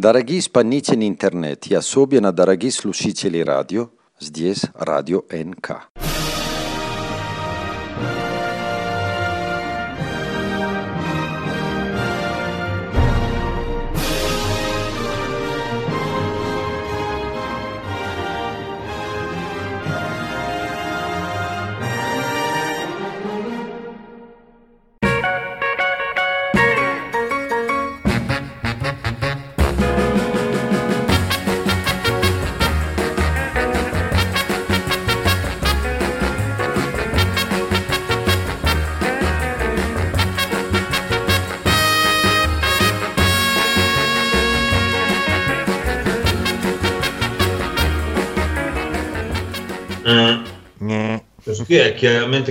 [0.00, 3.89] Дорогие исполнители интернет, я особенно дорогие слушатели радио,
[4.19, 5.89] здесь радио НК.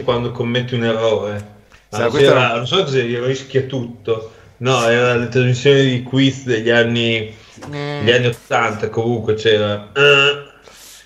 [0.00, 1.58] Chiaramente quando commetti un errore.
[1.88, 4.32] Sa, Ah, era- Non so se rischia tutto.
[4.58, 7.34] No, era le trasmissioni di quiz degli anni,
[7.66, 9.90] degli anni 80 comunque c'era.
[9.94, 10.48] eh,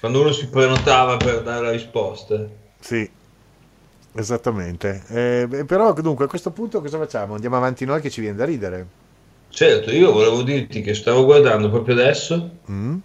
[0.01, 2.45] quando uno si prenotava per dare la risposta.
[2.81, 3.09] Sì,
[4.15, 5.03] esattamente.
[5.09, 7.35] Eh, però dunque a questo punto cosa facciamo?
[7.35, 8.87] Andiamo avanti noi che ci viene da ridere.
[9.49, 12.51] Certo, io volevo dirti che stavo guardando proprio adesso.
[12.71, 12.97] Mm?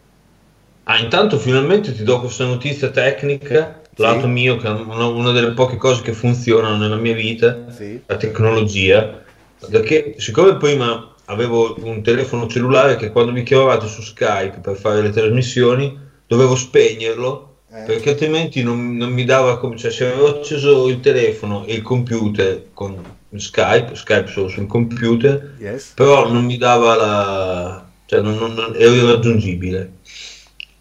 [0.85, 5.51] Ah, intanto finalmente ti do questa notizia tecnica, lato mio, che è una, una delle
[5.51, 7.99] poche cose che funzionano nella mia vita, Sì.
[8.05, 9.21] la tecnologia,
[9.69, 15.01] perché siccome prima avevo un telefono cellulare che quando mi chiamavate su Skype per fare
[15.01, 17.83] le trasmissioni dovevo spegnerlo Eh.
[17.83, 21.83] perché altrimenti non, non mi dava come cioè se avevo acceso il telefono e il
[21.83, 22.95] computer con
[23.35, 25.91] Skype, Skype solo sul computer, Yes.
[25.93, 29.91] però non mi dava la cioè non, non- non- ero irraggiungibile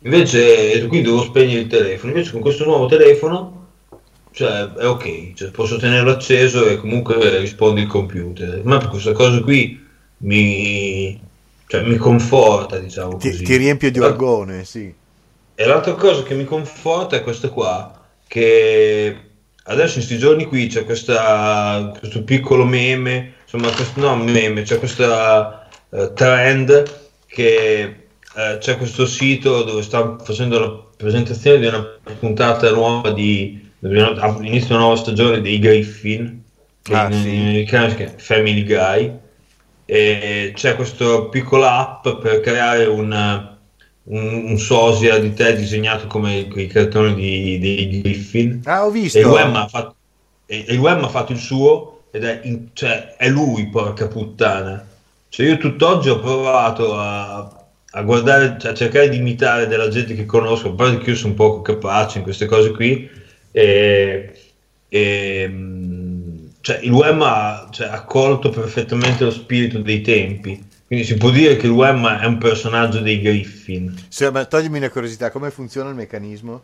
[0.01, 2.13] invece qui devo spegnere il telefono.
[2.13, 3.67] Invece con questo nuovo telefono
[4.33, 5.35] cioè è ok.
[5.35, 8.61] Cioè, posso tenerlo acceso e comunque risponde il computer.
[8.65, 9.85] Ma questa cosa qui
[10.19, 11.21] mi
[11.69, 13.45] cioè, mi conforta diciamo Ti, così.
[13.45, 14.93] ti riempie di orgone, sì.
[15.55, 19.17] e l'altra cosa che mi conforta è questa qua, che
[19.65, 24.79] adesso in questi giorni qui c'è questa, questo piccolo meme, insomma, questo, no meme, c'è
[24.79, 28.08] questa eh, trend che
[28.39, 31.85] eh, c'è questo sito dove sta facendo la presentazione di una
[32.19, 36.43] puntata nuova di, di una- all'inizio di una nuova stagione dei Griffin,
[36.91, 37.35] Ah, in, sì.
[37.35, 39.13] in americano si chiama Family Guy,
[39.85, 43.11] e c'è questo piccola app per creare un,
[44.05, 49.19] un, un sosia di te disegnato come i cartoni di, dei Griffin Ah, ho visto.
[49.19, 49.95] e il web ha fatto,
[50.47, 54.07] e- e il web ha fatto il suo ed è, in- cioè, è lui porca
[54.09, 54.87] puttana
[55.29, 60.27] cioè io tutt'oggi ho provato a, a guardare a cercare di imitare della gente che
[60.27, 63.09] conosco a parte che io sono poco capace in queste cose qui
[63.51, 64.33] e,
[64.89, 71.05] e, mm, cioè, il web ha cioè, ha colto perfettamente lo spirito dei tempi quindi
[71.05, 74.89] si può dire che il web è un personaggio dei Griffin Sì, ma toglimi una
[74.89, 76.63] curiosità, come funziona il meccanismo?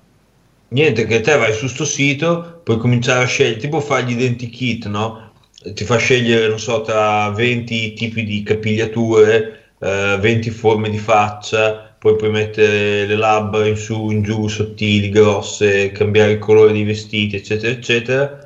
[0.69, 4.87] Niente, che te vai su sto sito, puoi cominciare a scegliere, tipo fare gli identikit,
[4.87, 5.33] no?
[5.63, 11.95] Ti fa scegliere, non so, tra 20 tipi di capigliature, eh, 20 forme di faccia,
[11.99, 16.85] poi puoi mettere le labbra in su, in giù, sottili, grosse, cambiare il colore dei
[16.85, 18.39] vestiti, eccetera, eccetera.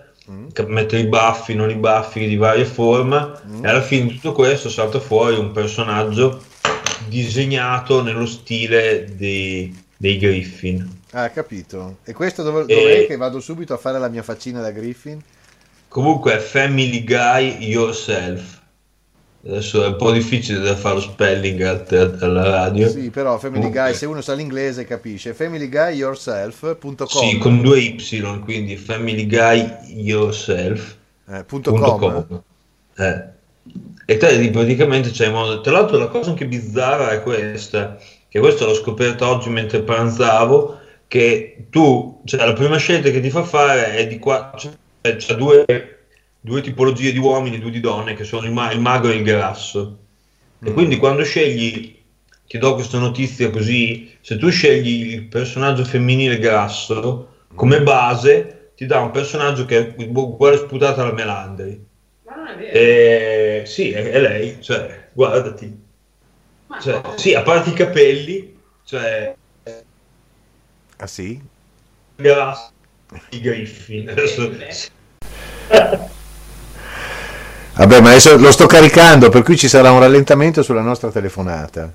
[0.53, 4.33] Ca- Mettere i baffi, non i baffi di varia forma, e alla fine di tutto
[4.33, 6.43] questo salta fuori un personaggio
[7.07, 10.97] disegnato nello stile dei, dei Griffin.
[11.13, 11.99] Ah, capito.
[12.05, 15.21] E questo dove, E- dov'è che vado subito a fare la mia faccina da Griffin?
[15.89, 18.58] Comunque Family Guy Yourself.
[19.49, 22.87] Adesso è un po' difficile da fare lo spelling al- alla radio.
[22.87, 25.33] Sì, però Family Guy, se uno sa l'inglese capisce.
[25.33, 30.97] familyguyyourself.com Sì, con due Y, quindi Family Guy Yourself.
[31.31, 31.45] Eh.
[32.97, 33.25] Eh.
[34.05, 35.63] E te lì praticamente c'è modo.
[35.63, 37.99] Tra l'altro, la cosa anche bizzarra è questa:
[38.29, 40.79] che questo l'ho scoperto oggi mentre pranzavo.
[41.09, 44.53] Che tu, cioè, la prima scelta che ti fa fare è di qua.
[44.55, 45.65] Cioè, c'è due,
[46.49, 49.23] due tipologie di uomini, due di donne, che sono il, ma- il magro e il
[49.23, 49.99] grasso.
[50.61, 52.03] E quindi quando scegli,
[52.47, 58.87] ti do questa notizia così, se tu scegli il personaggio femminile grasso, come base ti
[58.87, 61.87] dà un personaggio che è uguale sputata alla Melandri.
[62.25, 62.73] Ma non è vero.
[62.73, 65.87] Eh, sì, è, è lei, cioè, guardati.
[66.81, 69.35] Cioè, sì, a parte i capelli, cioè,
[71.01, 71.41] Ah sì?
[72.17, 72.73] grasso,
[73.31, 74.09] i Griffin.
[74.09, 74.51] Adesso,
[77.79, 81.91] Vabbè, ma adesso lo sto caricando, per cui ci sarà un rallentamento sulla nostra telefonata.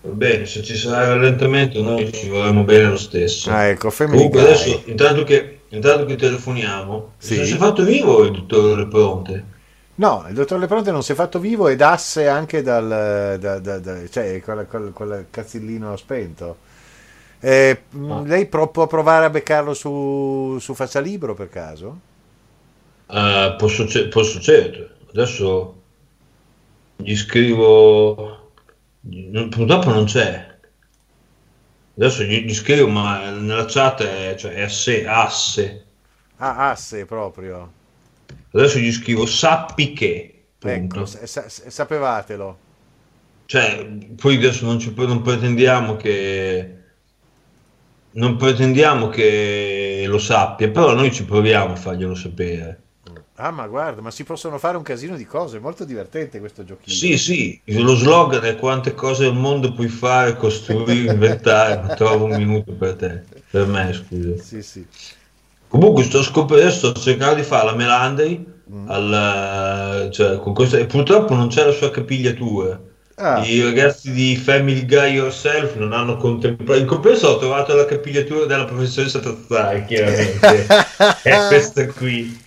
[0.00, 3.50] va bene, se ci sarà il rallentamento noi ci vorremmo bene lo stesso.
[3.50, 4.44] Ah, ecco, Comunque Guy.
[4.50, 7.44] adesso, intanto che, intanto che telefoniamo, Sì.
[7.44, 9.44] si è fatto vivo il dottore Pronte?
[9.96, 13.36] No, il dottor Lepronte non si è fatto vivo ed asse anche dal...
[13.40, 16.56] da- da- da- cioè, quel, quel- quel cazzillino spento.
[17.40, 18.22] Eh, No.
[18.26, 21.98] Lei pro- può provare a beccarlo su, su Faccia Libro per caso?
[23.88, 24.88] Ce- posso certo.
[25.10, 25.82] Adesso
[26.96, 28.52] gli scrivo.
[29.50, 30.54] Purtroppo non c'è.
[31.96, 35.84] Adesso gli, gli scrivo, ma nella chat è, cioè, è asse, asse.
[36.36, 37.72] Ah, asse proprio.
[38.52, 40.44] Adesso gli scrivo sappi che.
[40.58, 41.00] Punto.
[41.00, 42.58] Ecco, sa- sapevatelo.
[43.46, 43.86] Cioè,
[44.16, 46.72] poi adesso non, ci, non pretendiamo che.
[48.12, 52.85] Non pretendiamo che lo sappia, però noi ci proviamo a farglielo sapere.
[53.36, 56.64] Ah, ma guarda, ma si possono fare un casino di cose, è molto divertente questo
[56.64, 56.94] giochino.
[56.94, 62.36] Sì, sì, lo slogan è quante cose al mondo puoi fare, costruire, inventare, trovo un
[62.36, 64.42] minuto per te, per me, scusa.
[64.42, 64.86] Sì, sì.
[65.68, 68.90] Comunque sto scoprendo, sto cercando di fare la Melandri, Mm.
[68.90, 72.80] al, cioè, con questa, e purtroppo non c'è la sua capigliatura.
[73.18, 76.78] Ah, I ragazzi di Family Guy Yourself non hanno contemplato.
[76.78, 80.66] In compenso ho trovato la capigliatura della professoressa Tazzai, chiaramente.
[81.22, 82.38] è questa qui.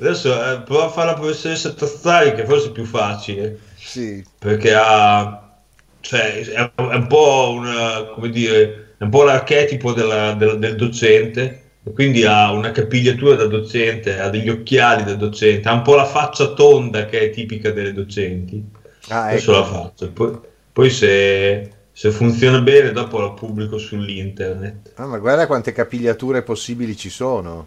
[0.00, 4.24] Adesso eh, provo a fare la professoressa Tazzai, che forse è più facile, sì.
[4.36, 5.44] perché ha.
[6.00, 11.59] Cioè, è un po' una, come dire, è un po' l'archetipo della- del, del docente,
[11.94, 16.04] quindi ha una capigliatura da docente, ha degli occhiali da docente, ha un po' la
[16.04, 18.62] faccia tonda che è tipica delle docenti.
[19.08, 19.52] Ah, Adesso ecco.
[19.52, 20.10] la faccio.
[20.12, 20.38] Poi,
[20.72, 24.92] poi se, se funziona bene, dopo la pubblico sull'internet.
[24.94, 27.66] Ah, ma guarda quante capigliature possibili ci sono.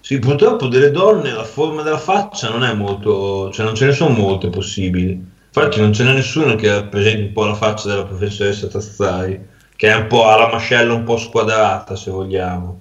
[0.00, 3.92] Sì, purtroppo delle donne la forma della faccia non è molto, cioè non ce ne
[3.92, 5.12] sono molte possibili.
[5.54, 9.40] Infatti non ce n'è nessuno che rappresenti un po' la faccia della professoressa Tazzari,
[9.76, 12.78] che è un po' ha la mascella un po' squadrata, se vogliamo.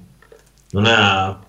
[0.71, 1.39] Non ha,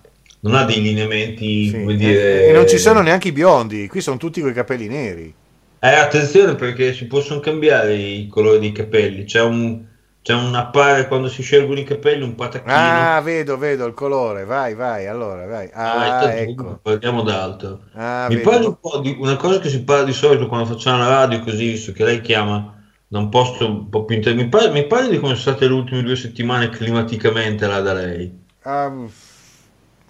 [0.41, 1.79] non ha dei lineamenti, Sì.
[1.79, 2.47] come dire...
[2.47, 5.33] E non ci sono neanche i biondi, qui sono tutti con i capelli neri.
[5.79, 9.25] Eh, attenzione perché si possono cambiare i colori dei capelli.
[9.25, 9.81] C'è un,
[10.21, 12.73] c'è un appare quando si scelgono i capelli un patacchino.
[12.73, 14.45] Ah, vedo, vedo il colore.
[14.45, 15.69] Vai, vai, allora, vai.
[15.73, 16.79] Ah, Ah, intanto ecco.
[16.81, 17.79] Parliamo d'altro.
[17.95, 18.49] Ah, Mi vedo.
[18.49, 21.41] parli un po' di una cosa che si parla di solito quando facciamo la radio,
[21.41, 22.81] così, visto che lei chiama
[23.13, 24.33] da un posto un po' più inter...
[24.35, 27.93] Mi parli, mi parli di come sono state le ultime due settimane climaticamente là da
[27.93, 28.41] lei?
[28.65, 28.89] Ah,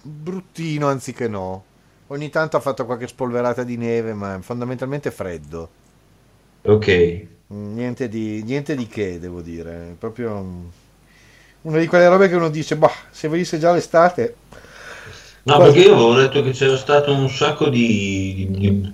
[0.02, 1.64] bruttino anziché no.
[2.08, 5.70] Ogni tanto ha fatto qualche spolverata di neve, ma fondamentalmente freddo.
[6.64, 6.88] Ok.
[7.52, 9.90] Mm, Niente di, niente di che, devo dire.
[9.92, 10.72] È proprio
[11.62, 14.36] una di quelle robe che uno dice, bah, se venisse già l'estate...
[15.46, 18.92] No, Quasi- perché io avevo letto che c'era stato un sacco di, di- di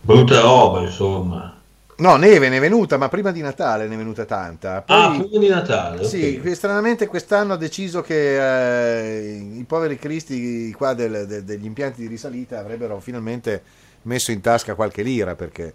[0.00, 1.61] brutta roba, insomma.
[1.96, 4.82] No, neve ne è venuta, ma prima di Natale ne è venuta tanta.
[4.82, 6.04] Poi, Ah, prima di Natale.
[6.04, 6.56] Sì, ok.
[6.56, 12.08] stranamente quest'anno ha deciso che eh, i poveri cristi qua del- de- degli impianti di
[12.08, 13.62] risalita avrebbero finalmente
[14.02, 15.72] messo in tasca qualche lira perché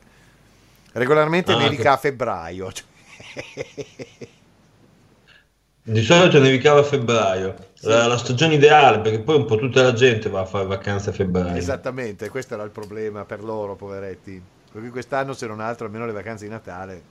[0.94, 2.72] regolarmente Ah, nevica che- a febbraio.
[5.82, 9.94] Di solito nevicava a febbraio, la, la stagione ideale perché poi un po' tutta la
[9.94, 11.58] gente va a fare vacanze a febbraio.
[11.58, 14.42] Esattamente, questo era il problema per loro, poveretti.
[14.78, 17.08] Per cui quest'anno, se non altro, almeno le vacanze di Natale,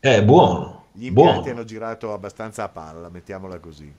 [0.00, 1.50] Eh, buono, gli impianti buono.
[1.50, 3.92] hanno girato abbastanza a palla, mettiamola così.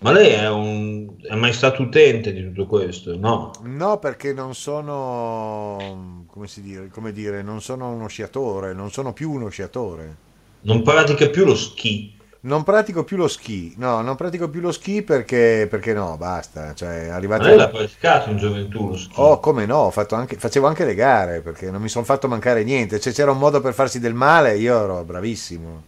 [0.00, 3.16] Ma lei è, un, è mai stato utente di tutto questo?
[3.16, 3.60] No.
[3.60, 9.12] No, perché non sono, come si dire, come dire, non sono uno sciatore, non sono
[9.12, 10.16] più uno sciatore.
[10.60, 12.17] Non pratica più lo ski.
[12.40, 16.72] Non pratico più lo ski, no, non pratico più lo ski perché, perché no, basta,
[16.74, 19.14] cioè Ma arrivati lei l'ha praticato in gioventù lo ski.
[19.16, 22.28] Oh, come no, ho fatto anche, facevo anche le gare perché non mi sono fatto
[22.28, 25.82] mancare niente, se c'era un modo per farsi del male io ero bravissimo.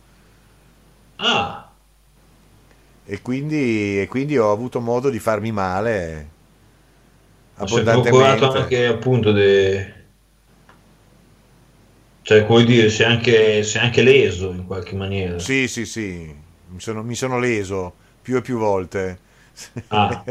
[1.16, 1.70] Ah,
[3.04, 6.28] e quindi, e quindi ho avuto modo di farmi male
[7.56, 8.58] ma si è procurato abbondantemente.
[8.58, 9.99] anche appunto de...
[12.30, 15.40] Cioè, come dire, è anche, è anche leso in qualche maniera.
[15.40, 16.32] Sì, sì, sì,
[16.68, 19.18] mi sono, mi sono leso più e più volte.
[19.88, 20.22] Ah.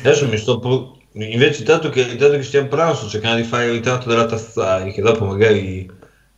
[0.00, 0.58] Adesso mi sto...
[0.58, 4.26] pro- Invece, tanto che, tanto che stiamo parlando, sto cercando di fare il ritratto della
[4.26, 5.88] Tazzari, che dopo magari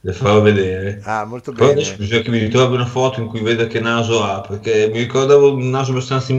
[0.03, 1.01] le farò vedere.
[1.05, 1.81] Ah, molto Però bene.
[1.81, 4.99] adesso bisogna che mi ritrovi una foto in cui veda che naso ha, perché mi
[4.99, 6.35] ricordavo un naso abbastanza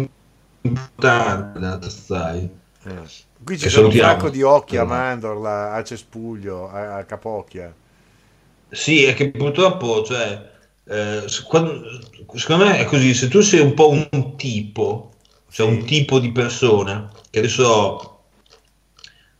[0.62, 2.48] importante della Tazzari.
[2.84, 3.26] Eh.
[3.44, 4.86] Qui ci sono un sacco di occhi a Eh.
[4.86, 7.74] mandorla, a cespuglio, a, a capocchia.
[8.70, 10.52] Sì, è che purtroppo, cioè,
[10.86, 11.82] eh, quando-
[12.36, 15.14] secondo me è così, se tu sei un po' un tipo,
[15.50, 15.74] cioè Sì.
[15.74, 18.24] un tipo di persona, che adesso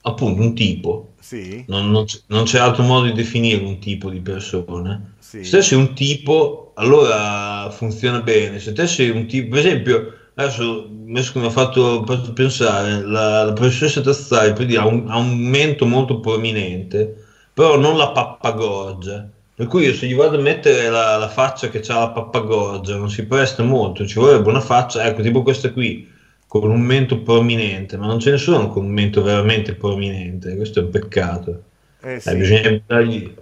[0.02, 4.10] appunto un tipo, Sì, non, non c'è, non c'è altro modo di definire un tipo
[4.10, 5.14] di persona.
[5.20, 5.44] sì.
[5.44, 8.60] Se te sei un tipo, allora funziona bene.
[8.60, 13.54] Se te sei un tipo, per esempio, adesso mi ha fatto fatto pensare, la, la
[13.54, 17.26] professoressa Tazzari per dire, ha, un, ha un mento molto prominente,
[17.58, 19.30] però non la pappagorgia.
[19.56, 22.96] Per cui io se gli vado a mettere la, la faccia che ha la pappagorgia,
[22.98, 26.08] non si presta molto, ci vorrebbe una faccia, ecco, tipo questa qui,
[26.48, 30.80] con un mento prominente, ma non ce ne sono con un mento veramente prominente, questo
[30.80, 31.64] è un peccato.
[32.02, 32.38] Eh Eh, sì.
[32.38, 33.34] bisognerebbe, dargli,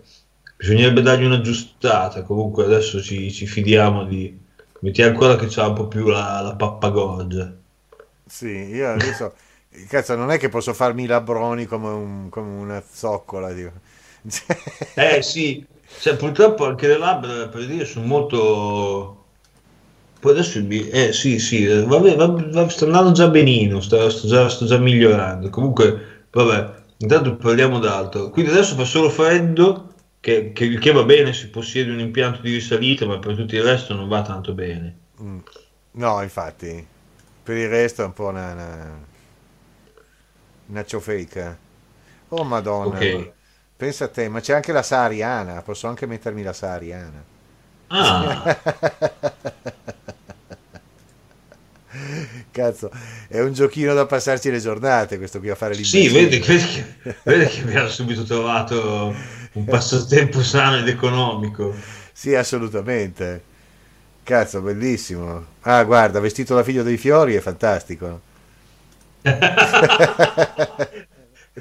[0.56, 2.24] bisognerebbe dargli una giustata.
[2.24, 4.42] Comunque adesso ci, ci fidiamo di.
[4.80, 7.54] Mettiamo quella che c'ha un po' più la, la pappagorgia.
[8.28, 9.36] Sì, io adesso,
[9.88, 13.54] cazzo, non è che posso farmi i labroni come, un- come una zoccola.
[13.54, 13.72] Dico.
[14.98, 15.66] Eh sì,
[16.00, 19.24] cioè, purtroppo anche le labbra per dire sono molto.
[20.20, 24.28] Poi adesso il eh sì, sì, vabbè, va- va- sta andando già benino, sta, sta
[24.28, 25.50] già, sta già migliorando.
[25.50, 28.30] Comunque, vabbè, intanto parliamo d'altro.
[28.32, 32.54] Quindi adesso fa solo freddo, che, che, che va bene, si possiede un impianto di
[32.54, 35.00] risalita, ma per tutto il resto non va tanto bene.
[35.20, 35.40] Mm.
[35.92, 36.86] No, infatti,
[37.44, 39.00] per il resto è un po' una, una,
[40.70, 41.58] una ciofeca.
[42.30, 43.35] Oh madonna, Ok.
[43.76, 47.24] Pensa a te, ma c'è anche la sahariana, posso anche mettermi la sahariana.
[47.88, 48.58] Ah,
[52.52, 52.90] Cazzo,
[53.28, 56.20] è un giochino da passarci le giornate questo qui a fare sì, l'imbecille.
[56.22, 56.86] vedi, vedi che,
[57.24, 59.14] vedi che abbiamo subito trovato
[59.54, 61.74] un passatempo sano ed economico.
[62.12, 63.44] Sì, assolutamente.
[64.24, 65.46] Cazzo, bellissimo.
[65.62, 68.22] Ah, guarda, vestito da figlio dei fiori è fantastico.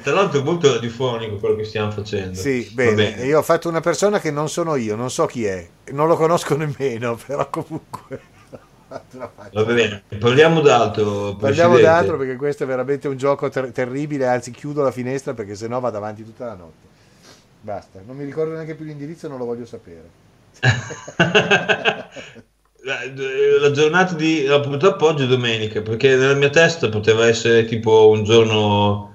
[0.05, 2.39] Tra l'altro è molto radiofonico quello che stiamo facendo.
[2.39, 3.17] Sì, Va bene.
[3.17, 6.09] E Io ho fatto una persona che non sono io, non so chi è, non
[6.09, 8.21] lo conosco nemmeno, però comunque.
[9.51, 11.37] Va bene, parliamo d'altro.
[11.37, 15.55] Parliamo d'altro perché questo è veramente un gioco ter- terribile, anzi chiudo la finestra perché
[15.55, 16.87] sennò vado avanti tutta la notte.
[17.63, 20.11] Basta, non mi ricordo neanche più l'indirizzo, non lo voglio sapere.
[22.85, 22.99] La,
[23.59, 28.11] la giornata di no, purtroppo oggi è domenica perché nella mia testa poteva essere tipo
[28.11, 29.14] un giorno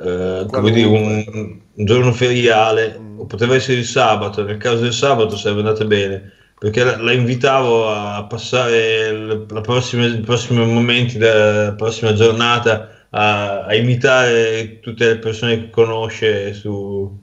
[0.00, 4.92] eh, come dire un, un giorno feriale o poteva essere il sabato nel caso del
[4.92, 9.12] sabato sarebbe andata bene perché la, la invitavo a passare
[9.48, 15.70] la prossima, i prossimi momenti della prossima giornata a, a imitare tutte le persone che
[15.70, 17.18] conosce su,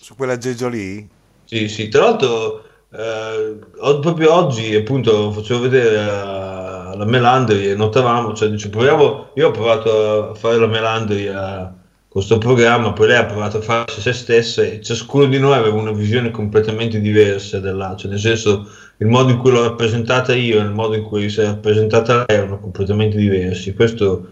[0.00, 1.08] Su quell'aggeggio lì?
[1.44, 3.58] sì, sì, tra l'altro eh,
[4.00, 9.50] proprio oggi appunto facevo vedere a- alla Melandri e notavamo, cioè dice, proviamo, io ho
[9.50, 11.74] provato a fare la Melandri a
[12.12, 15.76] questo programma, poi lei ha provato a farsi se stessa e ciascuno di noi aveva
[15.76, 20.58] una visione completamente diversa della, cioè nel senso il modo in cui l'ho rappresentata io
[20.58, 23.72] e il modo in cui si è rappresentata lei erano completamente diversi.
[23.72, 24.30] Questo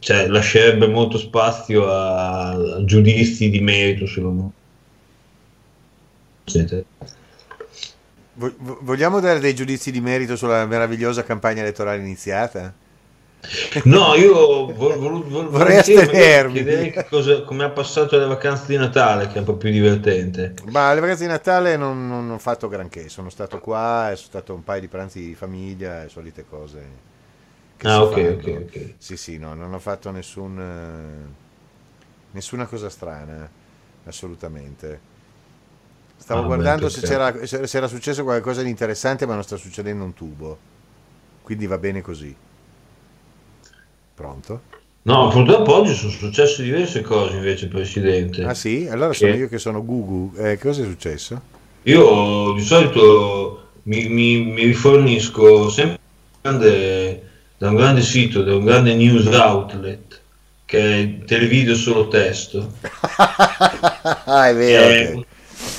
[0.00, 4.50] cioè, lascerebbe molto spazio a, a giudizi di merito sulla
[6.42, 6.82] eccetera.
[8.34, 12.74] Vo- vo- Vogliamo dare dei giudizi di merito sulla meravigliosa campagna elettorale iniziata?
[13.84, 16.94] No, io vol- vol- vol- Vorrei astenermi.
[17.46, 20.54] come ha passato le vacanze di Natale, che è un po' più divertente.
[20.64, 24.54] Ma le vacanze di Natale non, non ho fatto granché, sono stato qua, sono stato
[24.54, 27.02] un paio di pranzi di famiglia e solite cose.
[27.76, 28.36] che Ah, ok, fanno.
[28.36, 28.76] ok, ok.
[28.98, 31.34] Sì, sì, no, non ho fatto nessun,
[32.32, 33.50] nessuna cosa strana,
[34.04, 35.00] assolutamente.
[36.16, 39.42] Stavo Ah, guardando beh, se, c'era, se se era successo qualcosa di interessante, ma non
[39.42, 40.58] sta succedendo un tubo.
[41.42, 42.36] Quindi va bene così.
[44.24, 44.60] Pronto?
[45.04, 48.44] No, purtroppo oggi sono successe diverse cose invece, Presidente.
[48.44, 48.86] Ah sì?
[48.86, 49.38] Allora sono Sì.
[49.38, 50.34] io che sono Gugu.
[50.36, 51.40] Eh, cosa è successo?
[51.84, 55.98] Io di solito mi, mi- mi rifornisco sempre
[56.42, 57.22] da un grande-
[57.56, 60.20] da un grande sito, da un grande news outlet,
[60.66, 62.72] che è televideo solo testo.
[63.16, 65.24] ah, è vero.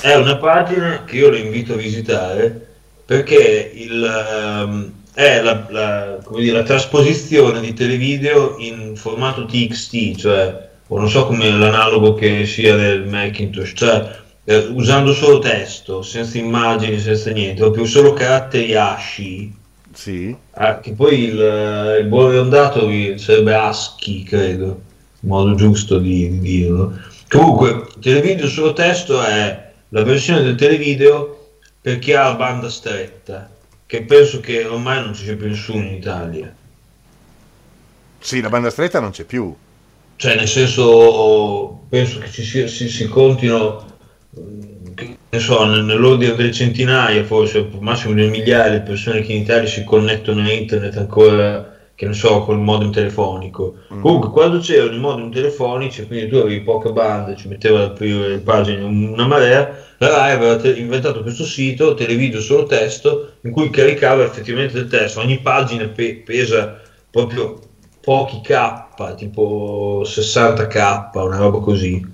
[0.00, 2.66] È, è una pagina che io le invito a visitare
[3.06, 10.16] perché il, ehm, è la, la- come dire, la trasposizione di televideo in formato TXT,
[10.16, 16.02] cioè, o non so come l'analogo che sia del Macintosh, cioè eh, usando solo testo,
[16.02, 19.54] senza immagini, senza niente, proprio solo caratteri asci.
[19.92, 20.34] Sì.
[20.52, 24.66] Ah, che poi il, il buon riondato sarebbe ASCII, credo,
[25.20, 26.98] il modo giusto di, di dirlo.
[27.28, 33.50] Comunque, televideo solo testo è la versione del televideo per chi ha la banda stretta,
[33.92, 36.50] che penso che ormai non ci sia più nessuno in Italia.
[38.18, 39.54] Sì, la banda stretta non c'è più.
[40.16, 43.84] Cioè, nel senso, penso che ci sia, si, si contino,
[44.40, 49.34] mm, che ne so, nel- nell'ordine delle centinaia, forse, massimo di migliaia di persone che
[49.34, 51.71] in Italia si connettono a internet ancora,
[52.02, 53.76] che ne so, col modem telefonico.
[53.94, 54.00] Mm.
[54.00, 58.38] Comunque, quando c'erano i modem telefonici, quindi tu avevi poche bande, ci metteva le prime
[58.38, 63.70] pagine una marea, la Rai aveva te- inventato questo sito, televideo solo testo, in cui
[63.70, 65.20] caricava effettivamente il testo.
[65.20, 67.60] Ogni pagina pe- pesa proprio
[68.00, 72.04] pochi K, tipo 60K, una roba così.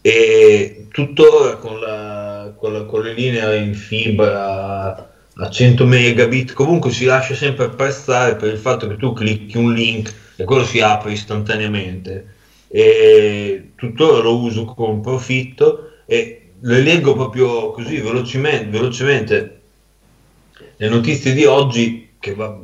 [0.00, 6.90] E tuttora con, la, con, la- con le linee in fibra a 100 megabit, comunque
[6.92, 10.80] si lascia sempre apprezzare per il fatto che tu clicchi un link e quello si
[10.80, 12.26] apre istantaneamente.
[12.68, 19.60] E tuttora lo uso con profitto e le leggo proprio così velocemente, velocemente
[20.76, 22.58] le notizie di oggi, va-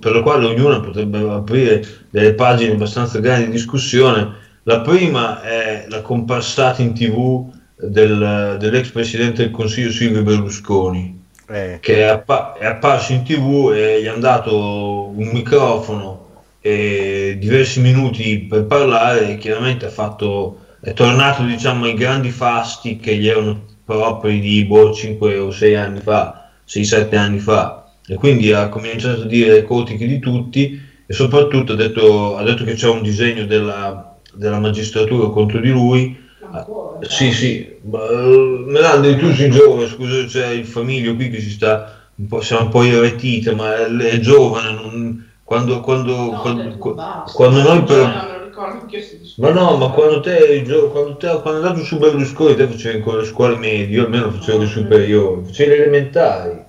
[0.00, 4.40] per le quali ognuno potrebbe aprire delle pagine abbastanza grandi di discussione.
[4.64, 11.78] La prima è la comparsata in tv del- dell'ex presidente del Consiglio Silvio Berlusconi Eh,
[11.80, 16.22] che è, appa- è apparso in tv e gli hanno dato un microfono
[16.60, 23.16] e diversi minuti per parlare e chiaramente fatto, è tornato diciamo ai grandi fasti che
[23.16, 27.92] gli erano propri di boh, 5 o 6 anni fa, 6-7 anni fa.
[28.06, 32.64] E quindi ha cominciato a dire cotiche di tutti e soprattutto ha detto, ha detto
[32.64, 36.21] che c'è un disegno della, della magistratura contro di lui
[36.58, 37.06] Ancora.
[37.08, 41.50] sì, sì, ma, eh, Melandi, tu sei giovane, scusa, c'è il famiglio qui che si
[41.50, 46.62] sta un po', siamo un po' irretite, ma è, giovane, non- quando, quando, No, quando,
[46.62, 47.32] detto, basta.
[47.36, 47.98] quando noi No, per...
[47.98, 51.82] no, me lo ricordo anch'io sto Ma no, ma quando te, quando te quando andato
[51.84, 55.76] su Berlusconi, te facevi ancora le scuole medie, io almeno facevo le superiori, facevi le
[55.82, 56.64] elementari,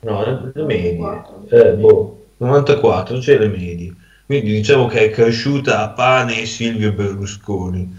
[0.00, 3.96] no, le, medie, eh, boh, 94, facevi le medie.
[4.26, 7.96] Quindi diciamo che è cresciuta a pane e Silvio Berlusconi.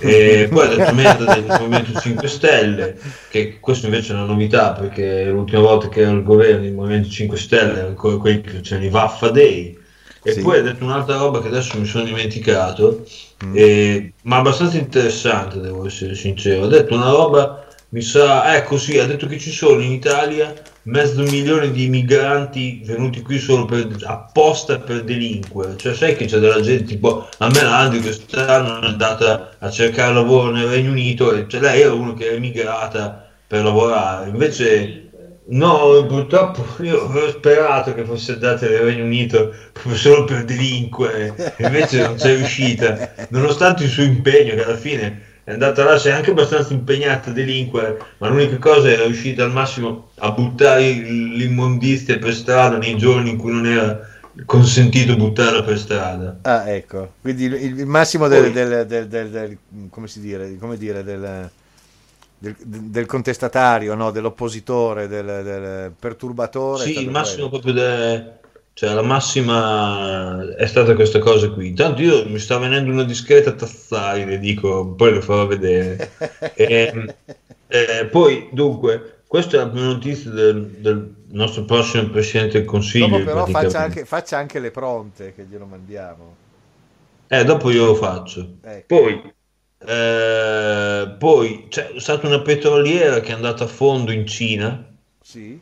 [0.00, 2.96] E poi ha detto merda del Movimento 5 Stelle,
[3.30, 7.08] che questo invece è una novità perché l'ultima volta che era il governo il Movimento
[7.08, 9.76] 5 Stelle era ancora quelli che c'erano i Vaffa Day.
[10.22, 10.40] E Sì.
[10.40, 13.04] poi ha detto un'altra roba che adesso mi sono dimenticato,
[13.44, 13.52] Mm.
[13.54, 16.64] eh, ma abbastanza interessante, devo essere sincero.
[16.64, 20.52] Ha detto una roba, mi sa, ecco sì, ha detto che ci sono in Italia
[20.86, 25.76] mezzo milione di migranti venuti qui solo per, apposta per delinquere.
[25.76, 30.50] Cioè, sai che c'è della gente tipo a Melandi quest'anno è andata a cercare lavoro
[30.50, 34.30] nel Regno Unito e cioè, lei era uno che era emigrata per lavorare.
[34.30, 35.02] Invece
[35.48, 39.54] No, purtroppo io avevo sperato che fosse andata nel Regno Unito
[39.94, 45.52] solo per delinquere, invece non c'è riuscita, nonostante il suo impegno, che alla fine è
[45.52, 49.52] andata là, si è anche abbastanza impegnata a delinquere, ma l'unica cosa è riuscita al
[49.52, 54.00] massimo a buttare l'immondizia per strada nei giorni in cui non era
[54.44, 56.36] consentito buttarla per strada.
[56.42, 60.76] Ah, ecco, quindi il, il massimo del, Poi- del- del- del- come si dire, come
[60.76, 61.48] dire, del,
[63.06, 64.10] contestatario, no?
[64.10, 66.82] dell'oppositore, del, del perturbatore.
[66.82, 67.60] Sì, il massimo quello.
[67.62, 67.72] proprio
[68.76, 71.68] cioè la massima è stata questa cosa qui.
[71.68, 76.10] Intanto io mi sta venendo una discreta tazzare, dico, poi lo farò vedere.
[76.54, 77.14] E,
[77.68, 83.08] eh, poi, dunque, questa è la prima notizia del, del nostro prossimo Presidente del Consiglio.
[83.08, 86.36] Dopo però faccia anche, faccia anche le pronte che glielo mandiamo.
[87.28, 88.56] Eh, dopo io lo faccio.
[88.60, 88.94] Ecco.
[88.94, 89.32] Poi,
[89.86, 94.86] eh, poi c'è stata una petroliera che è andata a fondo in Cina.
[95.22, 95.58] Sì,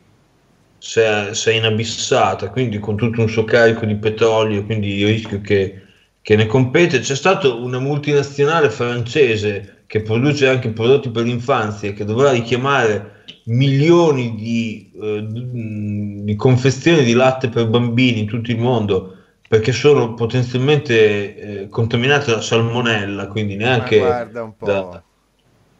[0.85, 5.07] si è, si è inabissata, quindi con tutto un suo carico di petrolio, quindi il
[5.07, 5.81] rischio che,
[6.21, 6.99] che ne compete.
[6.99, 14.35] C'è stata una multinazionale francese che produce anche prodotti per l'infanzia che dovrà richiamare milioni
[14.35, 19.17] di, eh, di confezioni di latte per bambini in tutto il mondo
[19.47, 24.65] perché sono potenzialmente eh, contaminate da salmonella, quindi neanche guarda un po'.
[24.65, 25.03] da-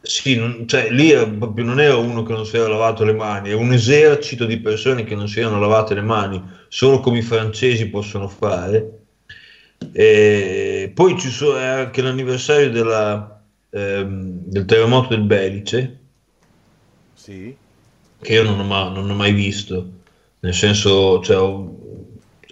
[0.05, 3.53] sì, non- cioè, lì non era uno che non si era lavato le mani, è
[3.53, 7.89] un esercito di persone che non si erano lavate le mani, solo come i francesi
[7.89, 8.99] possono fare.
[9.91, 15.99] E poi ci sono, è anche l'anniversario della, ehm, del terremoto del Belice,
[17.15, 17.57] Sì,
[18.21, 20.01] che io non ho, ma- non ho mai visto,
[20.39, 21.77] nel senso, cioè, ho,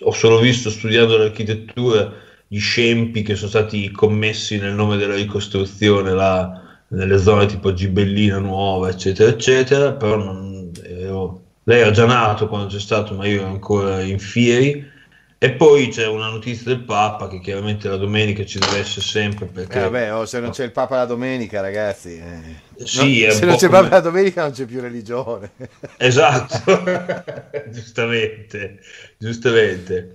[0.01, 2.13] ho solo visto studiando l'architettura
[2.47, 6.61] gli scempi che sono stati commessi nel nome della ricostruzione là
[6.93, 12.67] nelle zone tipo Gibellina Nuova, eccetera, eccetera, però non, ero- lei era già nato quando
[12.67, 14.91] c'è stato, ma io ero ancora in fieri.
[15.37, 19.45] E poi c'è una notizia del Papa che chiaramente la domenica ci deve essere sempre
[19.47, 22.17] perché Eh, vabbè, oh, se non c'è il Papa la domenica, ragazzi.
[22.17, 22.61] eh.
[22.85, 24.79] Sì, No, è un se non c'è il come- Papa la domenica non c'è più
[24.79, 25.51] religione.
[25.97, 26.83] Esatto,
[27.71, 28.79] giustamente,
[29.17, 30.11] giustamente.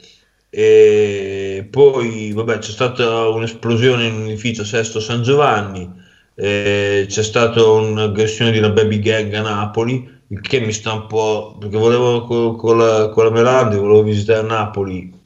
[0.51, 5.91] E poi, vabbè, c'è stata un'esplosione in un edificio a Sesto San Giovanni,
[6.39, 11.07] eh, c'è stata un'aggressione di una baby gang a Napoli, il che mi sta un
[11.07, 11.57] po'...
[11.59, 15.17] perché volevo co- con, la, con la Melandi, volevo visitare Napoli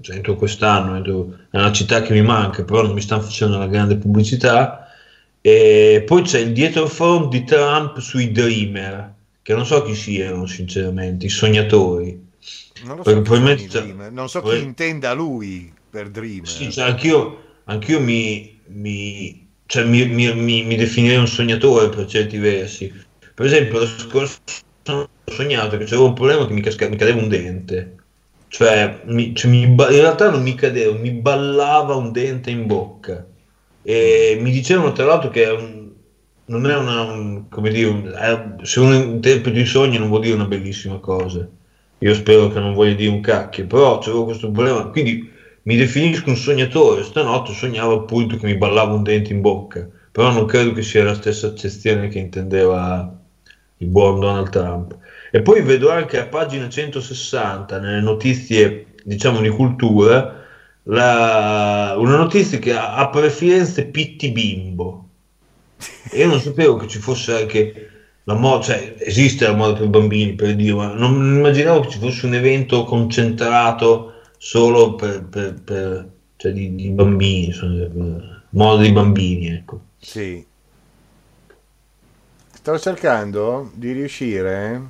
[0.00, 3.56] cioè entro quest'anno, entro- è una città che mi manca, però non mi stanno facendo
[3.56, 4.86] una grande pubblicità.
[5.40, 10.46] E poi c'è il dietro front di Trump sui Dreamer, che non so chi siano
[10.46, 12.30] sinceramente, i sognatori.
[12.84, 16.46] Non lo so, chi non so chi intenda lui per Dreamer.
[16.48, 19.41] Sì, cioè, anch'io, anch'io mi, mi,
[19.72, 22.92] cioè, mi, mi- mi- mi definirei un sognatore per certi versi.
[23.34, 24.38] Per esempio, lo scorso
[24.90, 27.96] ho sognato che c'era un problema che mi, casca- cadeva un dente.
[28.48, 29.00] Cioè,
[29.34, 33.26] cioè, in realtà non mi cadeva, mi ballava un dente in bocca.
[33.82, 35.90] E mi dicevano tra l'altro che un-
[36.46, 40.20] non è una, un- come dire, un- è- se uno interpreta i sogni non vuol
[40.22, 41.48] dire una bellissima cosa.
[41.98, 45.30] Io spero che non voglia dire un cacchio, però c'avevo questo problema, quindi
[45.62, 47.04] mi definisco un sognatore.
[47.04, 51.04] Stanotte sognavo appunto che mi ballava un dente in bocca, però non credo che sia
[51.04, 53.20] la stessa accezione che intendeva
[53.78, 54.96] il buon Donald Trump.
[55.30, 60.40] E poi vedo anche a pagina 160, nelle notizie, diciamo, di cultura,
[60.84, 65.08] la- una notizia che ha a Firenze Pitti Bimbo.
[66.14, 67.90] Io non sapevo che ci fosse anche
[68.24, 71.98] la moda, cioè esiste la moda per bambini, per dire, ma non immaginavo che ci
[71.98, 74.11] fosse un evento concentrato
[74.44, 79.80] solo per, per- per- cioè di, di bambini, insomma, per- moda di bambini, ecco.
[79.98, 80.44] Sì.
[82.52, 84.80] Sto cercando di riuscire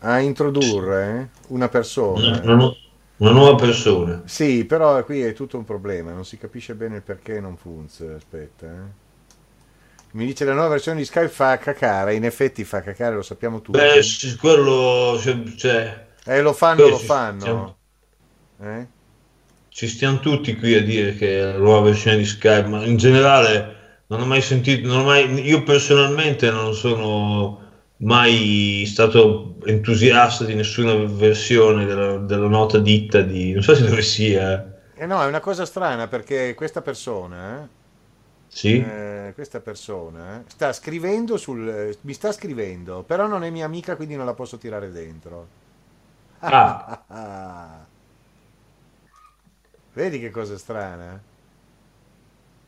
[0.00, 2.40] a introdurre una persona.
[2.40, 2.76] Una, una
[3.16, 4.22] una nuova persona.
[4.26, 8.16] Sì, però qui è tutto un problema, non si capisce bene il perché non funziona.
[8.16, 9.02] Aspetta, eh.
[10.12, 13.60] Mi dice la nuova versione di Skype fa cacare, in effetti fa cacare, lo sappiamo
[13.62, 13.78] tutti.
[13.78, 14.00] Beh,
[14.38, 17.40] quello, cioè, cioè, Eh, lo fanno, lo fanno.
[17.40, 17.76] stiamo-
[18.64, 18.86] Eh?
[19.68, 22.96] ci stiamo tutti qui a dire che è la nuova versione di Skype, ma in
[22.96, 27.60] generale non ho mai sentito, non ho mai, io personalmente non sono
[27.98, 34.02] mai stato entusiasta di nessuna versione della, della nota ditta di, non so se dove
[34.02, 34.64] sia,
[34.96, 37.68] Eh no, è una cosa strana perché questa persona,
[38.48, 38.74] sì?
[38.76, 43.64] eh, questa persona eh, sta scrivendo sul, eh, mi sta scrivendo, però non è mia
[43.66, 45.48] amica, quindi non la posso tirare dentro.
[46.40, 47.04] Ah.
[49.94, 51.26] Vedi che cosa strana?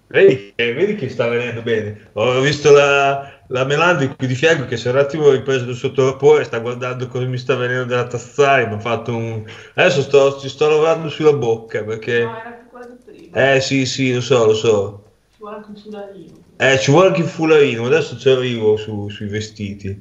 [0.09, 2.11] Vedi, che- vedi che sta venendo bene.
[2.15, 5.75] Ho visto la, la Melandi qui di fianco che si è un attimo ripreso dal
[5.75, 8.67] suo torpore, sta guardando cosa mi sta venendo dalla tazzare.
[8.69, 9.45] Mi ha fatto un.
[9.75, 12.25] Adesso sto, ci sto lavorando sulla bocca perché.
[12.25, 13.37] No, era più quello di prima.
[13.55, 15.03] Eh sì, sì, lo so, lo so.
[15.31, 16.45] Ci vuole anche un fularino.
[16.59, 20.01] Eh, ci vuole anche il fularino, adesso ci arrivo su- sui vestiti.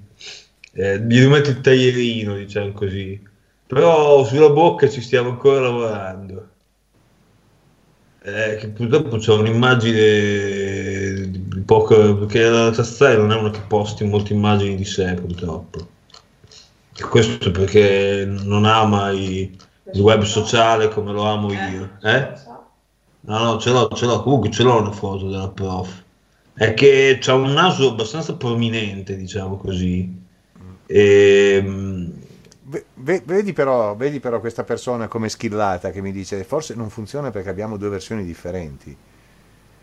[0.73, 3.21] Eh, gli rimetto il taglierino, diciamo così.
[3.65, 6.49] Però sulla bocca ci stiamo ancora lavorando.
[8.27, 14.03] Eh, che purtroppo c'è un'immagine di poco, perché la tazzare non è una che posti
[14.03, 15.87] molte immagini di sé, purtroppo.
[16.97, 19.55] E questo perché non ama i-
[19.91, 21.97] il web sociale come lo amo io.
[22.01, 22.31] Eh?
[23.27, 26.03] No, no, ce l'ho, ce l'ho, comunque ce l'ho una foto della prof.
[26.53, 30.23] È che c'ha un naso abbastanza prominente, diciamo così.
[30.87, 32.24] E, ve-
[32.95, 37.49] vedi, però, vedi però questa persona come skillata che mi dice forse non funziona perché
[37.49, 38.95] abbiamo due versioni differenti.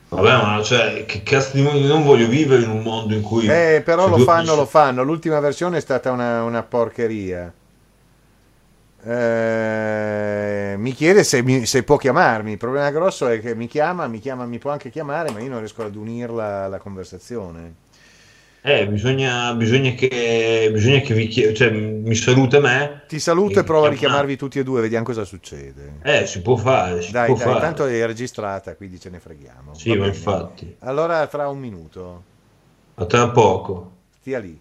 [0.09, 3.47] vabbè, ma cioè, che cazzo di mondo, non voglio vivere in un mondo in cui...
[3.47, 5.03] Eh, però lo fanno, persone- lo fanno.
[5.03, 7.53] L'ultima versione è stata una, una porcheria.
[9.05, 12.53] Eh, mi chiede se, mi- se può chiamarmi.
[12.53, 15.49] Il problema grosso è che mi chiama, mi chiama, mi può anche chiamare, ma io
[15.51, 17.82] non riesco ad unirla alla conversazione.
[18.65, 23.03] Eh, bisogna, bisogna che, bisogna che vi chie- cioè, mi saluta me.
[23.09, 25.95] Ti saluto e provo a chiama- richiamarvi tutti e due, vediamo cosa succede.
[26.03, 27.59] Eh, si può fare, si Dai, può dai, fare.
[27.61, 29.75] tanto è registrata, quindi ce ne freghiamo.
[29.75, 30.77] Sì, ma infatti.
[30.81, 32.23] Allora, tra un minuto,
[32.95, 33.91] A tra poco.
[34.21, 34.57] stia lì.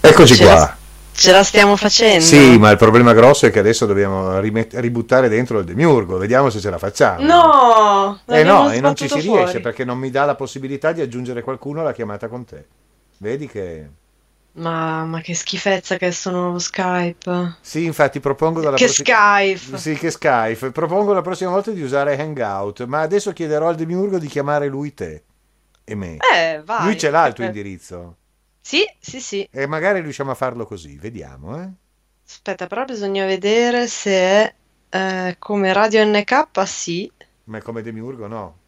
[0.00, 0.75] Eccoci qua.
[1.16, 2.24] Ce la stiamo facendo?
[2.24, 6.50] Sì, ma il problema grosso è che adesso dobbiamo rimet- ributtare dentro il demiurgo, vediamo
[6.50, 7.22] se ce la facciamo.
[7.24, 8.20] No!
[8.26, 9.60] Eh no, e non ci si sbattuto riesce fuori.
[9.62, 12.66] perché non mi dà la possibilità di aggiungere qualcuno alla chiamata con te.
[13.18, 13.88] Vedi che...
[14.58, 17.56] Ma, ma che schifezza che nuovo Skype.
[17.60, 19.08] Sì, infatti propongo dalla Che prossima...
[19.16, 19.76] Skype!
[19.78, 20.70] Sì, che Skype.
[20.70, 24.94] Propongo la prossima volta di usare Hangout, ma adesso chiederò al demiurgo di chiamare lui
[24.94, 25.22] te
[25.84, 26.16] e me.
[26.34, 26.84] Eh, vai.
[26.84, 28.16] lui ce l'ha il tuo Eh, indirizzo
[28.66, 29.48] Sì, sì, sì.
[29.48, 31.68] e magari riusciamo a farlo così, vediamo, eh.
[32.26, 34.54] Aspetta, però bisogna vedere se è
[34.90, 37.08] eh, come Radio NK, sì.
[37.44, 38.58] Ma come demiurgo no.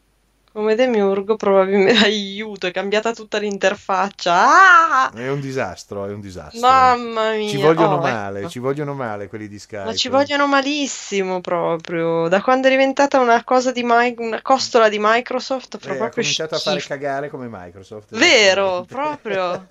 [0.53, 4.35] Come Demiurgo probabilmente aiuto, è cambiata tutta l'interfaccia.
[4.35, 5.11] Ah!
[5.15, 6.61] È un disastro, è un disastro.
[6.61, 7.49] Mamma mia.
[7.49, 8.49] Ci vogliono Oh, male, ecco.
[8.49, 9.85] ci vogliono male quelli di Skype.
[9.85, 12.29] Ma ci vogliono malissimo proprio.
[12.29, 15.95] Da quando è diventata una cosa di Mi- una costola di Microsoft, Eh, fa ha
[15.97, 18.17] proprio cominciato a fare cagare come Microsoft.
[18.17, 19.67] Vero, proprio.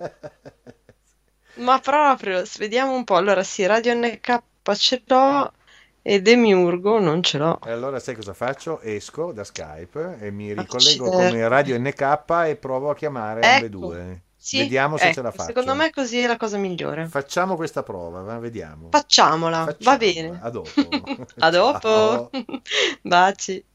[1.56, 3.16] Ma proprio, vediamo un po'.
[3.16, 4.42] Allora, sì, Radio NK
[4.76, 5.52] ce l'ho
[6.10, 7.60] e Demiurgo non ce l'ho.
[7.66, 8.80] E allora sai cosa faccio?
[8.80, 13.54] Esco da Skype e mi ricollego come radio NK e provo a chiamare Ecco.
[13.56, 14.22] ambedue.
[14.38, 15.48] Sì, Vediamo se ecco, ce la faccio.
[15.48, 17.08] Secondo me così è la cosa migliore.
[17.08, 18.40] Facciamo questa prova, va?
[18.40, 18.88] vediamo.
[18.90, 19.98] Facciamola, va Facciamola.
[19.98, 20.40] bene.
[20.42, 20.70] A dopo.
[21.40, 22.30] A dopo.
[23.04, 23.66] Baci.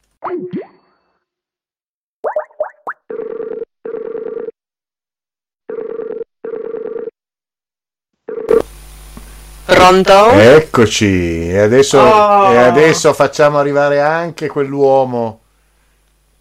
[9.75, 10.31] Pronto?
[10.33, 12.53] Eccoci, e adesso, Oh.
[12.53, 15.41] e adesso facciamo arrivare anche quell'uomo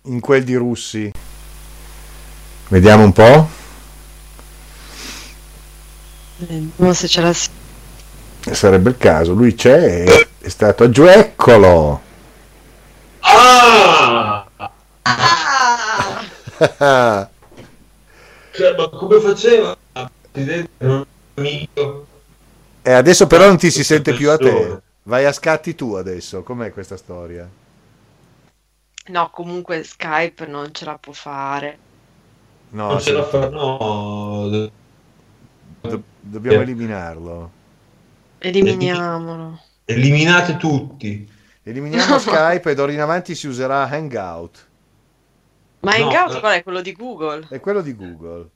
[0.04, 1.12] in quel di Russi.
[2.70, 3.48] Vediamo un po'.
[6.38, 7.50] Vediamo se ce la si...
[8.52, 12.02] Sarebbe il caso, lui c'è, è, è stato giù, eccolo!
[13.20, 14.46] Ah!
[15.04, 17.30] Ah!
[18.52, 19.78] Cioè, ma come faceva?
[20.32, 22.06] Presidente, un amico.
[22.84, 24.82] E adesso però non ti si sente più a te.
[25.04, 27.48] Vai a scatti tu adesso, com'è questa storia?
[29.08, 31.78] No, comunque Skype non ce la può fare.
[32.70, 34.48] No, Non ce la fa, no.
[35.82, 36.62] do- dobbiamo Eh.
[36.62, 37.52] eliminarlo.
[38.40, 39.60] Eliminiamolo.
[39.86, 41.30] Eliminate tutti.
[41.64, 44.68] Eliminiamo Skype e d'ora in avanti si userà Hangout.
[45.82, 46.40] Ma No, Hangout eh.
[46.40, 46.64] qual è?
[46.64, 47.48] Quello di Google?
[47.50, 48.50] È quello di Google.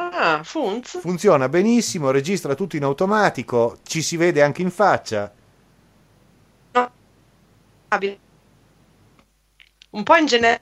[0.00, 1.00] Ah, Funz?
[1.00, 5.32] Funziona benissimo, registra tutto in automatico, ci si vede anche in faccia.
[9.90, 10.60] Un po' in generale.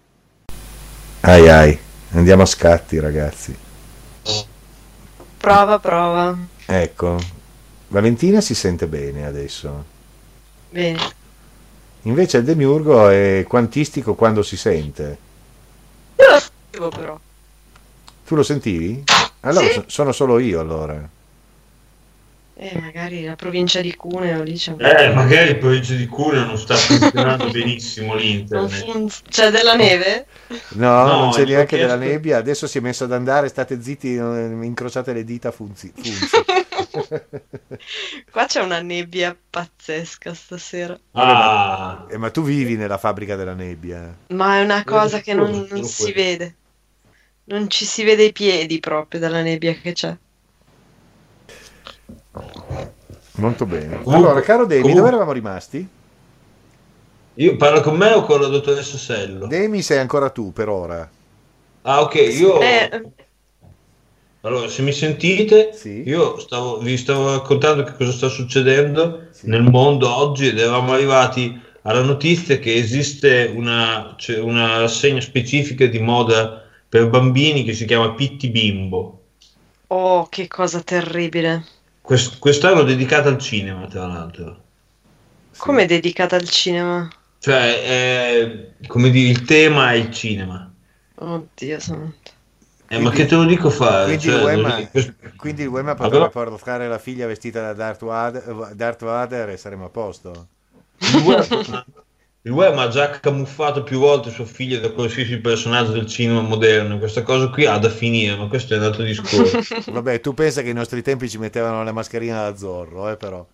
[1.20, 1.78] Ai ai,
[2.12, 3.54] andiamo a scatti ragazzi.
[5.36, 6.34] Prova, prova.
[6.64, 7.18] Ecco,
[7.88, 9.84] Valentina si sente bene adesso.
[10.70, 11.12] Bene.
[12.02, 15.18] Invece il demiurgo è quantistico quando si sente.
[16.16, 17.20] Io lo sentivo però.
[18.24, 19.04] Tu lo sentivi?
[19.40, 19.72] Allora Sì.
[19.74, 21.08] so- sono solo io allora.
[22.58, 26.46] Eh, magari la provincia di Cuneo lì c'è un Eh, magari il provincia di Cuneo
[26.46, 28.82] non sta funzionando benissimo l'internet.
[28.82, 30.26] funz- C'è della neve?
[30.70, 34.14] No, No, non c'è neanche della nebbia, adesso si è messo ad andare, state zitti,
[34.14, 34.18] eh,
[34.62, 35.92] incrociate le dita, funzi.
[35.94, 36.44] funzi.
[38.32, 40.98] Qua c'è una nebbia pazzesca stasera.
[41.12, 44.14] Ah, Eh, ma tu vivi nella fabbrica della nebbia.
[44.28, 46.54] Ma è una cosa Eh, che non, non si vede.
[47.48, 50.16] Non ci si vede i piedi proprio dalla nebbia che c'è.
[53.36, 53.86] Molto bene.
[54.02, 55.88] Comunque- Allora, caro Demi, comunque- dove eravamo rimasti?
[57.38, 59.46] io parlo con me o con la dottoressa Sello?
[59.46, 61.08] Demi sei ancora tu per ora.
[61.82, 62.60] Ah, ok, io...
[62.60, 63.02] Eh,
[64.42, 66.02] Allora, se mi sentite, Sì.
[66.06, 69.48] io stavo- vi stavo raccontando che cosa sta succedendo Sì.
[69.48, 75.84] nel mondo oggi ed eravamo arrivati alla notizia che esiste una, c'è una rassegna specifica
[75.86, 79.22] di moda per bambini che si chiama Pitti Bimbo.
[79.88, 81.64] oh, che cosa terribile.
[82.00, 84.62] Quest- quest'anno dedicata al cinema, tra l'altro.
[85.50, 85.60] Sì.
[85.60, 87.08] Come è dedicata al cinema?
[87.38, 90.70] Cioè, è- come dire, il tema è il cinema.
[91.16, 92.30] Oddio santo.
[92.88, 94.16] Eh, ma Quindi- che te lo dico fare?
[94.16, 99.04] Quindi, Cioè, quindi il Wema potrebbe Allora- portare la figlia vestita da Darth Vader, Darth
[99.04, 100.46] Vader e saremo a posto.
[102.46, 106.96] Il web, ha già camuffato più volte sua figlia da qualsiasi personaggio del cinema moderno.
[106.96, 109.58] Questa cosa qui ha da finire, ma questo è un altro discorso.
[109.90, 113.44] Vabbè, tu pensa che ai nostri tempi ci mettevano la mascherina da Zorro, eh, però.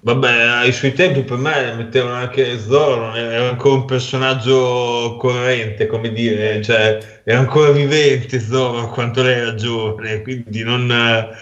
[0.00, 5.86] Vabbè, ai suoi tempi per me mettevano anche Zorro, non era ancora un personaggio corrente,
[5.86, 11.34] come dire, cioè era ancora vivente Zorro quanto lei era giovane, quindi non...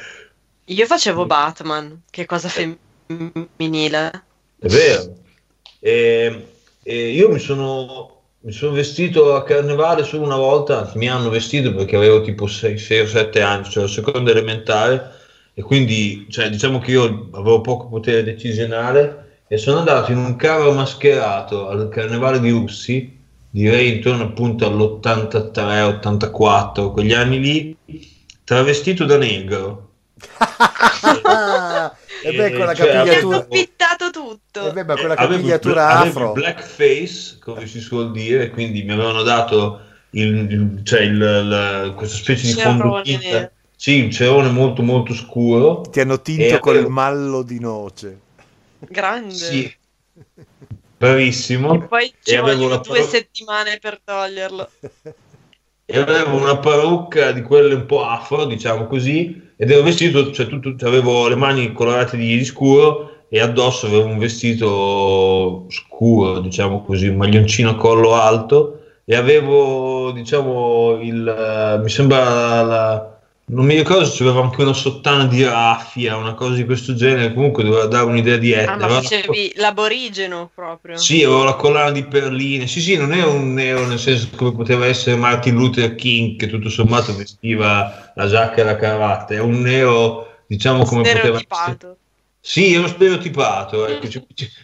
[0.64, 4.22] Io facevo Batman, che cosa femminile.
[4.60, 5.26] È vero.
[5.80, 6.46] E,
[6.82, 11.74] e io mi sono, mi sono vestito a carnevale solo una volta, mi hanno vestito
[11.74, 15.16] perché avevo tipo 6, o 7 anni, cioè la seconda elementare,
[15.54, 20.36] e quindi cioè, diciamo che io avevo poco potere decisionale e sono andato in un
[20.36, 23.18] carro mascherato al carnevale di Russi,
[23.50, 27.76] direi intorno appunto all'83-84, quegli anni lì,
[28.44, 29.86] travestito da negro.
[32.22, 33.36] e beh, con la Cioè, capigliatura...
[33.36, 33.48] avevo-
[34.10, 34.68] tutto.
[34.68, 36.26] E beh, ma con la avevo capigliatura avevo afro.
[36.26, 41.94] il blackface, come si suol dire, quindi mi avevano dato il, il- cioè il, il-
[41.96, 43.02] questa specie di nero.
[43.76, 45.82] sì, un cerone molto molto scuro.
[45.82, 48.20] Ti hanno tinto col avevo- mallo di noce.
[48.78, 49.34] Grande.
[49.34, 49.76] Sì.
[50.96, 51.74] bravissimo.
[51.74, 54.70] E poi ci E avevo vogliono la due settimane per toglierlo.
[55.84, 60.46] e avevo una parrucca di quelle un po' afro, diciamo così, ed ero vestito, cioè
[60.46, 66.82] tutto, avevo le mani colorate di, di scuro e addosso avevo un vestito scuro, diciamo
[66.84, 68.82] così, un maglioncino a collo alto.
[69.04, 73.17] E avevo, diciamo, il, eh, mi sembra la,
[73.50, 77.32] non mi ricordo se aveva anche una sottana di raffia, una cosa di questo genere,
[77.32, 78.76] comunque doveva dare un'idea di Ah, etnia.
[78.76, 80.96] ma Aveva- facevi l'aborigeno proprio.
[80.98, 82.66] Sì, avevo la collana di perline.
[82.66, 86.46] Sì, sì, non era un nero nel senso come poteva essere Martin Luther King, che
[86.48, 89.34] tutto sommato vestiva la giacca e la cravatta.
[89.34, 91.96] È un nero, diciamo, come poteva essere.
[92.40, 93.86] Sì, ero stereotipato.
[93.86, 94.06] Ecco.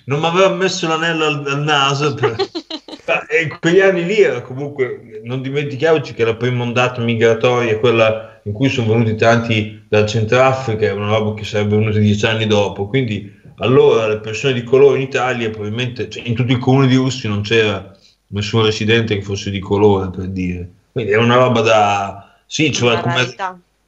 [0.06, 2.14] Non mi aveva messo l'anello al, al naso.
[2.14, 2.36] per-
[3.06, 7.72] Ma, E in quegli anni lì era comunque, non dimentichiamoci che la prima ondata migratoria
[7.72, 11.98] è quella in cui sono venuti tanti dal Centrafrica, è una roba che sarebbe venuta
[11.98, 12.86] dieci anni dopo.
[12.88, 16.96] Quindi allora le persone di colore in Italia, probabilmente, cioè, in tutti i comuni di
[16.96, 17.94] Russi non c'era
[18.28, 20.68] nessun residente che fosse di colore, per dire.
[20.92, 22.34] Quindi era una roba da...
[22.46, 23.34] Sì, cioè, come...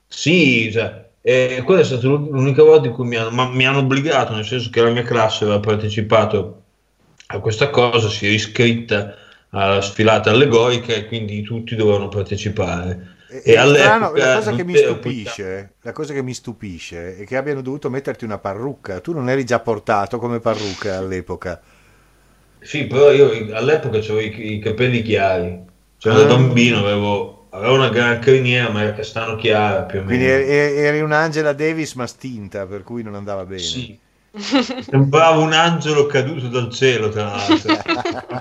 [0.08, 3.78] Sì, cioè, e quella è stata l'u- l'unica volta in cui mi hanno, mi hanno
[3.78, 6.62] obbligato, nel senso che la mia classe aveva partecipato
[7.28, 9.16] a questa cosa, si è iscritta
[9.50, 13.14] alla sfilata allegorica e quindi tutti dovevano partecipare.
[13.28, 17.16] E, E e strano, all'epoca la cosa che mi stupisce, la cosa che mi stupisce
[17.16, 19.00] è che abbiano dovuto metterti una parrucca.
[19.00, 21.60] Tu non eri già portato come parrucca all'epoca.
[22.58, 25.64] Sì, però io all'epoca avevo i, i capelli chiari,
[25.96, 26.16] cioè Ah.
[26.16, 30.08] da bambino avevo, avevo una gran criniera ma era castano chiara più o meno.
[30.16, 33.58] Quindi eri, eri un'Angela Davis ma stinta, per cui non andava bene.
[33.60, 33.98] Sì.
[34.38, 37.74] Sembrava un angelo caduto dal cielo, tra l'altro,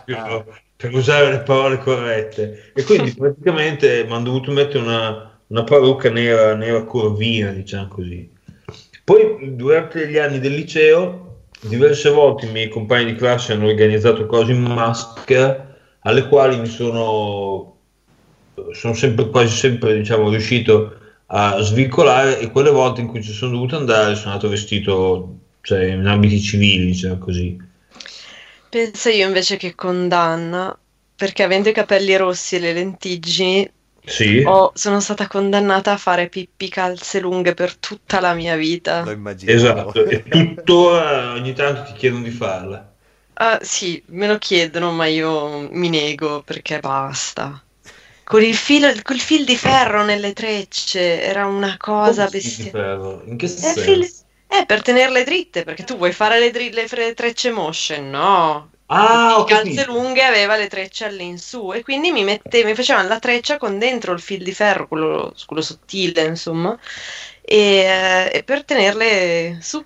[0.75, 2.71] per usare le parole corrette.
[2.75, 8.29] E quindi praticamente mi hanno dovuto mettere una, una parrucca nera, nera corvina, diciamo così.
[9.03, 14.25] Poi durante gli anni del liceo, diverse volte i miei compagni di classe hanno organizzato
[14.25, 17.77] cose in maschera, alle quali mi sono,
[18.73, 23.51] sono sempre, quasi sempre diciamo, riuscito a svincolare e quelle volte in cui ci sono
[23.51, 27.57] dovuto andare sono andato vestito cioè, in abiti civili, diciamo così.
[28.69, 30.77] Penso io invece che condanna,
[31.15, 33.71] perché avendo i capelli rossi e le lentiggini,
[34.07, 39.03] Sì, ho- sono stata condannata a fare pippi calze lunghe per tutta la mia vita.
[39.03, 39.93] Lo immaginavo.
[39.93, 42.93] esatto, e tuttora ogni tanto ti chiedono di farla.
[43.37, 47.61] Ah, sì, me lo chiedono, ma io mi nego perché basta.
[48.23, 52.63] Con il filo, col fil di ferro nelle trecce era una cosa Come si di
[52.63, 52.71] bestia.
[52.71, 53.21] ferro?
[53.25, 54.23] In che Eh, senso?
[54.47, 57.99] Eh, per tenerle dritte, perché tu vuoi fare le, dri- le fre- trecce mosce?
[57.99, 58.71] No.
[58.87, 63.19] Ah, Il calze lunghe aveva le trecce all'insù e quindi mi mettevo, mi facevano la
[63.19, 66.77] treccia con dentro il fil di ferro, quello, quello sottile, insomma,
[67.41, 69.83] e, eh, e per tenerle su.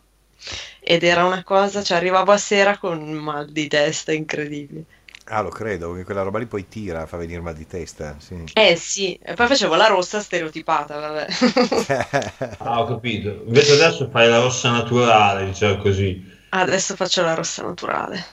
[0.82, 4.86] Ed era una cosa, cioè arrivavo a sera con un mal di testa incredibile.
[5.30, 8.16] Ah, lo credo, che quella roba lì poi tira, fa venire mal di testa.
[8.20, 8.36] Sì.
[8.54, 11.28] Eh sì, e poi facevo la rossa stereotipata, vabbè.
[12.62, 13.44] Ah, ho capito.
[13.46, 16.24] Invece adesso fai la rossa naturale, diciamo così.
[16.50, 18.24] Adesso faccio la rossa naturale.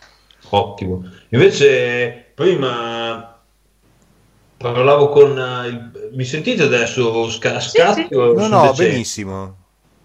[0.50, 1.04] Ottimo.
[1.30, 3.42] Invece prima
[4.56, 6.10] parlavo con eh, il...
[6.14, 8.06] Mi sentite adesso sca- Sì, sì.
[8.10, 8.74] No, no, decenti?
[8.76, 9.56] benissimo.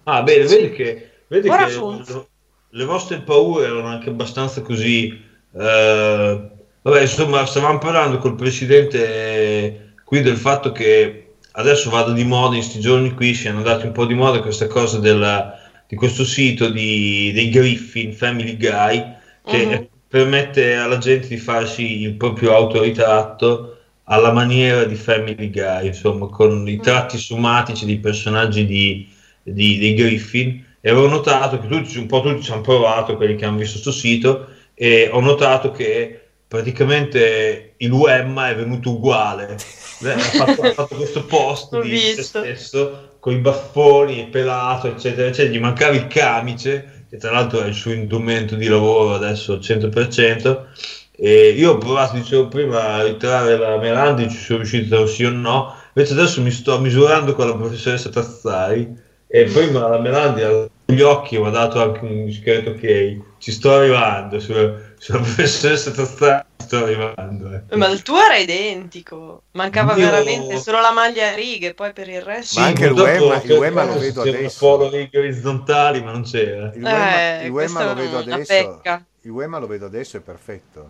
[0.04, 0.56] Ah, bene, Sì.
[0.56, 2.26] vedi che, vedi Ora che funziona.
[2.70, 5.30] le vostre paure erano anche abbastanza così.
[5.54, 6.51] eh,
[6.82, 12.56] vabbè, insomma, stavamo parlando col presidente eh, qui del fatto che adesso vado di moda
[12.56, 16.24] in questi giorni qui, siano andati un po' di moda questa cosa della- di questo
[16.24, 19.04] sito di, dei Griffin, Family Guy,
[19.46, 19.88] che Mhm.
[20.08, 26.68] permette alla gente di farsi il proprio autoritratto alla maniera di Family Guy, insomma, con
[26.68, 29.08] i tratti somatici dei personaggi di,
[29.44, 30.64] di- dei Griffin.
[30.80, 33.80] E avevo notato che tutti, un po' tutti ci hanno provato, quelli che hanno visto
[33.82, 36.21] questo sito, e ho notato che
[36.52, 39.58] praticamente il Wemma è venuto uguale.
[40.02, 42.40] Ha fatto, ha fatto questo post L'ho di se visto.
[42.40, 45.54] stesso con i baffoni, pelato, eccetera, eccetera.
[45.54, 49.60] Gli mancava il camice, che tra l'altro è il suo indumento di lavoro adesso al
[49.60, 50.64] 100%.
[51.12, 55.30] E io ho provato, dicevo prima, a ritrarre la Melandi, ci sono riuscito sì o
[55.30, 55.72] no.
[55.94, 58.92] Invece adesso mi sto misurando con la professoressa Tazzari
[59.34, 63.20] e prima la Melandi agli occhi mi ha dato anche un discreto ok.
[63.38, 67.52] Ci sto arrivando sulla, sulla professoressa Tazzari, ci sto arrivando.
[67.54, 67.78] ecco.
[67.78, 72.08] Ma il tuo era identico, mancava Io- veramente solo la maglia a righe, poi per
[72.10, 72.60] il resto...
[72.60, 74.58] Ma anche il Wemma- il lo vedo adesso.
[74.60, 76.72] polo righe orizzontali, ma non c'era.
[76.76, 78.82] Il Wemma, Eh, il è lo vedo adesso.
[79.24, 80.90] Il Wemma lo vedo adesso, è perfetto.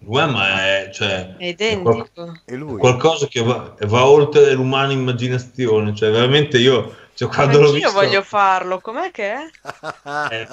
[0.00, 2.08] Il Wemma è, cioè, È identico.
[2.44, 2.78] E lui?
[2.78, 6.94] qualcosa che va, va oltre l'umana immaginazione, cioè veramente io
[7.26, 9.42] Cioè, quando l'ho Anch'io visto, voglio farlo, com'è che è?
[10.32, 10.48] eh,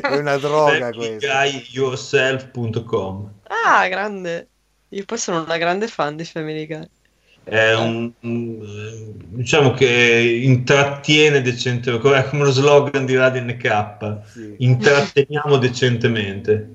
[0.00, 1.28] È una droga questa.
[1.28, 4.48] familyguyyourself.com Ah, grande.
[4.88, 6.88] Io poi sono una grande fan di Family Guy.
[7.44, 14.54] è un, un- diciamo che intrattiene decentemente come lo slogan di Radio NK Sì.
[14.58, 16.74] intratteniamo decentemente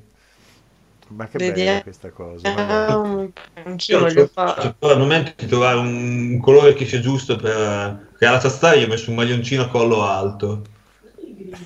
[1.08, 1.84] Ma che bella eh.
[1.84, 2.52] questa cosa.
[2.52, 3.30] vabbè.
[3.64, 8.26] Anch'io io voglio però al momento di trovare un colore che sia giusto per che
[8.26, 10.64] alla tastiera gli ho messo un maglioncino a collo alto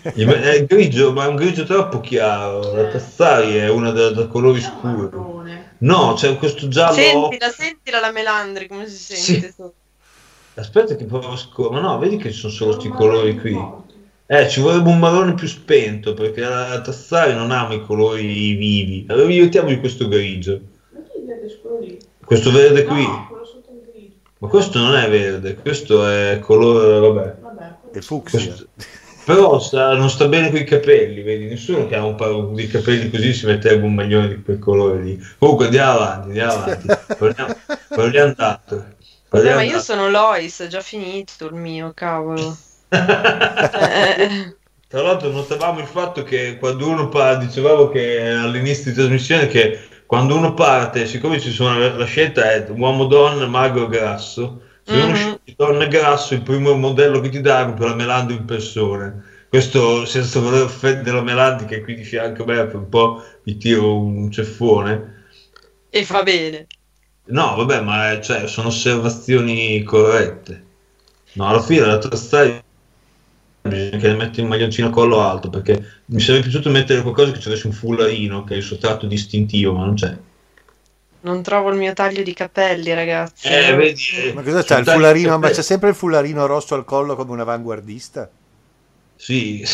[0.02, 4.60] è grigio ma è un grigio troppo chiaro la tastiera è una da, da colori
[4.60, 5.10] scuri
[5.80, 9.54] no c'è questo giallo Sentila, sentila la Melandri come si sente.
[9.56, 9.64] Sì.
[10.56, 13.58] aspetta che provo a scor- ma no vedi che ci sono solo questi colori qui
[14.32, 19.06] Eh, ci vorrebbe un marrone più spento perché la Tassari non ama i colori vivi.
[19.10, 20.60] Allora mettiamogli questo grigio.
[22.24, 23.02] Questo verde qui.
[23.02, 23.28] No.
[24.38, 27.36] Ma questo non è verde, questo è colore, vabbè.
[27.42, 28.40] Vabbè, E fucsia.
[28.40, 28.68] Questo-
[29.26, 31.46] Però sta- non sta bene con i capelli, vedi?
[31.46, 35.02] Nessuno che ha un paio di capelli così si metterebbe un maglione di quel colore
[35.02, 35.20] lì.
[35.40, 36.88] Comunque andiamo avanti, andiamo avanti.
[37.18, 37.56] Parliamo,
[37.90, 38.86] parliamo d'altro.
[39.28, 42.56] Parliamo ma io sono Lois, è già finito il mio, cavolo.
[44.88, 49.80] Tra l'altro notavamo il fatto che quando uno parte, dicevamo che all'inizio di trasmissione che
[50.08, 55.10] quando uno parte, siccome ci sono la, scelta è uomo, donna, magro, grasso, se uno
[55.10, 55.14] Mhm.
[55.14, 59.24] sceglie donna grasso, il primo modello che ti dà è proprio la Melandi in persona.
[59.48, 62.90] Questo senza voler offendere la Melandi che è qui di fianco a me, per un
[62.90, 65.18] po' mi tiro un ceffone.
[65.92, 66.68] e fa bene.
[67.32, 70.66] No, vabbè, ma cioè, sono osservazioni corrette.
[71.34, 72.62] No, alla fine la tua storia
[73.70, 77.40] bisogna che metti un maglioncino a collo alto perché mi sarebbe piaciuto mettere qualcosa che
[77.40, 80.18] ci avesse un fullarino che è il suo tratto distintivo, ma non c'è.
[81.22, 83.48] Non trovo il mio taglio di capelli, ragazzi.
[83.48, 85.38] Eh, vedi, eh, Ma cosa sono Il fularino?
[85.38, 88.30] Ma c'è sempre il fularino rosso al collo come un avanguardista?
[89.18, 89.62] Sì.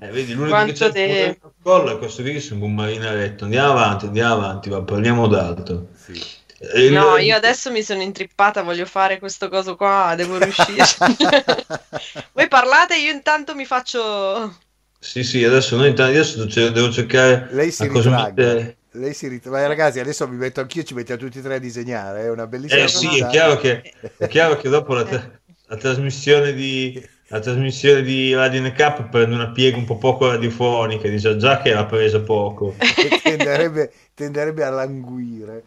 [0.00, 2.66] eh, vedi, l'unico Quanto che c'è il te- al collo è questo qui che sembra
[2.66, 3.44] un marinaretto.
[3.44, 5.88] Andiamo avanti, andiamo avanti, ma parliamo d'altro.
[5.94, 6.20] Sì.
[6.60, 10.84] Eh, No, il- io adesso mi sono intrippata, voglio fare questo coso qua, devo riuscire.
[12.32, 14.56] Voi parlate, io intanto mi faccio...
[15.00, 18.74] Sì, sì, adesso noi intanto adesso devo cercare Lei si ritragga.
[18.92, 21.58] Lei si rit- Ma ragazzi, adesso mi metto anch'io, ci mettiamo tutti e tre a
[21.58, 22.22] disegnare.
[22.22, 23.26] È una bellissima Eh sì, è cosa.
[23.28, 25.30] chiaro che, è chiaro che dopo la, tra-
[25.68, 31.06] la trasmissione di, la trasmissione di Radio NK prende una piega un po' poco radiofonica,
[31.08, 32.74] dice già che l'ha presa poco.
[33.22, 35.62] tenderebbe, tenderebbe a languire.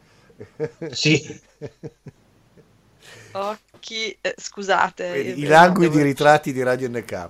[0.91, 1.39] Sì,
[3.33, 4.17] Occhi...
[4.21, 5.17] eh, scusate.
[5.17, 7.29] I languidi devo- ritratti di Radio NK.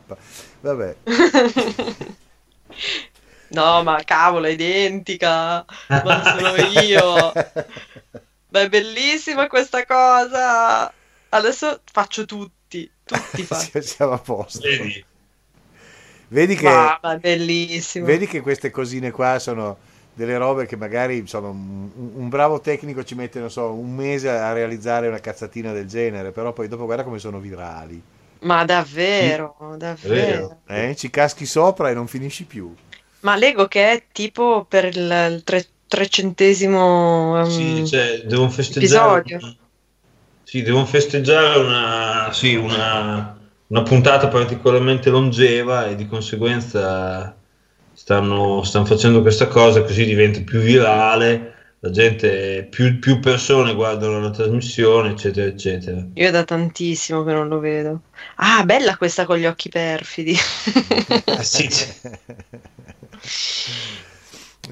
[0.61, 0.95] Vabbè.
[3.49, 5.65] No, ma cavolo, è identica.
[5.89, 7.31] Ma sono io.
[7.33, 10.91] Ma è bellissima questa cosa.
[11.29, 12.89] Adesso faccio tutti.
[13.03, 13.81] Tutti faccio.
[13.81, 14.61] Siamo a posto.
[14.61, 15.05] vedi,
[16.29, 18.05] Vedi che, Ma, ma è bellissimo.
[18.05, 19.77] vedi che queste cosine qua sono
[20.13, 24.29] delle robe che magari insomma, un, un bravo tecnico ci mette non so, un mese
[24.29, 28.01] a realizzare una cazzatina del genere, però poi dopo guarda come sono virali.
[28.41, 30.61] Ma davvero, davvero.
[30.67, 30.95] Eh?
[30.95, 32.73] Ci caschi sopra e non finisci più.
[33.21, 39.19] Ma Lego che è tipo per il, tre- trecentesimo sì, um, cioè, devono festeggiare.
[39.19, 39.55] episodio.
[40.43, 43.37] Sì, devono festeggiare una, sì, una,
[43.67, 47.35] una puntata particolarmente longeva e di conseguenza
[47.93, 54.19] stanno, stanno facendo questa cosa così diventa più virale, la gente, più, più persone guardano
[54.19, 56.05] la trasmissione, eccetera, eccetera.
[56.13, 58.03] Io da tantissimo che non lo vedo.
[58.35, 60.35] Ah, bella questa con gli occhi perfidi.
[61.37, 61.67] Eh sì,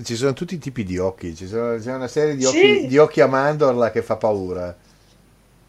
[0.03, 2.45] Ci sono tutti i tipi di occhi, ci sono, c'è una serie di Sì.
[2.45, 4.75] occhi, di occhi a mandorla che fa paura.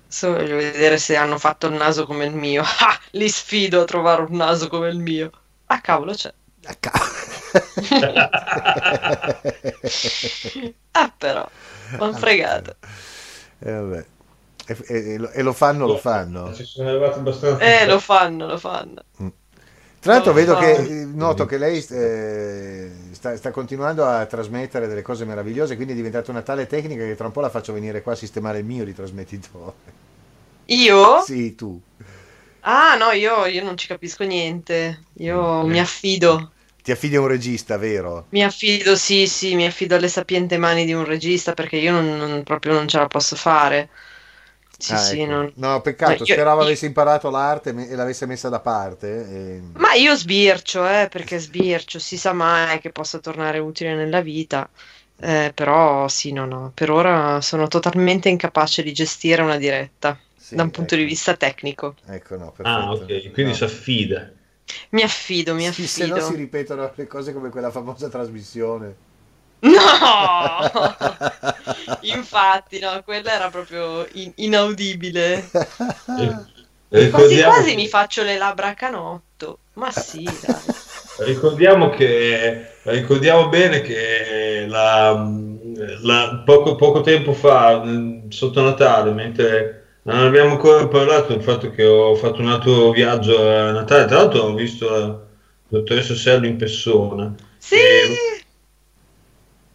[0.08, 2.62] Adesso voglio vedere se hanno fatto il naso come il mio.
[2.80, 5.30] Ah, li sfido a trovare un naso come il mio.
[5.66, 6.30] Ah, cavolo, c'è.
[6.66, 6.92] Ah, ca-
[10.94, 11.48] Ah, però,
[11.98, 12.76] m'han fregato.
[13.58, 14.04] Eh, vabbè.
[14.66, 16.54] E, e- e lo- fanno, lo fanno.
[16.54, 17.64] Ci sono arrivati abbastanza.
[17.64, 19.02] Eh, lo fanno, lo fanno.
[20.00, 25.02] Tra l'altro vedo che, eh, noto che lei eh, sta, sta continuando a trasmettere delle
[25.02, 28.00] cose meravigliose, quindi è diventata una tale tecnica che tra un po' la faccio venire
[28.00, 29.98] qua a sistemare il mio ritrasmettitore.
[30.76, 31.02] Io?
[31.16, 31.80] Sì, tu.
[32.62, 35.04] Ah, no, io, io non ci capisco niente.
[35.18, 36.52] Io mi affido.
[36.82, 38.26] Ti affidi a un regista, vero?
[38.32, 42.16] Mi affido, sì, sì, mi affido alle sapiente mani di un regista perché io non,
[42.16, 43.90] non- proprio non ce la posso fare.
[44.78, 45.26] Sì, Ah, sì, ecco.
[45.26, 49.06] non- No, peccato, io- speravo io- avessi imparato l'arte e l'avesse messa da parte.
[49.08, 54.20] e- Ma io sbircio, eh, perché sbircio, si sa mai che possa tornare utile nella
[54.20, 54.68] vita.
[55.16, 60.18] Eh, però sì, no, no, per ora sono totalmente incapace di gestire una diretta.
[60.50, 60.96] Sì, da un punto ecco.
[60.96, 61.94] di vista tecnico.
[62.06, 62.88] Ecco, no, perfetto.
[62.88, 63.54] Ah, ok, quindi No.
[63.54, 64.30] si affida.
[64.92, 66.20] Mi affido, mi Sì, se affido.
[66.20, 68.96] no si ripetono le cose come quella famosa trasmissione.
[69.62, 70.70] No!
[72.00, 75.54] Infatti, no, quella era proprio in- inaudibile.
[77.10, 79.60] Quasi Ricordiamo, quasi mi faccio le labbra a canotto.
[79.74, 80.74] Ma sì, dai.
[81.18, 85.12] ricordiamo che ricordiamo bene che la,
[86.02, 87.82] la- poco, poco tempo fa,
[88.28, 89.79] sotto Natale, mentre
[90.14, 94.16] non abbiamo ancora parlato del fatto che ho fatto un altro viaggio a Natale, tra
[94.18, 95.20] l'altro ho visto la
[95.68, 97.34] dottoressa Sello in persona.
[97.58, 97.76] Sì!
[97.76, 98.40] E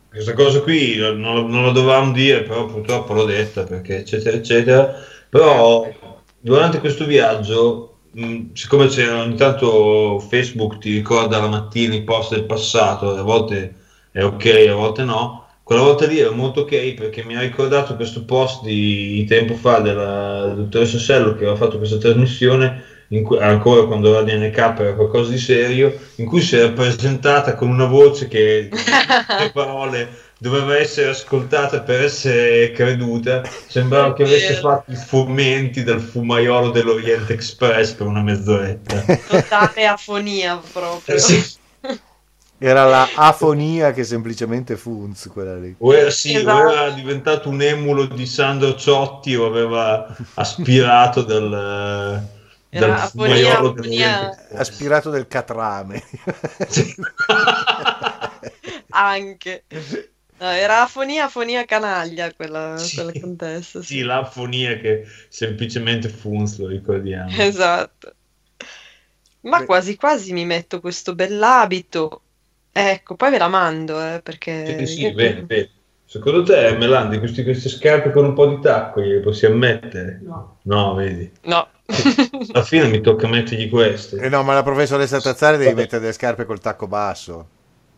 [0.09, 1.19] questa cosa qui non,
[1.49, 4.93] non la dovevamo dire, però purtroppo l'ho detta perché eccetera eccetera.
[5.29, 5.87] Però
[6.39, 12.33] durante questo viaggio, mh, siccome c'era ogni tanto Facebook ti ricorda la mattina i post
[12.33, 13.75] del passato, a volte
[14.11, 15.44] è ok, a volte no.
[15.65, 19.79] Quella volta lì era molto ok perché mi ha ricordato questo post di, tempo fa
[19.79, 22.83] della dottoressa Sello che aveva fatto questa trasmissione
[23.23, 27.69] cui- ancora quando la DNK era qualcosa di serio, in cui si era presentata con
[27.69, 28.69] una voce che
[29.39, 33.41] le parole doveva essere ascoltata per essere creduta.
[33.67, 39.03] Sembrava che avesse fatto i fumenti del fumaiolo dell'Oriente Express per una mezz'oretta.
[39.27, 41.17] Totale afonia proprio.
[41.17, 41.63] Sì.
[42.57, 45.75] Era la afonia che semplicemente funz quella lì.
[45.79, 46.71] O era, sì, o Esatto.
[46.71, 51.49] era diventato un emulo di Sandro Ciotti o aveva aspirato dal,
[52.69, 54.47] dal afonia, afonia.
[54.53, 56.01] Aspirato del catrame.
[56.67, 56.95] Sì.
[58.89, 59.63] Anche.
[60.37, 62.95] No, era afonia, afonia canaglia quella, Sì.
[62.95, 63.81] quella contessa.
[63.81, 67.29] Sì, l'afonia che semplicemente funz, lo ricordiamo.
[67.37, 68.13] Esatto.
[69.41, 69.65] Ma Beh.
[69.65, 72.21] quasi quasi mi metto questo bell'abito.
[72.77, 74.85] Ecco, poi ve la mando, eh, perché...
[74.85, 75.69] Sì, sì, bene, bene.
[76.03, 80.19] Secondo te, Melandi, questi- queste scarpe con un po' di tacco le possiamo mettere?
[80.21, 80.57] No.
[80.63, 81.31] No, vedi.
[81.43, 81.69] No.
[82.51, 84.17] Alla fine mi tocca mettergli queste.
[84.17, 87.47] Eh no, ma la professoressa Tazzare devi mettere delle scarpe col tacco basso.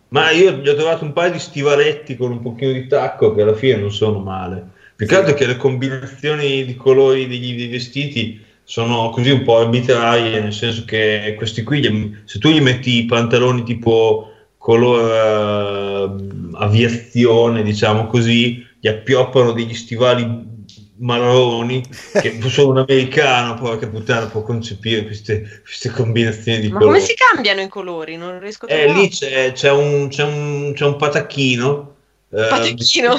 [0.10, 3.42] Ma io gli ho trovato un paio di stivaletti con un pochino di tacco che
[3.42, 4.64] alla fine non sono male.
[4.96, 9.58] Più che altro che le combinazioni di colori degli, dei vestiti sono così un po'
[9.58, 14.34] arbitrarie, nel senso che questi qui, se tu gli metti i pantaloni tipo
[14.68, 16.12] color
[16.52, 20.56] eh, aviazione, diciamo così, gli appioppano degli stivali
[21.00, 21.84] marroni
[22.20, 27.00] che solo un americano, porca puttana, può concepire queste, queste combinazioni di Ma colori.
[27.00, 28.18] come si cambiano i colori?
[28.18, 29.00] Non riesco a Eh, trovare.
[29.02, 31.96] lì c'è, c'è un, c'è, un, c'è un patacchino.
[32.32, 33.16] eh, Patacchino.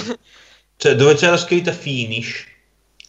[0.76, 2.46] Cioè, dove c'è la scritta finish.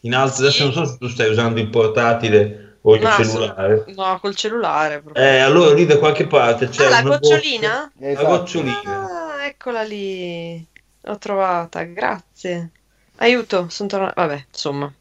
[0.01, 0.63] In alto, adesso Sì.
[0.63, 3.83] non so se tu stai usando il portatile o il No, cellulare.
[3.85, 5.23] sono- No, col cellulare proprio.
[5.23, 7.91] Eh, allora lì da qualche parte c'è ah, la gocciolina?
[7.93, 9.09] goccia- La gocciolina.
[9.39, 10.65] Ah, eccola lì.
[11.01, 12.71] L'ho trovata, grazie.
[13.17, 14.13] Aiuto, sono tornata.
[14.21, 14.91] Vabbè, insomma,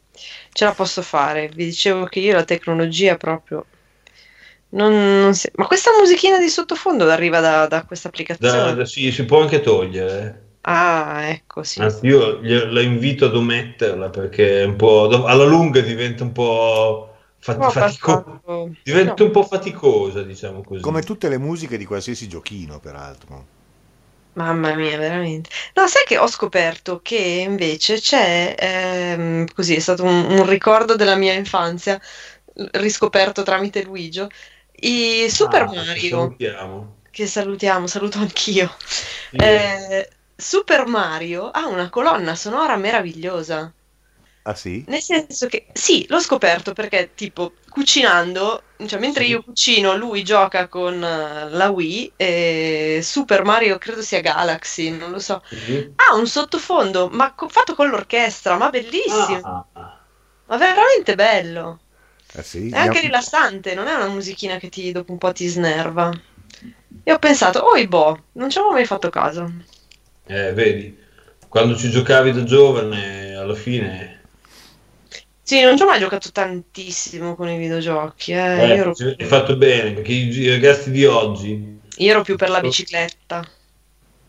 [0.51, 1.47] ce la posso fare.
[1.49, 3.65] Vi dicevo che io la tecnologia proprio.
[4.71, 8.63] Non, non si- Ma questa musichina di sottofondo arriva da, da questa applicazione?
[8.65, 10.43] Da- da- sì, si può anche togliere.
[10.61, 11.81] Ah, ecco, sì.
[11.81, 17.08] Anzi, io la invito ad ometterla perché è un po', alla lunga diventa un po'
[17.39, 18.41] fati- Ho fatico-
[18.83, 19.25] diventa no.
[19.25, 20.81] un po' faticosa, diciamo così.
[20.81, 23.57] Come tutte le musiche di qualsiasi giochino, peraltro.
[24.33, 25.49] Mamma mia, veramente.
[25.73, 30.95] No, sai che ho scoperto che invece c'è, ehm, così è stato un, un ricordo
[30.95, 31.99] della mia infanzia,
[32.71, 34.25] riscoperto tramite Luigi,
[34.81, 36.95] i Super Ah, Mario, salutiamo.
[37.09, 38.71] che salutiamo, saluto anch'io.
[39.29, 39.35] Sì.
[39.37, 43.73] Eh, Super Mario ha una colonna sonora meravigliosa.
[44.49, 44.83] Ah sì?
[44.87, 49.29] Nel senso che sì, l'ho scoperto perché tipo cucinando, cioè mentre Sì.
[49.31, 55.11] io cucino, lui gioca con eh, la Wii e Super Mario credo sia Galaxy, non
[55.11, 55.43] lo so.
[55.49, 55.91] Sì.
[55.95, 60.05] Ha un sottofondo, ma co- fatto con l'orchestra, ma bellissimo, Ah,
[60.47, 61.79] ma veramente bello.
[62.33, 62.69] Ah sì?
[62.69, 66.09] È anche Andiamo- rilassante, non è una musichina che ti dopo un po' ti snerva.
[67.03, 69.51] E ho pensato, oh boh, non ci avevo mai fatto caso.
[70.27, 70.97] eh, vedi,
[71.47, 74.18] quando ci giocavi da giovane, alla fine
[75.49, 78.37] Sì, non ci ho mai giocato tantissimo con i videogiochi, eh.
[78.37, 82.35] eh, Io, ero, hai fatto bene, perché i, i ragazzi di oggi, io ero più
[82.35, 83.49] per la bicicletta.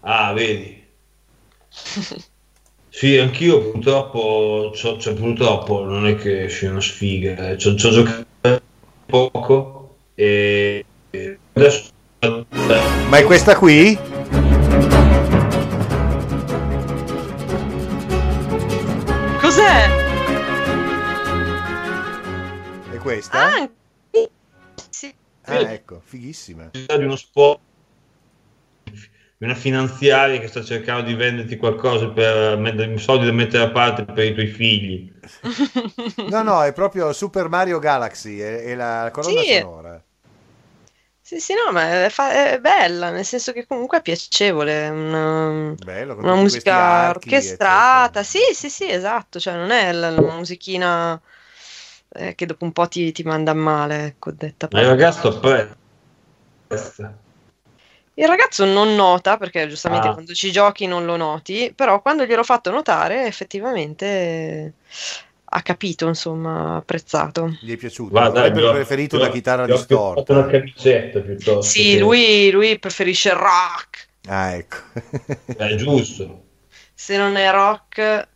[0.00, 0.82] ah, vedi,
[2.88, 7.74] sì, anch'io purtroppo, c'ho- cioè, purtroppo non è che sia una sfiga, eh, ci ho
[7.74, 8.62] giocato
[9.04, 11.90] poco e e adesso...
[13.10, 13.98] Ma è questa qui?
[19.38, 19.99] Cos'è?
[23.00, 23.38] Questa?
[23.38, 23.70] Ah,
[24.90, 25.14] sì.
[25.44, 26.70] Ah, ecco, fighissima.
[26.72, 27.60] di uno sport
[29.38, 34.04] una finanziaria che sta cercando di venderti qualcosa per mettere soldi da mettere a parte
[34.04, 35.10] per i tuoi figli.
[36.28, 39.54] No, no, è proprio Super Mario Galaxy, è, è la colonna Sì.
[39.58, 40.04] sonora.
[41.22, 45.74] Sì, sì, no, ma è, fa- è bella, nel senso che comunque è piacevole, una,
[45.84, 46.74] Bello, con una musica
[47.04, 48.24] archi, orchestrata, eccetera.
[48.24, 51.20] sì, sì, sì, esatto, cioè non è la, la musichina
[52.12, 55.76] eh, che dopo un po' ti, ti manda a male, ecco, detta il ragazzo apprezza.
[58.14, 60.12] Il ragazzo non nota, perché giustamente Ah.
[60.12, 64.74] quando ci giochi non lo noti, però quando gliel'ho fatto notare effettivamente
[65.52, 67.56] ha capito, insomma, ha apprezzato.
[67.60, 68.12] Gli è piaciuto.
[68.12, 70.20] Dai, Avrebbe ho- preferito ho- una chitarra gli ho distorta.
[70.20, 71.62] fatto una camicetta piuttosto.
[71.62, 74.08] Sì, che- lui, lui preferisce il rock.
[74.28, 74.76] Ah, ecco.
[75.56, 76.44] È giusto.
[76.94, 78.28] Se non è rock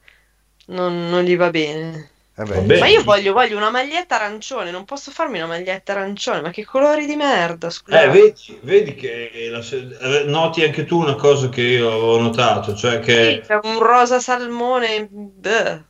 [0.66, 2.10] non, non gli va bene.
[2.36, 2.80] Vabbè, Va bene.
[2.80, 6.64] Ma io voglio, voglio una maglietta arancione, non posso farmi una maglietta arancione, ma che
[6.64, 8.02] colori di merda, scusa.
[8.02, 12.74] Eh, vedi, vedi che la eh, noti anche tu una cosa che io ho notato,
[12.74, 15.06] cioè Sì, che, c'è un rosa salmone.
[15.10, 15.84] bleh.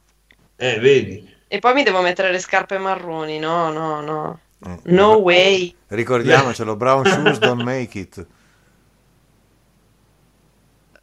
[0.58, 3.38] eh, vedi, E poi mi devo mettere le scarpe marroni.
[3.38, 4.40] No, no, no.
[4.66, 5.74] Eh, No way.
[5.88, 8.26] Ricordiamocelo, brown shoes don't make it.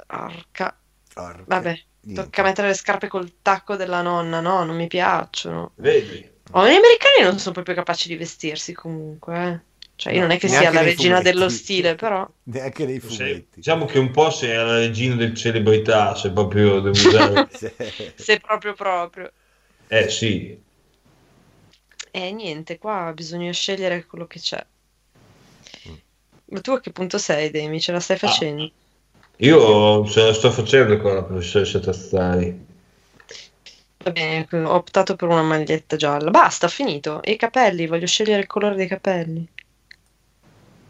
[0.10, 0.78] Orca.
[1.16, 1.44] Orca.
[1.46, 2.24] Vabbè, Niente.
[2.24, 4.39] tocca mettere le scarpe col tacco della nonna.
[4.41, 5.72] No, non mi piacciono.
[5.78, 6.30] vedi.
[6.52, 9.36] Oh, gli americani non sono proprio capaci di vestirsi comunque.
[9.47, 9.60] eh.
[9.95, 11.32] Cioè, io No, non è che sia la regina fumetti.
[11.34, 12.28] dello stile, però.
[12.43, 13.47] Neanche nei fumetti.
[13.56, 17.47] diciamo che un po' sei la regina del celebrità, se proprio devo usare.
[18.16, 19.32] Se proprio proprio.
[19.89, 20.60] eh sì,
[22.14, 24.64] E niente, qua bisogna scegliere quello che c'è.
[26.52, 27.80] Ma tu a che punto sei, Demi?
[27.82, 28.72] Ce la stai facendo?
[29.42, 32.66] Io ce la sto facendo con la professoressa Tazzari.
[34.04, 36.30] Va bene, ho optato per una maglietta gialla.
[36.32, 37.22] Basta, finito.
[37.24, 39.48] E i capelli, voglio scegliere il colore dei capelli.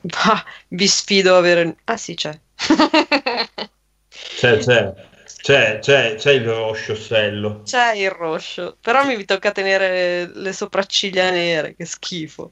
[0.02, 1.78] Bah, vi sfido a avere...
[1.86, 2.38] Ah sì, c'è.
[4.14, 4.94] C'è, c'è,
[5.42, 7.62] c'è, c'è, c'è il rosciosello.
[7.64, 12.52] C'è il rosso, però mi tocca tenere le sopracciglia nere, che schifo.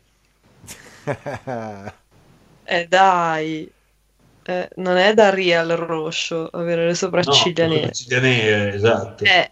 [2.71, 3.67] Eh dai,
[4.49, 7.93] Eh, non è da real rosso avere le No, sopracciglia nere.
[7.93, 9.23] sopracciglia nere, esatto.
[9.23, 9.51] Eh,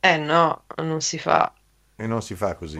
[0.00, 1.52] eh no, non si fa.
[1.98, 2.78] e non si fa così.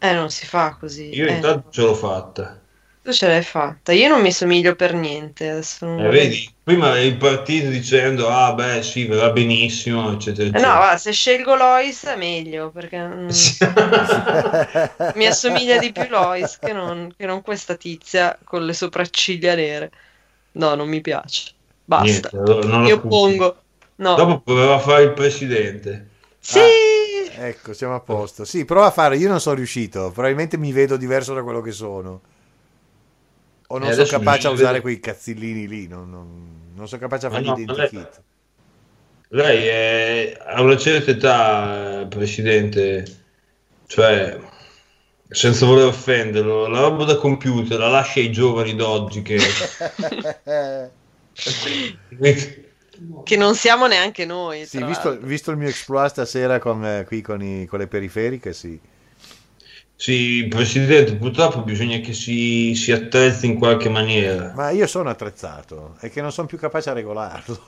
[0.00, 1.08] Eh, non si fa così.
[1.14, 2.60] Io Eh, intanto ce l'ho fatta.
[3.02, 3.92] tu ce l'hai fatta.
[3.92, 5.48] Io non mi somiglio per niente.
[5.50, 10.60] Adesso non Eh, vedi, prima eri partito dicendo, ah beh sì, verrà benissimo, eccetera, Eh,
[10.60, 10.76] no, eccetera.
[10.76, 13.28] guarda, se scelgo Lois è meglio perché mm,
[15.14, 19.90] mi assomiglia di più Lois che non, che non questa tizia con le sopracciglia nere.
[20.52, 21.52] No, non mi piace.
[21.84, 22.04] Basta.
[22.32, 23.56] Niente, allora Io pongo.
[23.96, 24.14] No.
[24.14, 26.08] Dopo proverò a fare il presidente.
[26.38, 26.60] Sì.
[27.34, 28.44] Ecco, siamo a posto.
[28.44, 29.16] Sì, prova a fare.
[29.16, 30.10] Io non sono riuscito.
[30.12, 32.20] Probabilmente mi vedo diverso da quello che sono.
[33.68, 35.88] O non Eh, sono capace a usare vedo- quei cazzillini lì.
[35.88, 38.06] Non, non- non sono capace a fare no, lei-.
[39.28, 43.04] Lei è, ha una certa età, eh, presidente,
[43.86, 44.38] cioè,
[45.32, 49.38] senza voler offenderlo, la roba da computer la lascia ai giovani d'oggi che...
[53.24, 54.64] Che non siamo neanche noi.
[54.66, 58.52] sì, visto, visto il mio exploit stasera con, eh, qui con, i- con le periferiche,
[58.52, 58.78] sì.
[59.96, 64.52] Sì, presidente, purtroppo bisogna che si, si attrezzi in qualche maniera.
[64.54, 67.64] Ma io sono attrezzato, è che non sono più capace a regolarlo.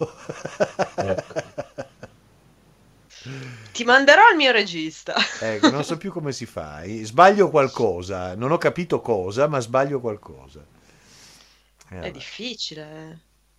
[0.96, 1.22] Ecco.
[3.72, 5.14] Ti manderò al mio regista.
[5.40, 6.82] Ecco, non so più come si fa.
[7.02, 10.60] Sbaglio qualcosa, non ho capito cosa, ma sbaglio qualcosa.
[11.90, 12.10] Eh, È vabbè.
[12.10, 12.82] difficile.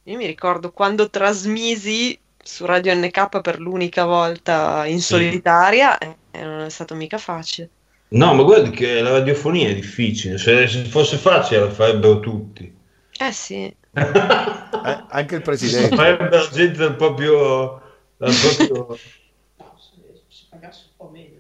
[0.03, 0.11] eh.
[0.11, 5.07] Io mi ricordo quando trasmisi su Radio NK per l'unica volta in Sì.
[5.13, 7.69] solitaria e non è stato mica facile.
[8.09, 12.71] No, ma guardi che la radiofonia è difficile, se, se fosse facile la farebbero tutti.
[13.17, 13.75] Eh sì.
[14.85, 15.95] Eh, anche il presidente.
[15.95, 17.81] Farebbero la gente dal proprio...
[18.17, 18.99] dal proprio-
[20.71, 21.33] se si pagasse un po' meglio.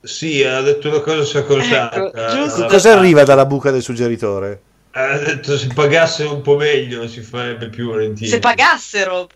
[0.00, 2.06] Sì, ha detto una cosa sacrosanta.
[2.08, 2.66] Ecco, giusto.
[2.66, 4.60] Cosa arriva dalla buca del suggeritore?
[4.92, 8.30] Ha detto se pagasse un po' meglio si farebbe più volentieri.
[8.30, 9.28] Se pagassero.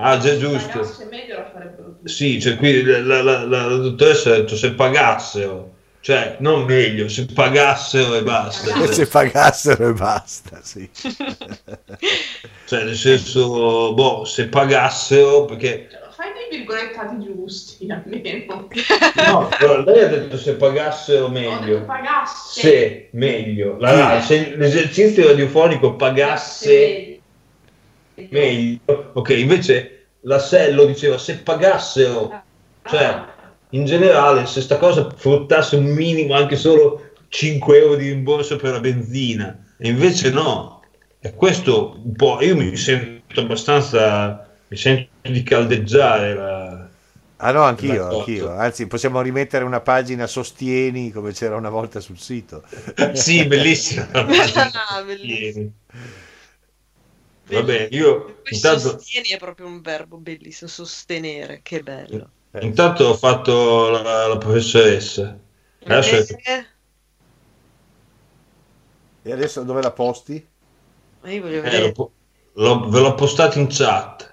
[0.00, 0.68] Ah, già Se giusto.
[0.80, 1.96] pagasse meglio la farebbero.
[2.04, 7.08] Sì, cioè qui la, la- la- la dottoressa ha detto se pagassero, cioè non meglio,
[7.08, 8.82] se pagassero e basta.
[8.92, 10.88] Se pagassero e basta, sì.
[12.66, 15.88] Cioè nel senso, boh, se pagassero, perché...
[16.18, 18.66] Fai dei virgolettati giusti almeno.
[19.14, 21.84] No, però lei ha detto se pagassero meglio.
[21.84, 22.60] pagasse.
[22.60, 23.76] Se, meglio.
[23.78, 27.20] La- se l'esercizio radiofonico pagasse
[28.30, 29.10] meglio.
[29.12, 32.42] Ok, invece la Sello diceva se pagassero,
[32.82, 33.22] cioè
[33.70, 38.72] in generale se sta cosa fruttasse un minimo, anche solo 5 euro di rimborso per
[38.72, 40.82] la benzina, e invece no,
[41.20, 46.88] E questo un po', io mi sento abbastanza, mi sento di caldeggiare la,
[47.40, 48.50] Ah no, anch'io, anch'io.
[48.50, 52.64] Anzi, possiamo rimettere una pagina sostieni come c'era una volta sul sito.
[53.14, 54.08] Sì, bellissima.
[54.90, 55.72] Ah, bellissimo.
[57.46, 62.32] Vabbè, io intanto, sostieni è proprio un verbo bellissimo, sostenere, che bello.
[62.52, 65.38] Eh, intanto ho fatto la, la professoressa.
[65.84, 66.66] Adesso Invece-
[69.22, 70.44] E adesso dove la posti?
[71.24, 72.12] Io voglio eh, po-
[72.54, 74.27] l'ho- ve l'ho postato in chat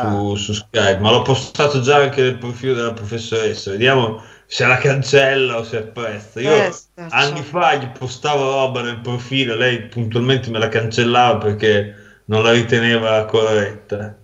[0.00, 0.36] su, Ah.
[0.36, 3.70] su Skype, ma l'ho postato già anche nel profilo della professoressa.
[3.72, 6.40] Vediamo se la cancella o se apprezza.
[6.40, 6.72] Io Eh,
[7.10, 11.94] anni fa gli postavo roba nel profilo, lei puntualmente me la cancellava perché
[12.26, 14.16] non la riteneva corretta.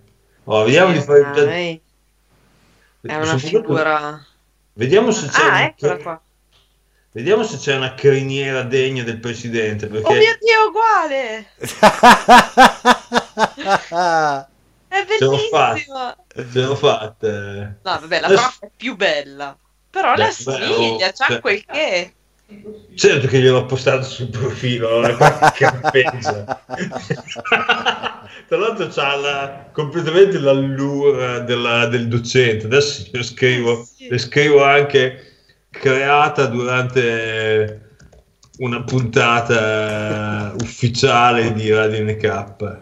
[0.45, 1.81] Oh, vediamo di fare Ah, lei
[3.01, 4.25] è una figura.
[4.73, 6.19] Vediamo se c'è Ah, una, qua.
[7.11, 9.87] Vediamo se c'è una criniera degna del presidente.
[9.87, 11.45] Perché Oh mio Dio, uguale!
[14.95, 15.71] È Ce l'ho fatta.
[15.73, 16.15] bellissima!
[16.51, 17.29] ce l'ho fatta.
[17.29, 19.57] No, vabbè, la prof è più bella.
[19.89, 22.13] Però Beh, la beh, somiglia, oh, c'ha cioè- quel che.
[22.95, 26.61] Certo che gliel'ho postato sul profilo, allora qua che campeggia.
[28.47, 32.65] Tra l'altro c'ha la- completamente l'allura della- del docente.
[32.67, 34.07] Adesso io scrivo, Eh, sì.
[34.09, 35.33] le scrivo anche
[35.71, 37.81] creata durante
[38.59, 42.77] una puntata ufficiale di Radio NK.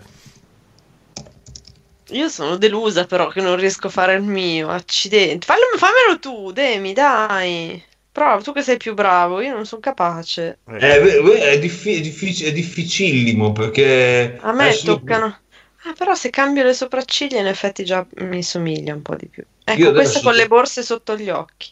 [2.14, 4.70] Io sono delusa però che non riesco a fare il mio.
[4.70, 5.46] Accidenti.
[5.46, 7.84] Fallo, fammelo tu, Demi, dai.
[8.12, 10.60] Prova, tu che sei più bravo, io non sono capace.
[10.70, 15.40] Eh, è, diffi- è diffic- è difficillimo perché A me adesso- toccano.
[15.86, 19.44] Ah, però se cambio le sopracciglia in effetti già mi somiglia un po' di più.
[19.66, 21.70] Ecco, adesso- con le borse sotto gli occhi.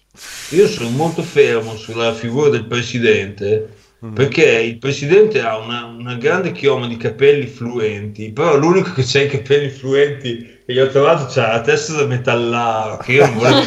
[0.49, 4.13] Io sono molto fermo sulla figura del presidente Mm.
[4.13, 9.21] perché il presidente ha una, una grande chioma di capelli fluenti, però l'unico che c'ha
[9.21, 13.35] i capelli fluenti che gli ho trovato c'ha la testa da metallaro, che io non
[13.35, 13.61] volevo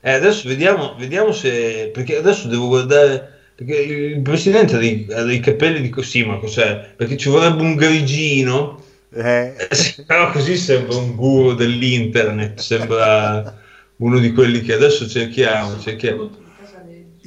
[0.00, 1.90] Eh, adesso vediamo, vediamo se...
[1.92, 3.36] perché adesso devo guardare...
[3.54, 6.94] Perché il presidente ha dei, ha dei capelli di così, ma cos'è?
[6.96, 13.58] Perché ci vorrebbe un grigino, Eh, eh, però così sembra un guru dell'internet, sembra
[13.96, 16.30] uno di quelli che adesso cerchiamo, cerchiamo.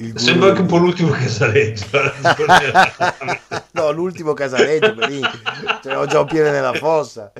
[0.02, 1.86] Il Sembra anche un po' l'ultimo casaleggio.
[3.74, 5.22] No, l'ultimo casaleggio, lì.
[5.82, 7.32] Ce l'ho già un piede nella fossa.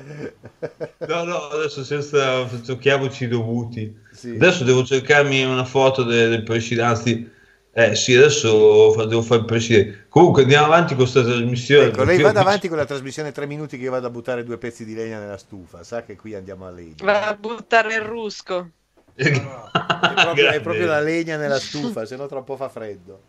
[1.06, 3.94] no, no, adesso senza giochiamoci i dovuti.
[4.10, 4.30] Sì.
[4.30, 6.88] Adesso devo cercarmi una foto de- del presidente.
[6.88, 7.30] Anzi,
[7.74, 10.06] eh sì, adesso devo fare il presidente.
[10.08, 11.86] Comunque andiamo avanti con questa trasmissione.
[11.88, 14.58] Ecco, lei vada avanti con la trasmissione tre minuti che io vado a buttare due
[14.58, 15.84] pezzi di legna nella stufa.
[15.84, 16.96] Sa che qui andiamo a legna.
[17.02, 18.70] Va a buttare il rusco.
[19.72, 23.20] È proprio, è proprio la legna nella stufa, se no troppo fa freddo.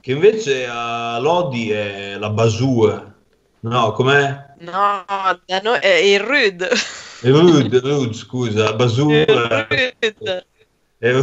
[0.00, 3.12] Che invece a Lodi è la basura.
[3.60, 4.54] No, com'è?
[4.60, 5.04] No,
[5.46, 6.62] da noi è il Rud.
[6.62, 9.66] È Rud, Rud, scusa, la basura.
[9.70, 10.46] Il Rud.
[10.98, 11.20] È,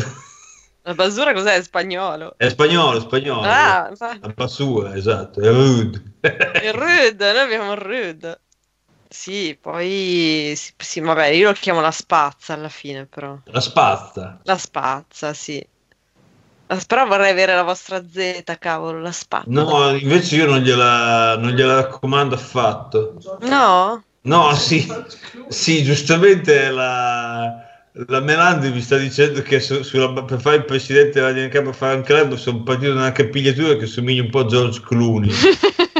[0.84, 1.56] La basura cos'è?
[1.56, 2.34] È spagnolo.
[2.38, 3.42] è spagnolo, è spagnolo.
[3.44, 3.92] Ah.
[4.00, 6.02] La basura, esatto, è Rud.
[6.22, 8.40] Il Rud, noi abbiamo il Rud.
[9.14, 13.38] Sì, poi sì, vabbè, io lo chiamo la spazza alla fine, però.
[13.46, 14.40] La spazza.
[14.44, 15.62] La spazza, sì.
[16.88, 19.50] Però vorrei avere la vostra Z, cavolo, la spazza.
[19.50, 23.18] No, invece io non gliela, non gliela raccomando affatto.
[23.42, 24.02] No?
[24.22, 24.88] No, sì,
[25.50, 27.66] sì, giustamente la,
[28.08, 31.76] la Melandi mi sta dicendo che su- sulla- per fare il presidente della DNK per
[31.76, 35.30] fare un club sono partito da una capigliatura che somiglia un po' a George Clooney.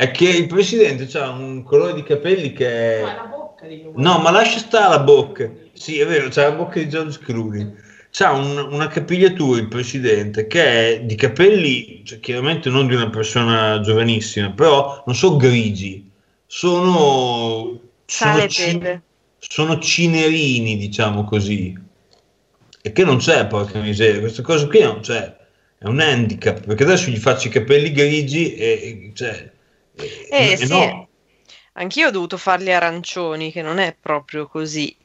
[0.00, 4.18] È che il presidente ha un colore di capelli che Ma la bocca di No,
[4.20, 5.50] ma lascia stare la bocca.
[5.72, 7.74] Sì, è vero, c'ha la bocca di George Clooney.
[8.12, 10.62] C'ha un- una capigliatura il presidente che
[10.98, 16.08] è di capelli, cioè, chiaramente non di una persona giovanissima, però non sono grigi,
[16.46, 19.02] sono, sono, Sale ci- pepe.
[19.38, 21.76] sono cinerini, diciamo così.
[22.80, 25.36] E che non c'è, porca miseria, questa cosa qui non c'è.
[25.76, 29.50] È un handicap, perché adesso gli faccio i capelli grigi e, e- cioè, e-
[30.30, 30.66] Eh, e sì.
[30.66, 31.08] no.
[31.74, 34.96] Anch'io ho dovuto farli arancioni, che non è proprio così.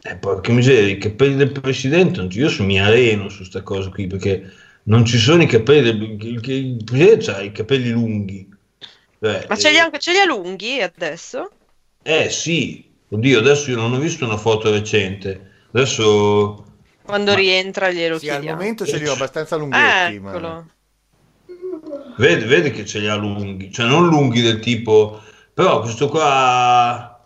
[0.00, 4.48] Eh, porca miseria, i capelli del presidente, io mi areno su sta cosa qui perché
[4.84, 8.48] non ci sono i capelli del il, presidente ha i capelli lunghi.
[9.20, 11.50] Cioè, Ma ce li, eh, ha anche, ce li ha lunghi adesso?
[12.02, 15.66] eh sì, oddio, adesso io non ho visto una foto recente.
[15.72, 16.64] Adesso
[17.02, 18.44] Quando Ma- rientra glielo Sì, al chiediamo.
[18.44, 20.64] momento ce li ho abbastanza lunghetti, ma...
[22.18, 22.28] Eccolo.
[22.28, 25.20] vedi, vedi che ce li ha lunghi, cioè non lunghi del tipo,
[25.54, 27.20] però questo qua,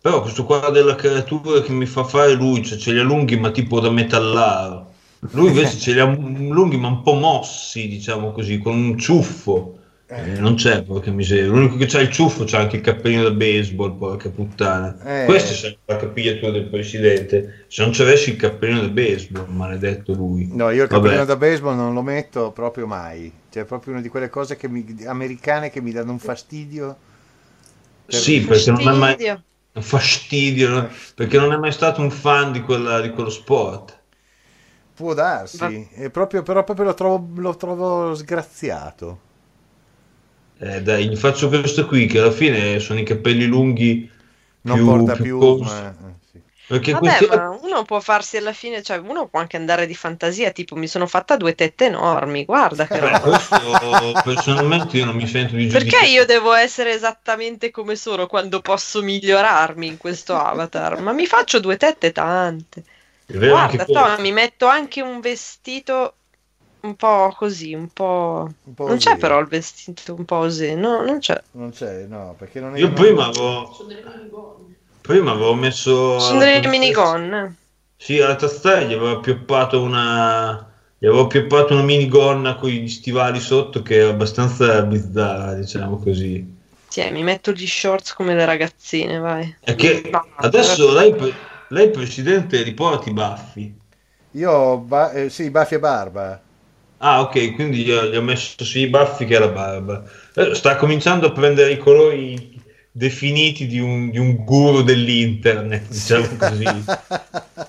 [0.00, 3.36] però questo qua della creatura che mi fa fare lui, cioè ce li ha lunghi
[3.36, 4.92] ma tipo da metallaro.
[5.32, 9.74] Lui invece ce li ha lunghi ma un po' mossi, diciamo così, con un ciuffo.
[10.10, 11.48] Eh, non c'è, porca miseria.
[11.48, 14.96] L'unico che c'ha il ciuffo c'ha anche il cappellino da baseball, porca puttana.
[15.04, 15.26] Eh.
[15.26, 17.66] Questa è la capigliatura del presidente.
[17.68, 20.48] Se non c'avessi il cappellino da baseball, maledetto lui.
[20.50, 21.02] No, io il Vabbè.
[21.02, 23.30] cappellino da baseball non lo metto proprio mai.
[23.58, 26.98] Cioè, è proprio una di quelle cose che mi- americane che mi danno un fastidio.
[28.04, 29.44] per- Sì, perché non è mai Fastidio.
[29.74, 30.90] un fastidio, no?
[31.14, 34.02] perché non è mai stato un fan di, quella- di quello sport.
[34.92, 39.20] Può darsi, è proprio, però proprio lo trovo, lo trovo sgraziato.
[40.60, 44.10] Eh, dai, gli faccio questo qui, che alla fine sono i capelli lunghi
[44.68, 45.36] Non più, porta più più...
[45.36, 45.56] corsi.
[45.56, 46.42] ma- eh, sì.
[46.68, 49.94] Perché Vabbè, questi ma uno può farsi alla fine, cioè uno può anche andare di
[49.94, 53.20] fantasia, tipo mi sono fatta due tette enormi, guarda che roba.
[53.20, 56.08] questo personalmente io non mi sento di Perché giudicare.
[56.08, 61.00] io devo essere esattamente come sono quando posso migliorarmi in questo avatar?
[61.00, 62.84] Ma mi faccio due tette tante.
[63.24, 64.16] È vero anche Guarda.
[64.16, 66.16] Tom, mi metto anche un vestito
[66.80, 68.46] un po' così, un po'...
[68.64, 71.42] Un po' Non c'è però il vestito un po' così, no, non c'è.
[71.52, 72.78] Non c'è, no, perché non è...
[72.78, 74.76] Io prima avevo, Sono delle minigonne.
[75.08, 76.18] Prima avevo messo...
[76.18, 77.54] Sono delle tastiera- minigonne.
[77.96, 80.70] Sì, alla tastiera gli avevo appioppato una...
[80.98, 86.56] Gli avevo appioppato una minigonna con gli stivali sotto che è abbastanza bizzarra, diciamo così.
[86.88, 89.56] Sì, mi metto gli shorts come le ragazzine, vai.
[89.60, 91.14] È che No, adesso lei,
[91.68, 93.76] lei presidente riporti i baffi.
[94.32, 96.40] Io ho ba- eh, sì, baffi e barba.
[97.00, 100.02] Ah, ok, quindi gli ho, gli ho messo sia i baffi che la barba.
[100.34, 102.57] Eh, Sta cominciando a prendere i colori
[102.90, 106.90] definiti di un, di un guru dell'internet, diciamo così.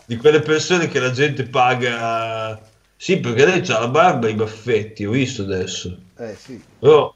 [0.06, 2.62] di quelle persone che la gente paga.
[2.96, 5.98] Sì, perché lei ha la barba e i baffetti, ho visto adesso.
[6.18, 7.16] Eh sì, Però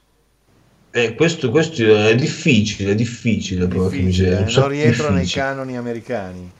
[0.91, 5.43] eh, questo, questo è difficile, è difficile, porca difficile, miseria, eh, non rientro nei difficile.
[5.43, 6.54] canoni americani.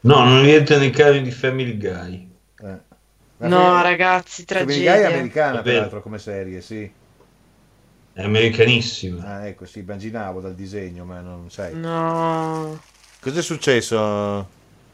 [0.00, 2.28] No, non rientra nei casi di Family Guy.
[2.60, 2.80] Eh.
[3.38, 5.06] No, ragazzi, Family Guy è tragedia.
[5.06, 6.90] americana, È peraltro, come serie, sì.
[8.16, 9.22] È americanissima.
[9.24, 11.74] Ah, ecco, sì, immaginavo dal disegno, ma non sai.
[11.74, 12.80] No.
[13.20, 14.48] Cos'è successo?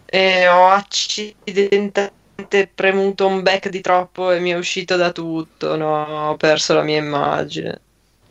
[0.07, 5.77] E ho accidentalmente premuto un back di troppo e mi è uscito da tutto.
[5.77, 7.81] No, ho perso la mia immagine.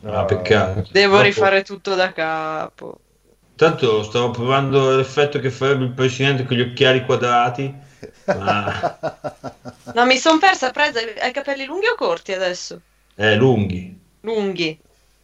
[0.04, 0.88] Ah, peccato.
[0.92, 2.98] Devo Dopo- rifare tutto da capo.
[3.56, 7.72] Tanto stavo provando l'effetto che farebbe il presidente con gli occhiali quadrati.
[8.36, 8.98] Ma
[9.94, 11.00] No, mi sono persa, presa.
[11.20, 12.80] Hai capelli lunghi o corti adesso?
[13.14, 14.00] è lunghi.
[14.22, 14.80] Lunghi.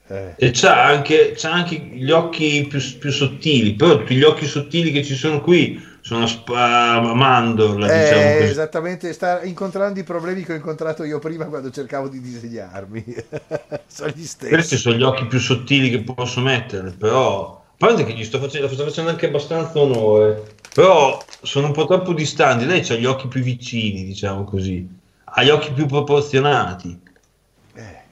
[0.09, 3.75] Eh, E c'ha anche, c'ha anche gli occhi più, più sottili.
[3.75, 6.25] Però tutti gli occhi sottili che ci sono qui sono
[6.55, 8.51] a mandorla, diciamo eh, così.
[8.51, 13.05] esattamente, sta incontrando i problemi che ho incontrato io prima quando cercavo di disegnarmi.
[13.87, 14.49] Sono gli stessi.
[14.49, 18.39] Questi sono gli occhi più sottili che posso mettere, però a parte che gli sto
[18.39, 22.65] facendo, sto facendo anche abbastanza onore, però sono un po' troppo distanti.
[22.65, 24.89] Lei ha gli occhi più vicini, diciamo così,
[25.25, 26.99] ha gli occhi più proporzionati.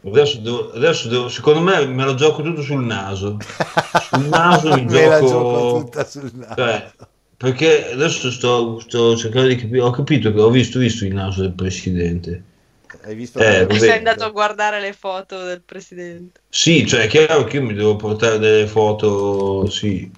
[0.06, 3.38] Adesso, devo- adesso devo- secondo me me lo gioco tutto sul naso.
[4.08, 6.54] Sul naso mi Me la gioco- gioco tutta sul naso.
[6.54, 6.92] Cioè,
[7.36, 11.40] perché adesso sto, sto cercando di capire, ho capito che ho visto, visto il naso
[11.42, 12.42] del presidente.
[13.02, 13.40] Hai visto?
[13.40, 16.40] Eh, E sei andato a guardare le foto del presidente.
[16.48, 20.10] Sì, cioè è chiaro che io mi devo portare delle foto, sì.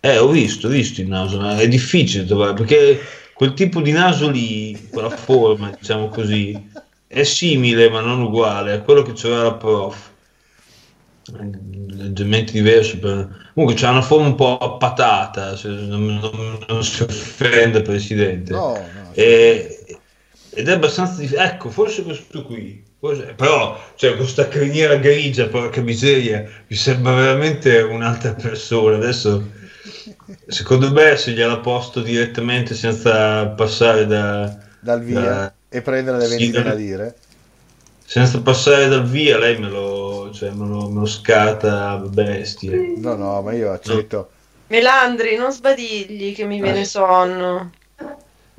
[0.00, 3.00] Eh, ho visto, ho visto il naso, ma è difficile trovare, perché
[3.34, 6.58] quel tipo di naso lì, quella forma, diciamo così,
[7.12, 10.08] è simile ma non uguale a quello che c'era la prof.
[11.32, 12.98] Leggermente diverso.
[12.98, 18.52] per- Comunque c'ha una forma un po' appatata, se non, non- non si offende, Presidente.
[18.52, 19.10] No, no.
[19.14, 19.76] E-
[20.52, 25.80] ed è abbastanza dif- ecco forse questo qui forse- però cioè questa criniera grigia porca
[25.80, 29.48] miseria mi sembra veramente un'altra persona adesso
[30.48, 36.26] secondo me se gliela posto direttamente senza passare da Dal via da- e prendere le
[36.26, 37.16] sì, vendite dal- da dire.
[38.04, 42.92] senza passare dal via lei me lo, cioè, me lo, me lo scarta a bestie
[42.96, 44.30] No, no, ma io accetto.
[44.68, 46.84] Melandri, non sbadigli che mi viene Eh.
[46.84, 47.72] sonno.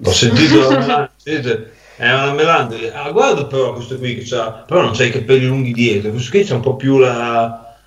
[0.04, 1.70] Ho sentito la Melandri?
[1.96, 2.88] È una Melandri.
[2.90, 6.12] Ah, guarda però questo qui che c'ha, però non c'ha i capelli lunghi dietro.
[6.12, 7.78] Questo qui c'ha un po' più la,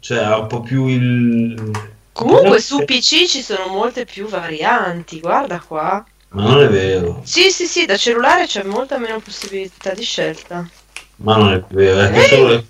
[0.00, 1.70] cioè ha un po' più il.
[2.12, 6.04] Comunque su PC ci sono molte più varianti, guarda qua.
[6.34, 10.70] Ma non è vero, Sì, sì, sì, da cellulare c'è molta meno possibilità di scelta.
[11.16, 12.64] ma non è vero, è che solo,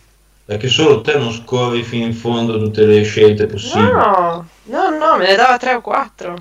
[0.47, 3.91] è che solo te non scorri fino in fondo tutte le scelte possibili.
[3.97, 6.37] No, no, no, me ne dava 3 o 4.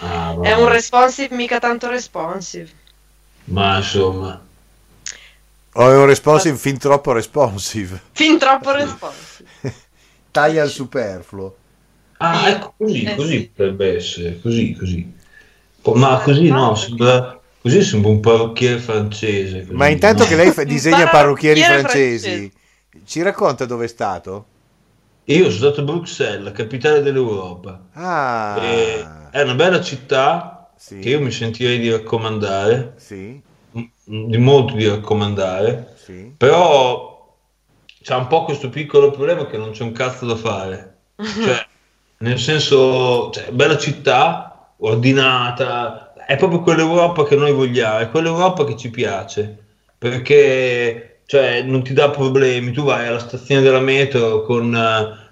[0.00, 2.70] Ah, È un responsive mica tanto responsive.
[3.46, 4.40] Ma insomma,
[5.76, 8.00] Ho un responsive fin troppo responsive.
[8.12, 9.48] Fin troppo responsive.
[10.30, 11.56] Taglia il superfluo.
[12.20, 13.48] ah, ecco così, Eh, così sì.
[13.48, 15.17] potrebbe essere, così, così.
[15.94, 19.66] Ma così no, sembra, così sembra un parrucchiere francese.
[19.66, 20.26] così, Ma intanto no?
[20.26, 22.52] che lei fa- disegna parrucchieri francesi, francese.
[23.04, 24.46] Ci racconta dove è stato?
[25.24, 27.86] Io sono stato a Bruxelles, la capitale dell'Europa.
[27.94, 34.26] Ah, E è una bella città sì, che io mi sentirei di raccomandare, sì, m-
[34.28, 36.36] di molto di raccomandare, sì.
[36.36, 37.36] però
[38.02, 40.96] c'è un po' questo piccolo problema che non c'è un cazzo da fare.
[41.38, 41.66] Cioè,
[42.18, 44.47] nel senso, cioè, bella città,
[44.78, 49.56] ordinata, è proprio quell'Europa che noi vogliamo, è quell'Europa che ci piace,
[49.96, 54.72] perché cioè, non ti dà problemi, tu vai alla stazione della metro con,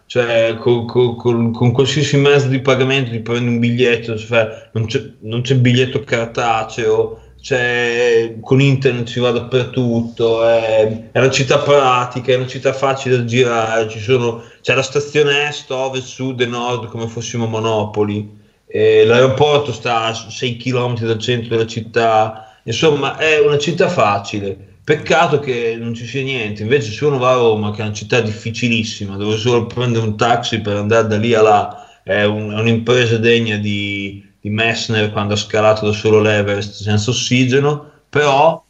[0.07, 4.87] cioè, con, con- con- con qualsiasi mezzo di pagamento, ti prendi un biglietto, cioè, non
[4.87, 11.59] c'è non c'è biglietto cartaceo, c'è- con internet si va dappertutto, è, è una città
[11.61, 16.41] pratica, è una città facile da girare, ci sono, c'è la stazione est, ovest, sud
[16.41, 22.59] e nord come fossimo Monopoli, e l'aeroporto sta a 6 km dal centro della città,
[22.65, 24.75] insomma è una città facile.
[24.85, 27.93] Peccato che non ci sia niente, invece se uno va a Roma, che è una
[27.93, 32.53] città difficilissima, dove solo prendere un taxi per andare da lì a là è, un-
[32.53, 38.63] è un'impresa degna di, di Messner quando ha scalato da solo l'Everest senza ossigeno, però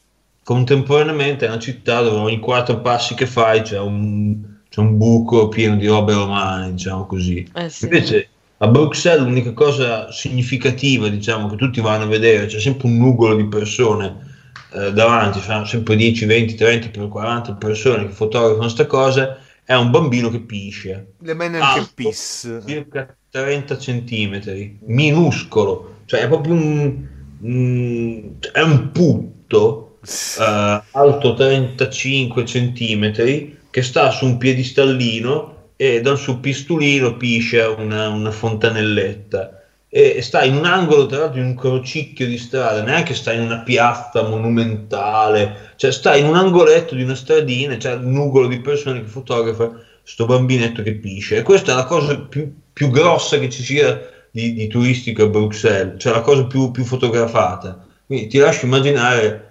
[0.42, 4.38] contemporaneamente è una città dove ogni quattro passi che fai c'è un,
[4.70, 7.46] c'è un buco pieno di robe romane, diciamo così.
[7.54, 7.84] Eh sì.
[7.84, 8.28] Invece
[8.58, 13.34] a Bruxelles l'unica cosa significativa, diciamo, che tutti vanno a vedere, c'è sempre un nugolo
[13.36, 14.34] di persone
[14.72, 19.74] eh, davanti, sono sempre 10, 20, 30, per 40 persone che fotografano queste cose, è
[19.74, 21.84] un bambino che pisce, Le men Alto.
[21.86, 22.62] che pis.
[22.64, 27.06] circa 30 centimetri, minuscolo, cioè è proprio un,
[27.40, 29.98] un- è un putto
[30.38, 38.08] eh, alto 35 centimetri che sta su un piedistallino e dal suo pistolino piscia una,
[38.08, 39.60] una fontanelletta.
[39.88, 43.40] E sta in un angolo tra l'altro in un crocicchio di strada neanche sta in
[43.42, 48.60] una piazza monumentale cioè sta in un angoletto di una stradina c'è un nugolo di
[48.60, 53.38] persone che fotografa sto bambinetto che pisce e questa è la cosa più, più grossa
[53.38, 53.98] che ci sia
[54.30, 57.86] di, di turistico a Bruxelles cioè la cosa più, più fotografata.
[58.04, 59.46] Quindi ti lascio immaginare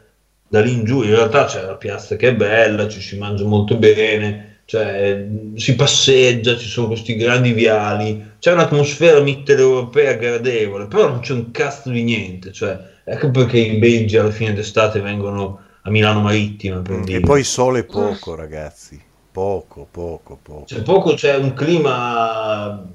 [0.48, 3.46] da lì in giù in realtà c'è la piazza che è bella, ci si mangia
[3.46, 11.08] molto bene, cioè, si passeggia, ci sono questi grandi viali, c'è un'atmosfera mitteleuropea gradevole, però
[11.08, 15.60] non c'è un cazzo di niente, cioè, ecco perché i belgi alla fine d'estate vengono
[15.84, 17.20] a Milano Marittima per dire.
[17.20, 19.00] E poi sole poco, ragazzi.
[19.32, 20.64] Poco, poco, poco.
[20.66, 22.88] C'è poco, c'è un clima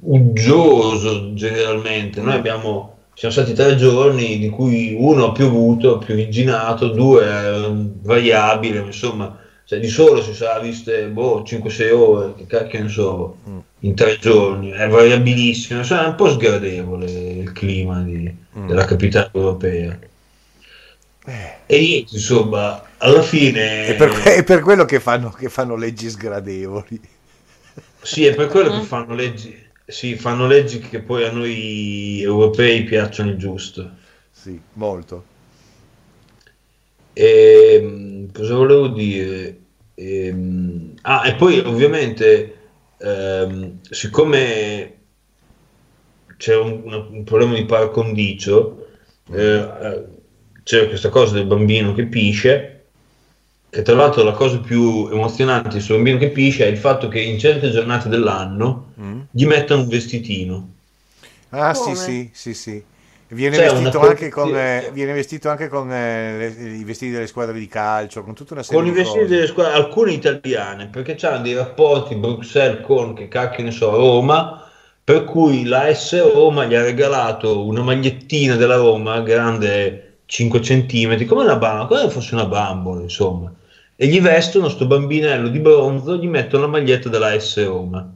[0.00, 2.20] uggioso generalmente.
[2.20, 7.68] Noi abbiamo, siamo stati tre giorni di cui uno ha piovuto, ha pioviginato, due è
[8.02, 13.36] variabile, insomma, cioè di sole si sarà viste boh, 5-6 ore, che cacchio ne so,
[13.48, 13.58] Mm.
[13.80, 18.66] in tre giorni, è variabilissimo, insomma, è un po' sgradevole il clima di- Mm.
[18.66, 19.98] della capitale europea.
[21.24, 23.86] Eh, E niente, insomma, alla fine...
[23.86, 27.00] È per, que- è per quello che fanno, che fanno leggi sgradevoli.
[28.02, 28.78] Sì, è per quello Mm.
[28.80, 29.56] che fanno leggi,
[29.86, 33.88] sì, fanno leggi che poi a noi europei piacciono il giusto.
[34.32, 35.24] Sì, molto.
[37.14, 39.58] E, cosa volevo dire?
[39.94, 42.56] Ehm, ah, e poi ovviamente,
[42.98, 44.96] ehm, siccome
[46.36, 48.86] c'è un, un problema di par condicio,
[49.30, 50.04] eh, eh,
[50.62, 52.84] c'è questa cosa del bambino che pisce,
[53.70, 57.20] che tra l'altro la cosa più emozionante sul bambino che pisce è il fatto che
[57.20, 59.20] in certe giornate dell'anno Mm.
[59.30, 60.68] gli mettono un vestitino.
[61.50, 61.94] Ah, Come?
[61.94, 62.84] sì, sì, sì, sì.
[63.32, 67.26] Viene C'è vestito, anche con, eh, viene vestito anche con eh, le- i vestiti delle
[67.26, 69.28] squadre di calcio, con tutta una serie Con i di vestiti cose.
[69.28, 74.68] delle squadre, alcune italiane, perché hanno dei rapporti Bruxelles con, che cacchio ne so, Roma,
[75.04, 81.24] per cui la S Roma gli ha regalato una magliettina della Roma grande 5 centimetri,
[81.26, 83.52] come una bambola, come se fosse una bambola, insomma.
[83.94, 88.12] E gli vestono sto bambinello di bronzo, gli mettono la maglietta della S Roma.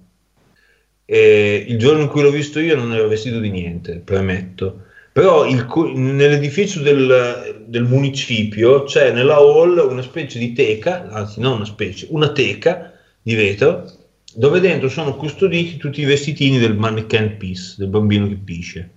[1.04, 4.85] E il giorno in cui l'ho visto io non ero vestito di niente, premetto.
[5.16, 11.54] Però il nell'edificio del, del municipio c'è nella hall una specie di teca, anzi non
[11.54, 12.92] una specie, una teca
[13.22, 13.90] di vetro,
[14.34, 18.90] dove dentro sono custoditi tutti i vestitini del mannequin peace, del bambino che pisce.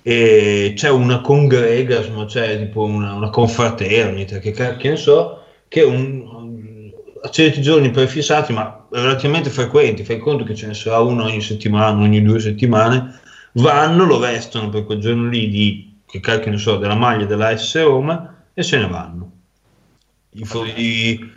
[0.00, 5.82] E c'è una congrega, insomma, c'è tipo una, una confraternita, che cacchio ne so, che
[5.82, 11.24] un, a certi giorni prefissati, ma relativamente frequenti, fai conto che ce ne sarà uno
[11.24, 13.24] ogni settimana, ogni due settimane,
[13.56, 17.56] vanno, lo vestono per quel giorno lì di, che cacchio ne so, della maglia della
[17.56, 19.32] S Roma e se ne vanno.
[20.30, 20.44] I,
[20.76, 21.30] i-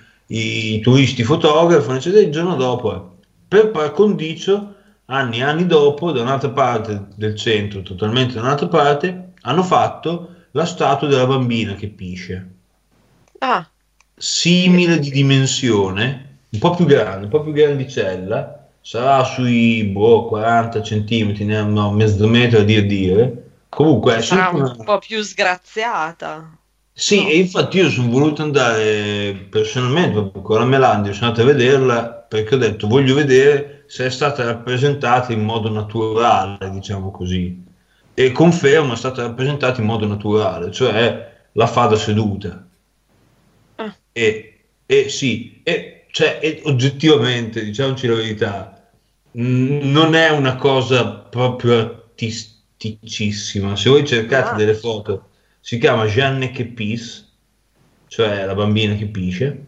[0.76, 6.12] i turisti fotografano, eccetera, il giorno dopo, eh, per par condicio, anni e anni dopo,
[6.12, 11.74] da un'altra parte del centro, totalmente da un'altra parte, hanno fatto la statua della bambina
[11.76, 12.54] che pisce.
[13.42, 13.70] Ah,
[14.16, 20.82] simile di dimensione, un po' più grande, un po' più grandicella, sarà sui boh, 40
[20.82, 23.44] centimetri, ne- no, mezzo metro a dire dire.
[23.70, 26.58] Comunque Sarà sempre un una- po' più sgraziata.
[26.94, 27.30] Sì, No.
[27.30, 32.56] e infatti io sono voluto andare personalmente con la Melandia, sono andato a vederla perché
[32.56, 37.64] ho detto voglio vedere se è stata rappresentata in modo naturale, diciamo così.
[38.14, 42.68] E confermo è stata rappresentata in modo naturale, cioè la fada seduta.
[43.76, 43.96] Ah.
[44.12, 48.90] E, e sì, e, cioè, e oggettivamente, diciamoci la verità,
[49.32, 53.76] mh, non è una cosa proprio artisticissima.
[53.76, 54.56] Se voi cercate Ah.
[54.56, 55.30] delle foto,
[55.60, 57.26] si chiama Jeanne che pisse,
[58.08, 59.66] cioè la bambina che pisce,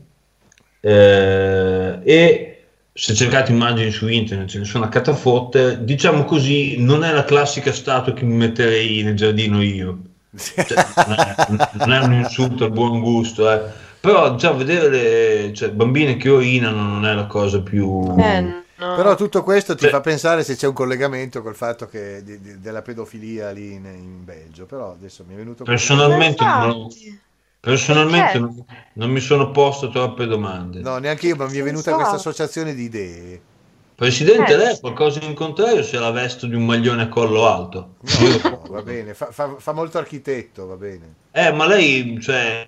[0.80, 2.46] eh, e
[2.94, 7.24] se cercate immagini su internet ce ne sono a catafotte, diciamo così, non è la
[7.24, 10.00] classica statua che mi metterei nel giardino io.
[10.66, 11.36] Cioè, non, è,
[11.74, 13.60] non è un insulto al buon gusto, eh.
[14.02, 18.16] Però diciamo, vedere le cioè, bambine che urinano non è la cosa più...
[18.20, 18.60] Eh, no.
[18.96, 22.42] Però tutto questo ti Cioè- fa pensare se c'è un collegamento col fatto che di-
[22.42, 24.66] di- della pedofilia lì in, in Belgio.
[24.66, 26.88] Però adesso mi è venuto Personalmente, non,
[27.60, 28.40] personalmente Perché?
[28.40, 30.80] non, non mi sono posto troppe domande.
[30.80, 33.42] No, neanche io, ma mi è venuta Senza- questa associazione di idee.
[33.94, 37.46] Presidente, Eh, lei ha qualcosa in contrario se la vesto di un maglione a collo
[37.48, 37.98] alto?
[38.02, 41.14] No, no, va bene, fa, fa- fa molto architetto, va bene.
[41.32, 42.68] Eh, ma lei, cioè,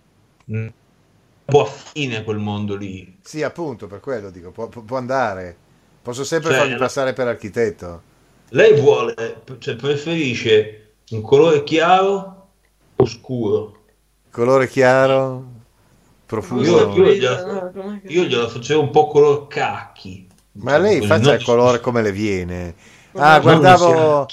[1.46, 3.18] po' affine a quel mondo lì.
[3.22, 5.56] Sì, appunto, per quello dico, può, può- andare.
[6.02, 8.02] Posso sempre Cioè, farmi passare per architetto.
[8.50, 12.48] Lei vuole, cioè, preferisce un colore chiaro
[12.96, 13.78] o scuro?
[14.30, 15.46] Colore chiaro,
[16.26, 16.92] profuso.
[16.94, 20.28] Io- io- Io gliela facevo un po' color cacchi.
[20.54, 22.76] Ma lei Così, faccia il colore come le viene.
[23.14, 24.28] Ah, guardavo,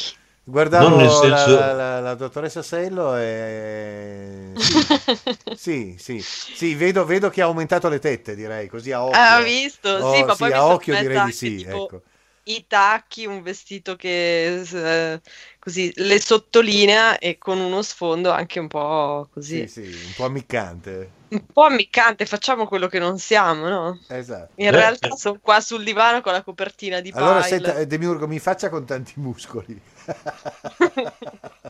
[0.51, 4.57] guardavo Non nel la, senso- la- la- la dottoressa Sello e...
[5.53, 9.17] Sì, sì, sì, vedo, vedo che ha aumentato le tette, direi, così a occhio.
[9.19, 10.03] Ah, ha visto?
[10.03, 12.03] Oh, sì, ma sì, poi a occhio direi di sì, tipo, ecco.
[12.45, 15.21] i tacchi, un vestito che eh,
[15.59, 20.25] così le sottolinea e con uno sfondo anche un po' così, Sì, sì, un po'
[20.25, 21.20] ammiccante.
[21.31, 24.01] Un po' ammiccante, facciamo quello che non siamo, no?
[24.09, 24.53] Esatto.
[24.57, 25.17] In realtà eh.
[25.17, 27.49] sono qua sul divano con la copertina di Allora, pile.
[27.49, 29.81] senta, eh, Demiurgo, mi faccia con tanti muscoli.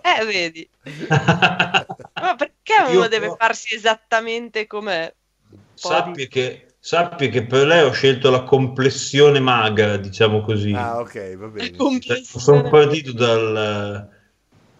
[0.02, 0.66] Eh, vedi.
[0.82, 5.12] Ma perché uno Io deve però- farsi esattamente com'è?
[5.74, 10.72] Sappi che, sappi che per lei ho scelto la complessione magra, diciamo così.
[10.72, 11.76] Ah, ok, va bene.
[11.76, 12.44] Complessione.
[12.44, 14.08] Sono partito dal,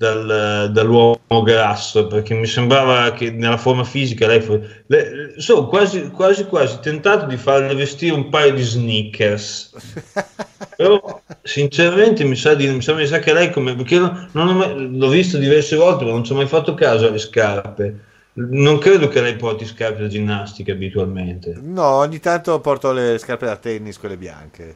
[0.01, 4.85] dal- dall'uomo grasso perché mi sembrava che nella forma fisica lei fosse.
[4.87, 9.75] le- sono quasi, quasi quasi tentato di farle vestire un paio di sneakers.
[10.75, 14.57] Però sinceramente mi sa, di, mi sa, mi sa che lei come perché non, non
[14.57, 18.05] mai- l'ho visto diverse volte ma non ci ho mai fatto caso alle scarpe.
[18.33, 21.59] Non credo che lei porti scarpe da ginnastica abitualmente.
[21.61, 24.75] No, ogni tanto porto le scarpe da tennis, quelle bianche.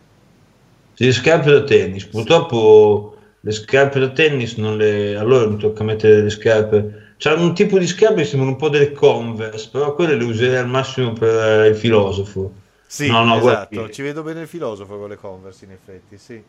[0.97, 3.14] Le scarpe da tennis, purtroppo
[3.45, 5.17] le scarpe da tennis non le...
[5.17, 7.03] Allora mi tocca mettere le scarpe...
[7.17, 10.57] C'è un tipo di scarpe che sembrano un po' delle Converse, però quelle le userei
[10.57, 12.53] al massimo per eh, il filosofo.
[12.87, 13.89] Sì, No, no, esatto.
[13.89, 16.43] Ci vedo bene il filosofo con le Converse, in effetti, sì.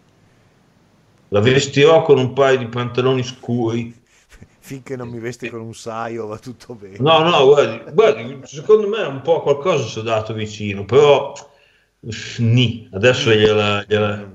[1.30, 4.04] La vestirò con un paio di pantaloni scuri.
[4.60, 6.98] Finché non mi vesti con un saio va tutto bene.
[7.00, 11.34] No, no, guardi, guardi, secondo me un po' qualcosa sono dato vicino, però...
[12.38, 14.30] Ni, adesso gliela, gliela,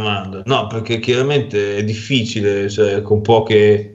[0.00, 0.42] mando.
[0.46, 3.94] No, perché chiaramente è difficile, cioè, con poche...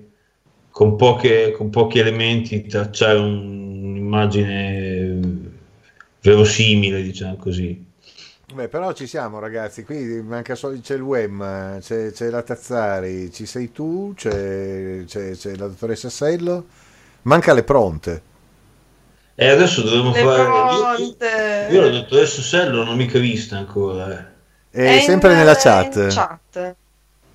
[0.72, 5.20] con, poche, con pochi elementi tracciare un- un'immagine
[6.22, 7.84] verosimile, diciamo così.
[8.48, 13.32] Beh, però ci siamo ragazzi, qui manca solo, c'è il Wem, c'è, c'è la Tazzari,
[13.32, 16.66] ci sei tu, c'è, c'è- c'è la dottoressa Sello,
[17.24, 18.22] manca le pronte.
[19.38, 20.64] E adesso dovremmo Le fare...
[20.66, 21.34] pronte.
[21.66, 24.34] Io, io la dottoressa Sello non l'ho mica vista ancora, eh.
[24.76, 26.76] È, in- sempre nella in chat, chat.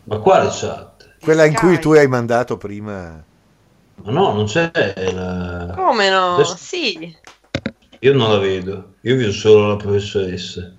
[0.04, 1.14] Ma quale chat?
[1.20, 3.22] quella in cui tu hai mandato prima.
[4.02, 4.70] Ma no, non c'è
[5.12, 5.72] la...
[5.74, 6.34] Come no?
[6.34, 7.16] Adesso- Sì.
[8.02, 10.72] Io non la vedo, io vedo solo la professoressa.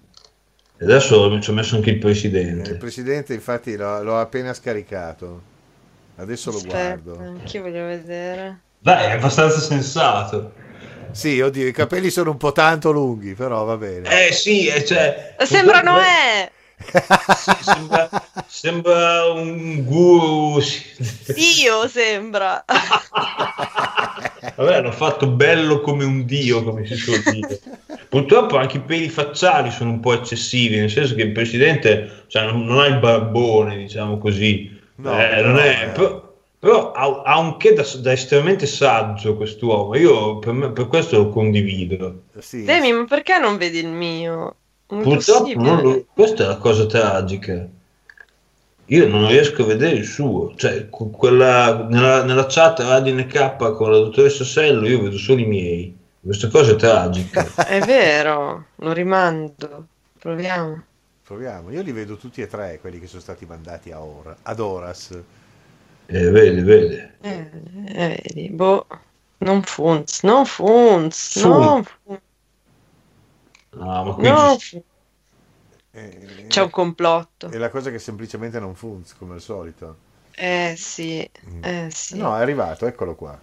[0.78, 2.76] E adesso ci ho messo anche il Il presidente.
[2.76, 5.42] presidente infatti l'ho, l'ho appena scaricato,
[6.16, 7.20] adesso lo Aspetta, guardo.
[7.20, 8.60] anch'io voglio vedere.
[8.80, 10.54] Dai, è abbastanza sensato.
[11.14, 14.28] Sì, oddio, i capelli sono un po' tanto lunghi, però va bene.
[14.28, 15.36] Eh sì, eh, cioè...
[15.44, 16.52] Sembra Noè!
[16.84, 18.10] Sì, sembra,
[18.48, 20.60] sembra un guru.
[21.28, 22.66] Dio sembra.
[24.56, 27.60] Vabbè, l'ho fatto bello come un dio, come si suol dire.
[28.10, 32.46] Purtroppo anche i peli facciali sono un po' eccessivi, nel senso che il presidente cioè,
[32.46, 34.80] non, non ha il barbone, diciamo così.
[34.96, 35.88] No, Eh, non no, è- eh.
[35.90, 36.31] però,
[36.62, 39.96] Però ha, ha un che da, da estremamente saggio quest'uomo.
[39.96, 42.26] Io per, me- per questo lo condivido.
[42.38, 42.66] Sì.
[42.66, 44.56] Demi, ma perché non vedi il mio?
[44.86, 47.68] Purtroppo non lo- questa è la cosa tragica.
[48.86, 50.54] Io non riesco a vedere il suo.
[50.56, 55.46] Cioè, quella, nella, nella chat Radio NK con la dottoressa Sello io vedo solo i
[55.46, 55.98] miei.
[56.20, 57.44] Questa cosa è tragica.
[57.66, 59.88] È vero, lo rimando.
[60.20, 60.84] Proviamo.
[61.24, 61.72] Proviamo.
[61.72, 65.18] Io li vedo tutti e tre, quelli che sono stati mandati a Ora- ad Horas.
[66.12, 67.12] Eh, vede, vede.
[67.24, 67.52] Eh,
[67.88, 68.86] eh, vedi, boh.
[69.40, 72.20] Non funz, non funz, non funz,
[73.74, 74.84] No, ma qui non ci- funz.
[75.94, 77.50] Eh, C'è un complotto.
[77.50, 80.10] È la cosa che semplicemente non funziona, come al solito.
[80.36, 81.64] Eh sì, Mm.
[81.64, 82.18] eh sì.
[82.18, 83.38] No, è arrivato, eccolo qua.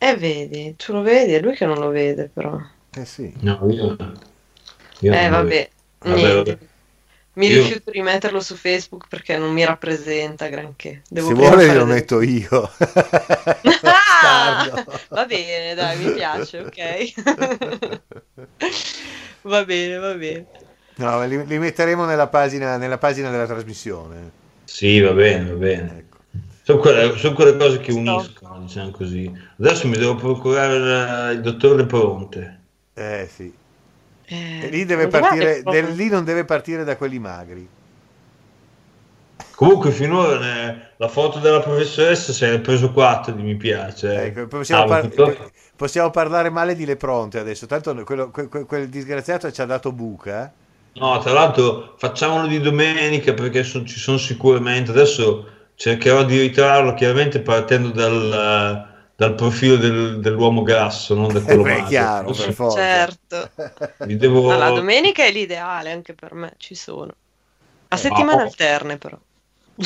[0.00, 2.58] Eh vedi, tu lo vedi, è lui che non lo vede però.
[2.96, 3.32] Eh sì.
[3.42, 3.96] No, io,
[5.00, 5.70] io Eh vabbè.
[6.00, 6.34] Vabbè, niente.
[6.34, 6.58] vabbè.
[7.36, 11.02] Mi Io- rifiuto di metterlo su Facebook perché non mi rappresenta granché.
[11.08, 12.70] Devo Se vuole lo del- metto io.
[14.18, 14.84] Ah!
[15.10, 18.00] Va bene, dai, mi piace, ok.
[19.42, 20.46] va bene, va bene.
[20.96, 24.30] No, li, li metteremo nella pagina, nella pagina della trasmissione.
[24.64, 25.98] Sì, va bene, va bene.
[25.98, 26.16] Ecco.
[26.62, 29.30] Sono quelle, sono quelle cose che uniscono, diciamo così.
[29.58, 32.60] Adesso mi devo procurare il dottore Pronte.
[32.94, 33.52] Eh sì.
[34.28, 37.68] Eh, lì, deve partire, del- lì non deve partire da quelli magri.
[39.54, 44.12] Comunque finora ne- la foto della professoressa se ne è preso 4 di mi piace.
[44.12, 44.26] eh.
[44.26, 47.66] Ecco, possiamo, Ah, par- tutto- possiamo parlare male di Le Pronte adesso.
[47.66, 50.52] Tanto quello- que- que- quel disgraziato ci ha dato buca.
[50.94, 54.90] No, tra l'altro facciamolo di domenica perché so- ci sono sicuramente.
[54.90, 58.86] Adesso cercherò di ritrarlo chiaramente partendo dal,
[59.16, 61.88] dal profilo del- dell'uomo grasso, non da quello Beh, è magro.
[61.88, 62.78] chiaro, per forza.
[62.78, 63.50] Certo.
[64.04, 64.50] vi devo...
[64.50, 67.14] No, la domenica è l'ideale anche per me, ci sono.
[67.88, 68.44] A settimane oh.
[68.44, 69.18] alterne però.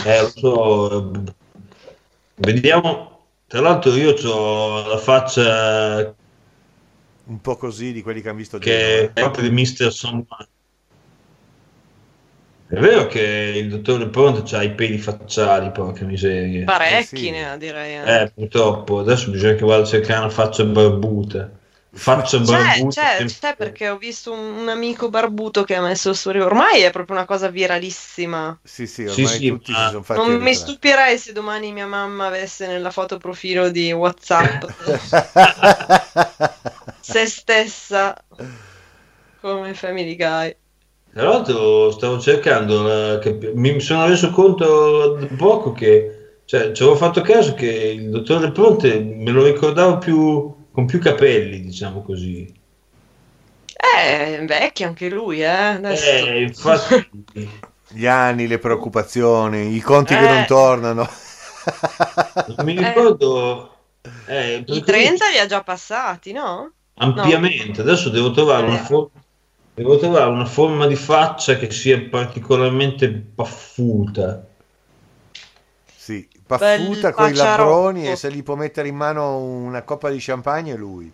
[0.05, 1.12] Eh, lo so.
[1.12, 1.32] eh,
[2.35, 3.27] Vediamo.
[3.47, 6.15] Tra l'altro io ho la faccia
[7.24, 9.12] Un po' così di quelli che hanno visto che è Genova.
[9.15, 9.93] proprio di Mr.
[9.93, 10.48] Someone.
[12.70, 16.64] È vero che il dottore Pronto ha i peli facciali, porca miseria.
[16.64, 17.59] Parecchi Eh sì.
[17.59, 17.94] direi.
[17.97, 18.22] eh.
[18.22, 19.01] Eh, purtroppo.
[19.01, 21.51] Adesso bisogna che vada a cercare una faccia barbuta.
[21.92, 23.02] Faccia C'è, barbuta.
[23.02, 26.30] c'è, sempre- c'è perché ho visto un, un amico barbuto che ha messo il suo
[26.30, 28.56] Ormai è proprio una cosa viralissima.
[28.62, 31.72] Sì, sì, Sì, ormai sì, tutti ma- si sono fatti Non mi stupirei se domani
[31.72, 34.62] mia mamma avesse nella foto profilo di WhatsApp
[37.01, 38.14] se stessa
[39.40, 40.55] come Family Guy.
[41.12, 46.96] Tra l'altro stavo cercando, cap- mi sono reso conto da poco che, cioè, ci avevo
[46.96, 52.52] fatto caso che il dottore Pronte me lo ricordavo più, con più capelli, diciamo così.
[53.82, 55.46] Eh, è vecchio anche lui, eh.
[55.46, 56.26] Adesso.
[56.26, 57.08] Eh, infatti,
[57.92, 60.28] Gli anni, le preoccupazioni, i conti che Eh.
[60.28, 61.08] non tornano.
[62.64, 63.74] mi ricordo...
[64.26, 66.72] eh, I perché 30 li ha già passati, no?
[66.94, 68.86] ampiamente, adesso devo trovare, una Eh.
[69.74, 74.47] Devo trovare una forma di faccia che sia particolarmente paffuta.
[75.97, 77.98] Sì, paffuta con i paciarotto.
[77.98, 81.12] e se gli può mettere in mano una coppa di champagne è lui.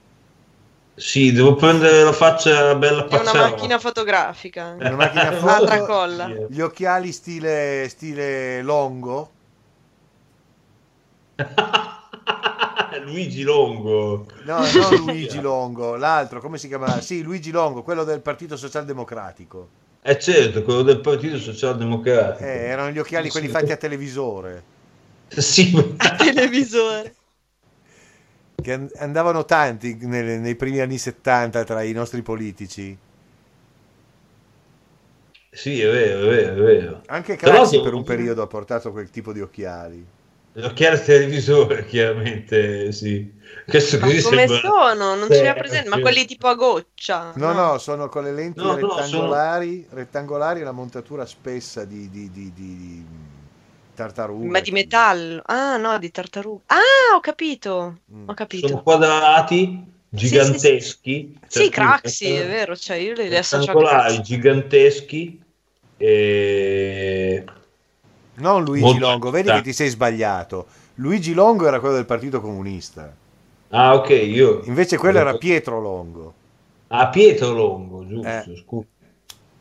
[0.94, 4.76] Sì, devo prendere la faccia bella È una macchina fotografica.
[4.78, 6.46] Una macchina foto.
[6.48, 9.30] Gli occhiali stile, stile longo.
[13.04, 14.26] Luigi Longo.
[14.44, 17.00] No, non Luigi Longo, l'altro, come si chiama?
[17.00, 19.68] Sì, Luigi Longo, quello del Partito Socialdemocratico.
[20.02, 22.44] Eh certo, quello del Partito Socialdemocratico.
[22.44, 24.62] Eh, erano gli occhiali quelli fatti a televisore,
[25.28, 27.14] Sì, A televisore.
[28.60, 32.98] che an- andavano tanti nel- nei primi anni 70 tra i nostri politici.
[35.50, 37.02] sì, è vero, è vero, è vero.
[37.06, 40.06] Anche Craxi per un periodo ha portato quel tipo di occhiali.
[40.58, 43.32] L'occhiale televisore, chiaramente, sì.
[43.66, 44.58] Questo Ma così come sembra...
[44.58, 45.14] sono?
[45.14, 45.88] Non ce li ha Sì, presenti?
[45.88, 46.00] Ma sì.
[46.00, 47.32] quelli tipo a goccia?
[47.36, 52.08] No, no, sono con le lenti No, no, rettangolari, rettangolari e la montatura spessa di,
[52.10, 53.04] di, di, di
[53.94, 54.46] tartaruga.
[54.50, 55.42] Ma di metallo.
[55.46, 56.62] Ah, no, di tartaruga.
[56.66, 58.00] Ah, ho capito.
[58.12, 58.28] Mm.
[58.28, 58.68] Ho capito.
[58.68, 61.38] Sono quadrati, giganteschi.
[61.46, 64.22] Sì, cioè, Craxi, è vero, cioè io li associo a rettangolari, Craxi.
[64.22, 65.42] giganteschi.
[65.98, 67.44] E...
[68.36, 70.66] Non Luigi Molto Longo, vedi che ti sei sbagliato.
[70.94, 73.14] Luigi Longo era quello del Partito Comunista,
[73.70, 74.62] Ah, ok, io...
[74.64, 76.34] invece quello era Pietro Longo.
[76.88, 78.56] Ah, Pietro Longo, giusto, Eh.
[78.56, 78.86] scusa.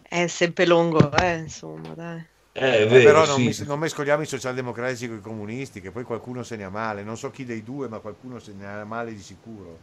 [0.02, 2.26] È sempre lungo, eh, insomma, dai.
[2.54, 3.46] Eh, è Eh, vero, però non, sì.
[3.46, 7.04] mis- non mescoliamo i socialdemocratici con i comunisti, che poi qualcuno se ne ha male.
[7.04, 9.78] Non so chi dei due, ma qualcuno se ne ha male di sicuro.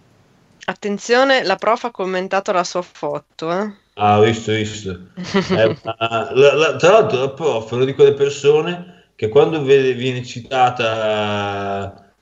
[0.64, 3.72] Attenzione, la prof ha commentato la sua foto, eh.
[3.94, 5.08] Ah, ho visto, ho visto.
[5.54, 5.96] Eh, ma
[6.34, 10.24] la- la- tra l'altro la prof è una di quelle persone che quando vede- viene
[10.24, 12.14] citata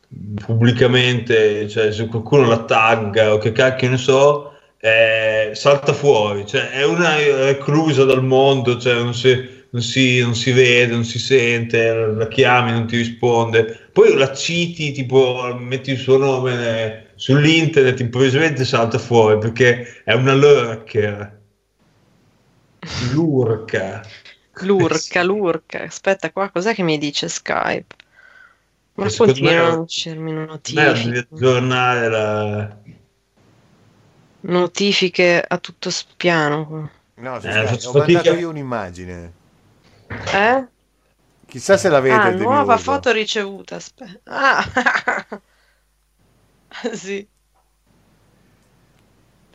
[0.45, 6.71] pubblicamente, cioè se qualcuno la tagga o che cacchio ne so, eh, salta fuori, cioè
[6.71, 7.15] è una
[7.45, 12.27] reclusa dal mondo, cioè non si, non si- non si vede, non si sente, la
[12.29, 18.99] chiami, non ti risponde, poi la citi, tipo metti il suo nome sull'internet, improvvisamente salta
[18.99, 21.39] fuori perché è una lurker.
[23.13, 24.03] Lurca.
[24.63, 25.83] Lurca, lurca.
[25.85, 27.95] Aspetta qua, cos'è che mi dice Skype?
[28.95, 29.87] Ma me- a
[30.27, 31.27] devi notifiche.
[31.31, 32.77] aggiornare la...
[34.43, 36.91] Notifiche a tutto spiano.
[37.15, 37.87] No, Eh, Skype.
[37.87, 39.33] ho mandato io un'immagine.
[40.33, 40.67] Eh?
[41.47, 43.77] Chissà se la vede Ah, nuova foto ricevuta.
[43.77, 44.21] Aspetta.
[44.25, 45.41] Ah.
[46.95, 47.27] sì.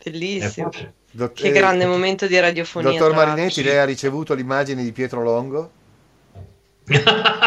[0.04, 0.70] Bellissimo.
[0.70, 2.90] Eh, Dott- Che eh, grande momento di radiofonia.
[2.90, 3.14] Dottor.
[3.14, 5.70] Marinetti, lei ha ricevuto l'immagine di Pietro Longo,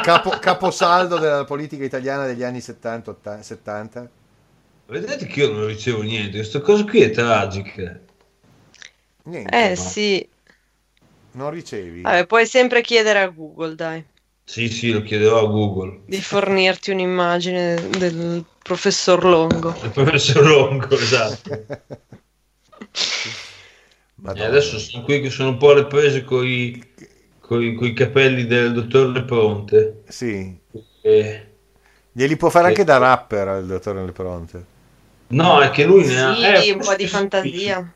[0.01, 3.11] capo- caposaldo della politica italiana degli anni 70.
[3.11, 4.09] otta- 70.
[4.87, 7.99] Vedete che io non ricevo niente, questa cosa qui è tragica.
[9.25, 9.75] Niente, Eh no.
[9.75, 10.27] sì.
[11.33, 12.01] non ricevi.
[12.01, 14.03] Vabbè, puoi sempre chiedere a Google, dai,
[14.43, 15.99] Sì, sì, lo chiederò a Google.
[16.07, 19.75] di fornirti un'immagine del professor Longo.
[19.83, 21.65] Il professor Longo, esatto.
[24.21, 24.47] E Madonna.
[24.47, 30.03] adesso sono qui che sono un po' alle prese con i capelli del dottor Lepronte.
[30.07, 30.57] Sì.
[31.01, 31.45] E-
[32.11, 32.69] Glieli può fare Sì.
[32.69, 34.65] anche da rapper il dottor Lepronte.
[35.29, 36.33] No, è che lui ne ha...
[36.35, 37.93] Sì, eh, un po' di fantasia.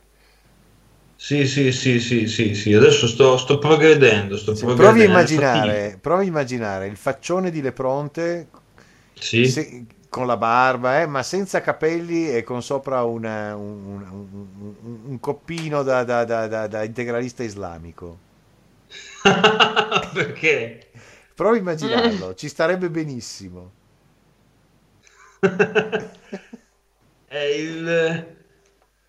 [1.16, 2.74] Sì, sì, sì, sì, sì, sì.
[2.74, 5.06] Adesso sto, sto progredendo, sto Sì, provi a progredendo.
[5.06, 8.50] immaginare, provi a immaginare il faccione di Lepronte
[9.14, 9.46] Sì.
[9.48, 15.00] se- con la barba, eh, ma senza capelli e con sopra una- un, un- un-
[15.06, 18.18] un coppino da, da- da- da- integralista islamico.
[20.14, 20.92] Perché?
[21.36, 23.72] Provi a immaginarlo, ci starebbe benissimo.
[27.26, 28.38] È il...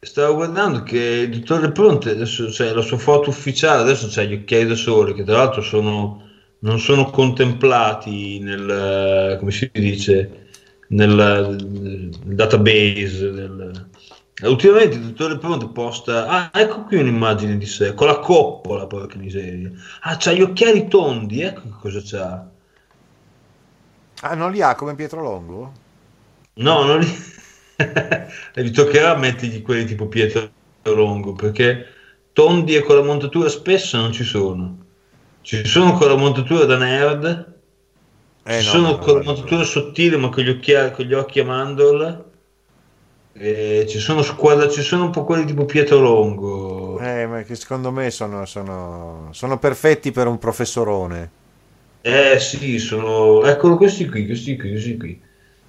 [0.01, 4.35] Stavo guardando che il dottore Pronte adesso c'è la sua foto ufficiale, adesso c'ha gli
[4.35, 6.22] occhiali da sole, che tra l'altro sono,
[6.60, 10.44] non sono contemplati nel, come si dice,
[10.89, 11.11] nel,
[11.59, 13.31] nel database.
[13.31, 13.89] Del...
[14.43, 18.86] E Ultimamente il dottore Pronte posta, ah ecco qui un'immagine di sé, con la coppola,
[18.86, 19.70] porca miseria.
[20.01, 22.47] Ah, c'ha gli occhiali tondi, ecco che cosa c'ha.
[24.23, 25.73] Ah, non li ha come Pietro Longo?
[26.55, 27.06] No, non li...
[28.56, 30.51] Mi toccherà mettergli quelli tipo Pietro
[30.82, 31.86] Longo perché
[32.32, 34.78] tondi e con la montatura spessa non ci sono.
[35.43, 37.53] Ci sono con la montatura da nerd,
[38.47, 41.45] Eh, sono no, con la montatura sottile ma con gli, occhiali, con gli occhi a
[41.45, 42.25] mandorla.
[43.37, 46.99] E ci sono squadra, ci sono un po' quelli tipo Pietro Longo.
[47.01, 51.31] Eh, ma che secondo me sono, sono- sono perfetti per un professorone.
[52.03, 53.45] Eh sì, sono.
[53.45, 55.21] Eccolo questi qui, questi qui, questi qui.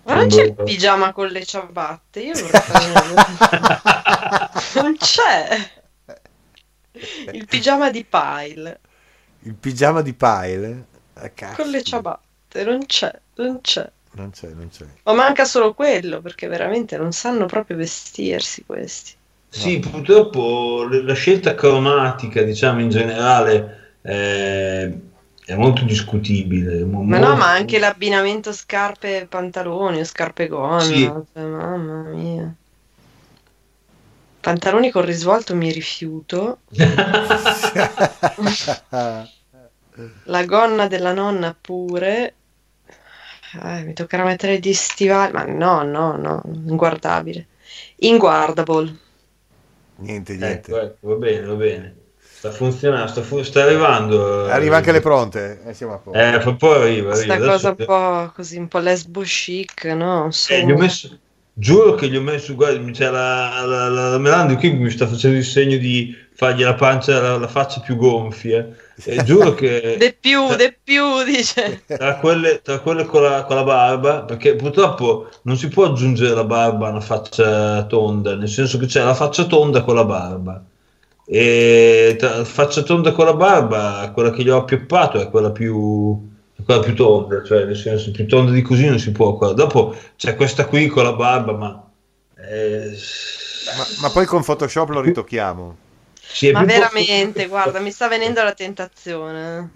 [0.04, 2.20] Ma non c'è il pigiama con le ciabatte?
[2.20, 5.48] Io vorrei fare- Non c'è.
[7.32, 8.80] Il pigiama di Pile
[9.42, 10.86] Il pigiama di Pile?
[11.14, 11.62] Ah, cazzo.
[11.62, 12.25] con le ciabatte,
[12.64, 13.90] non c'è, non c'è.
[14.11, 14.86] Non c'è, non c'è.
[15.03, 19.14] Ma manca solo quello, perché veramente non sanno proprio vestirsi questi.
[19.49, 24.99] Sì, purtroppo la scelta cromatica, diciamo in generale, eh,
[25.45, 26.84] è molto discutibile.
[26.84, 31.03] Ma no, molto- ma anche l'abbinamento scarpe e pantaloni o scarpe gonna, Sì.
[31.03, 32.53] cioè, mamma mia.
[34.41, 36.60] Pantaloni con risvolto mi rifiuto.
[40.26, 42.34] La gonna della nonna pure.
[43.64, 45.32] Eh, mi toccherà mettere gli stivali.
[45.34, 47.48] Ma no, no, no, inguardabile.
[47.98, 48.98] Inguardable.
[49.98, 50.72] niente, niente.
[50.72, 51.95] Ecco, ecco, va bene, va bene.
[52.19, 54.48] Sta funzionando, sta, fu- sta arrivando.
[54.48, 54.52] eh.
[54.52, 55.61] Arriva anche le pronte.
[55.65, 56.19] Eh, siamo a posto.
[56.19, 57.10] Eh, poco arriva.
[57.11, 57.52] Questa arriva.
[57.52, 60.30] cosa un po' così, un po' lesbo chic, no?
[60.32, 61.18] Su- Eh, gli ho messo,
[61.53, 65.07] giuro che gli ho messo, guarda, c'è la, la, la, la Melandi qui mi sta
[65.07, 68.68] facendo il segno di fargli la pancia, la, la faccia più gonfia.
[69.04, 71.84] E giuro che De più, de più, dice.
[71.86, 76.34] tra quelle, tra quelle con, la, con la barba, perché purtroppo non si può aggiungere
[76.34, 80.06] la barba a una faccia tonda, nel senso che c'è la faccia tonda con la
[80.06, 80.64] barba.
[81.28, 85.52] E tra la faccia tonda con la barba, quella che gli ho appioppato è quella
[85.52, 86.30] più,
[86.64, 89.36] quella più tonda, cioè nel senso più tonda di così non si può.
[89.36, 91.84] Quella- Dopo c'è questa qui con la barba, ma...
[92.38, 92.92] eh,
[93.78, 95.78] Ma, ma poi con Photoshop lo ritocchiamo.
[96.28, 99.72] Sì, Ma veramente, guarda, mi sta venendo la tentazione.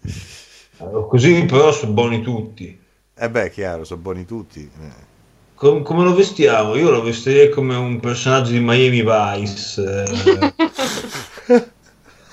[0.78, 2.78] Allora, Così però sono buoni tutti.
[3.16, 4.62] Eh beh, chiaro, sono buoni tutti.
[4.62, 5.08] Eh.
[5.56, 6.76] Com- come lo vestiamo?
[6.76, 10.04] Io lo vestirei come un personaggio di Miami Vice.
[10.06, 10.54] eh.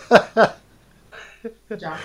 [1.77, 1.97] Già.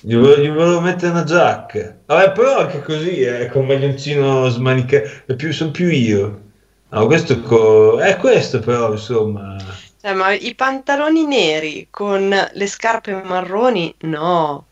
[0.00, 1.98] Gli volevo, gli volevo mettere una giacca.
[2.06, 6.42] Vabbè, però anche così, eh, con maglioncino smanicato, è più, sono più io.
[6.90, 9.56] No, questo co- è questo però, insomma.
[10.04, 14.66] Cioè, ma i pantaloni neri con le scarpe marroni, no.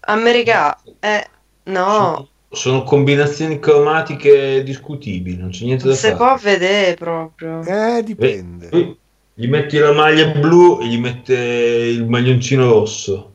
[0.00, 1.26] America, eh,
[1.64, 1.90] no.
[1.90, 6.16] Sono, sono combinazioni cromatiche discutibili, non c'è niente da Se fare.
[6.16, 7.60] può vedere proprio.
[7.64, 8.68] Eh, dipende.
[8.68, 8.96] Poi
[9.34, 13.32] Gli metti la maglia blu e gli mette il maglioncino rosso.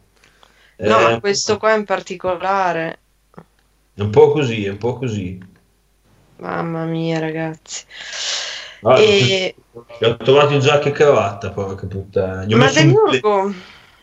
[0.78, 3.00] No, Eh, ma questo qua in particolare,
[3.96, 5.40] È un po' così, è un po' così.
[6.38, 7.86] mamma mia, ragazzi.
[8.84, 9.56] Ah, E...
[10.00, 12.44] Gli ho trovato in giacca e cravatta, porca puttana.
[12.44, 13.54] Gli ho, Ma messo un, bla- Demiurgo,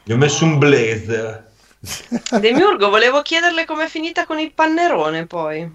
[0.02, 1.48] gli ho messo un blazer.
[2.40, 5.70] Demiurgo, volevo chiederle com'è finita con il pannerone poi.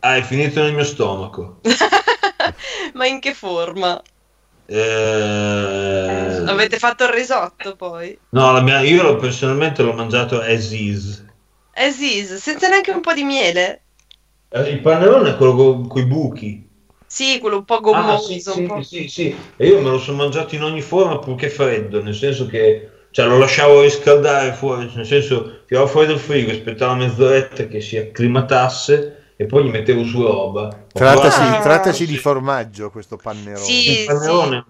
[0.00, 1.60] Ah, è finito nel mio stomaco.
[2.94, 4.00] Ma in che forma?
[4.66, 8.18] Eh, Avete fatto il risotto poi?
[8.30, 11.24] No, la mia- io l'ho- personalmente l'ho mangiato as is.
[11.74, 13.82] As is, senza neanche un po' di miele?
[14.50, 16.67] Eh, Il pannerone è quello con i buchi.
[17.18, 18.82] Sì, quello un po' Ah, gommoso, sì, un sì, po'.
[18.82, 19.36] sì, sì.
[19.56, 23.26] E io me lo sono mangiato in ogni forma purché freddo, nel senso che cioè,
[23.26, 29.32] lo lasciavo riscaldare fuori, nel senso tiravo fuori dal frigo, aspettavo mezz'oretta che si acclimatasse
[29.36, 30.66] e poi gli mettevo su roba.
[30.68, 31.60] Ho Trattasi, Ah.
[31.60, 33.64] trattasi di formaggio questo pannerone.
[33.64, 34.04] Sì.
[34.06, 34.64] Pannerone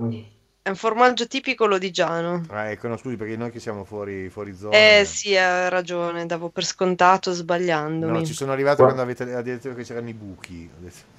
[0.62, 2.44] È un formaggio tipico lodigiano.
[2.48, 4.74] Ah, ecco, no, scusi, perché noi che siamo fuori, fuori zona.
[4.76, 8.18] Eh sì, ha ragione, davo per scontato sbagliandomi.
[8.20, 10.70] No, ci sono arrivato Qua- quando avete ha detto che c'erano i buchi.
[10.74, 11.16] Ho detto-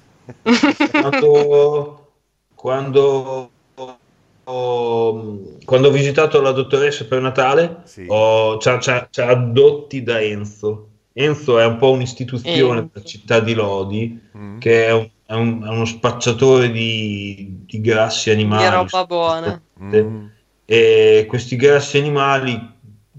[0.90, 2.08] quando,
[2.54, 3.50] quando,
[4.44, 8.04] ho, quando ho visitato la dottoressa per Natale, Sì.
[8.08, 10.86] ho, ci ha- ci ha- ci ha addotti da Enzo.
[11.12, 14.58] Enzo è un po' un'istituzione della città di Lodi, Mm.
[14.58, 18.64] che è, un- è un- è uno spacciatore di, di grassi animali.
[18.68, 19.62] Di roba buona.
[19.82, 20.26] Mm.
[20.64, 22.56] E questi grassi animali,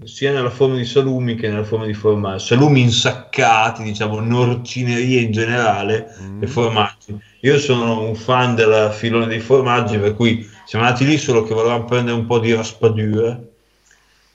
[0.04, 5.32] sia nella forma di salumi che nella forma di formaggio, salumi insaccati, diciamo, norcinerie in
[5.32, 6.42] generale, Mm.
[6.42, 7.20] e formaggi.
[7.40, 11.54] Io sono un fan del filone dei formaggi, per cui siamo andati lì solo che
[11.54, 13.40] volevamo prendere un po' di raspadura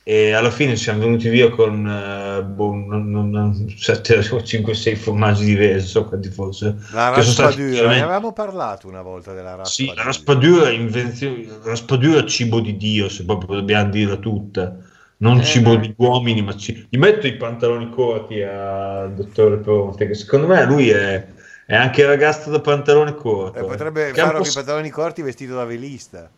[0.04, 4.74] e alla fine siamo venuti via con eh, boh, non- non- non- 7 o 5
[4.74, 6.76] 6 formaggi diversi, so quanti fossero.
[6.94, 9.66] La raspadura, ne veramente- avevamo parlato una volta della raspadura.
[9.66, 14.78] Sì, la raspadura la raspadura è cibo di Dio, se proprio dobbiamo dirla tutta.
[15.20, 15.44] Non Eh.
[15.44, 16.88] cibo di uomini, ma ci...
[16.90, 21.26] gli metto i pantaloni corti al dottore Ponte, che secondo me lui è,
[21.66, 23.58] è anche ragazzo da pantalone corto.
[23.58, 26.30] Eh, potrebbe po' con i pantaloni corti vestito da velista.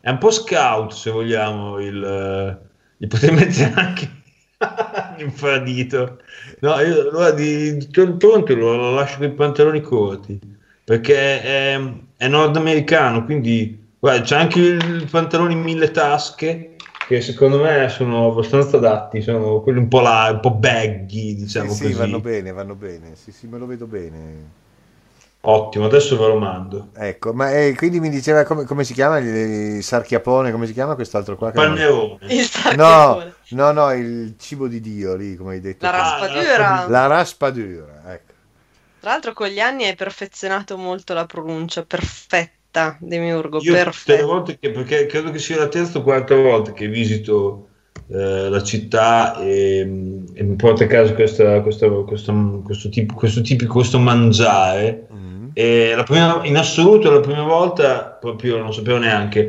[0.00, 4.10] È un po' scout, se vogliamo, il, eh, gli potrei mettere anche
[5.18, 6.18] l'infradito.
[6.60, 10.38] No, io allora di, di Toronto lo, lo lascio con i pantaloni corti,
[10.82, 11.80] perché è,
[12.16, 16.69] è nordamericano, quindi guarda, c'è anche i pantaloni mille tasche,
[17.10, 21.74] che secondo me sono abbastanza adatti, sono quelli un po' là, un po' baggy, diciamo
[21.74, 21.92] sì, sì, così.
[21.92, 23.14] vanno bene, vanno bene.
[23.16, 24.58] Sì, sì, me lo vedo bene.
[25.42, 26.88] Ottimo, adesso ve lo mando.
[26.92, 29.26] Ecco, ma eh, quindi mi diceva come, come si chiama il,
[29.76, 31.52] il sarchiapone, come si chiama quest'altro qua?
[31.52, 32.18] Pannerone.
[32.26, 33.34] Il No, sarchiapone.
[33.48, 35.86] no, no, il cibo di Dio lì, come hai detto.
[35.86, 36.00] La tu.
[36.02, 36.84] raspadura.
[36.86, 38.32] La raspadura, ecco.
[38.98, 42.50] Tra l'altro con gli anni hai perfezionato molto la pronuncia, perfetta,
[43.00, 44.24] Demiurgo, Io tutte le perfetta.
[44.24, 47.66] volte che, perché credo che sia la terza o quarta volta che visito
[48.08, 53.40] eh, la città e, e mi porta a casa questa, questa- questo, questo, tipo, questo
[53.40, 55.06] tipico questo mangiare.
[55.12, 55.48] Mm.
[55.52, 59.48] E la prima, in assoluto la prima volta proprio non sapevo neanche.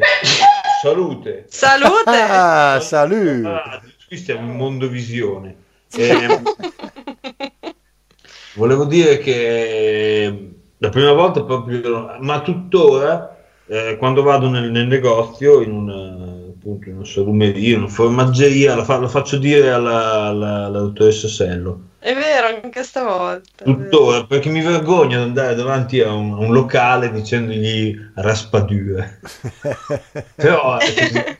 [0.82, 1.46] Salute!
[1.48, 2.10] Salute!
[2.10, 3.48] Ah, salute!
[3.48, 5.56] Ah, qui stiamo in mondovisione.
[5.94, 6.42] E,
[8.56, 10.52] volevo dire che
[10.82, 13.36] la prima volta proprio, ma tuttora,
[13.66, 18.76] eh, quando vado nel, nel negozio, in una, appunto, in una salumeria, in una formaggeria,
[18.76, 21.90] la, fa- la faccio dire alla, alla- alla dottoressa Sello.
[22.00, 23.64] È vero, anche stavolta.
[23.64, 23.68] è.
[23.74, 29.20] Tuttora, perché mi vergogno ad andare davanti a un, a un locale dicendogli raspadure.
[30.36, 31.40] Però, è.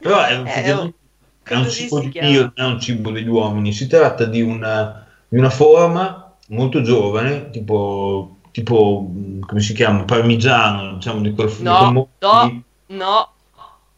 [0.00, 0.94] Però è, Eh, oh,
[1.42, 2.12] è un così cibo si di.
[2.18, 3.72] Dio, non è un cibo degli uomini.
[3.72, 10.04] Si tratta di una, di una forma molto giovane, tipo, tipo mh, come si chiama?
[10.04, 13.32] Parmigiano, diciamo di quel No, no, no,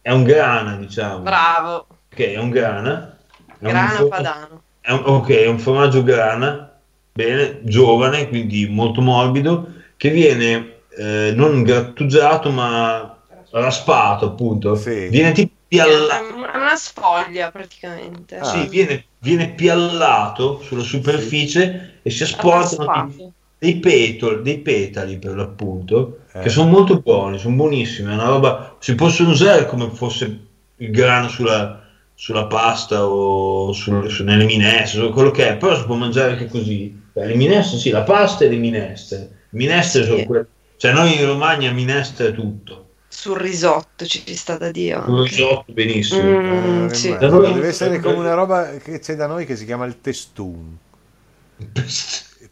[0.03, 1.21] È un grana, diciamo.
[1.21, 1.87] bravo.
[2.13, 3.17] Ok, è un grana.
[3.59, 4.63] È un Grana for- padano.
[4.81, 6.79] è un, ok, è un formaggio grana,
[7.13, 13.17] bene, giovane, quindi molto morbido, che viene eh, non grattugiato ma
[13.53, 14.75] raspato, appunto.
[14.75, 15.09] Sì.
[15.09, 16.25] Viene tipo piallato.
[16.53, 18.39] È una sfoglia praticamente.
[18.39, 18.45] Ah.
[18.45, 23.13] Sì, viene, viene piallato sulla superficie e si asportano.
[23.61, 26.41] Dei, dei petoli, dei petali per l'appunto, Eh.
[26.41, 30.39] che sono molto buoni, sono buonissimi, è una roba, si possono usare come fosse
[30.77, 31.83] il grano sulla,
[32.15, 36.33] sulla pasta o sul- su- nelle minestre, o quello che è, però si può mangiare
[36.33, 36.99] anche così.
[37.13, 39.31] Beh, le minestre sì, la pasta e le minestre.
[39.51, 40.09] Minestre Sì.
[40.09, 40.47] sono quelle...
[40.77, 42.87] Cioè noi in Romagna minestre è tutto.
[43.09, 45.03] Sul risotto ci sta da Dio.
[45.07, 46.23] Un risotto benissimo.
[46.23, 47.11] Mm, Eh, sì.
[47.11, 49.85] ma- Da noi- Deve essere come una roba che c'è da noi che si chiama
[49.85, 50.77] il testum.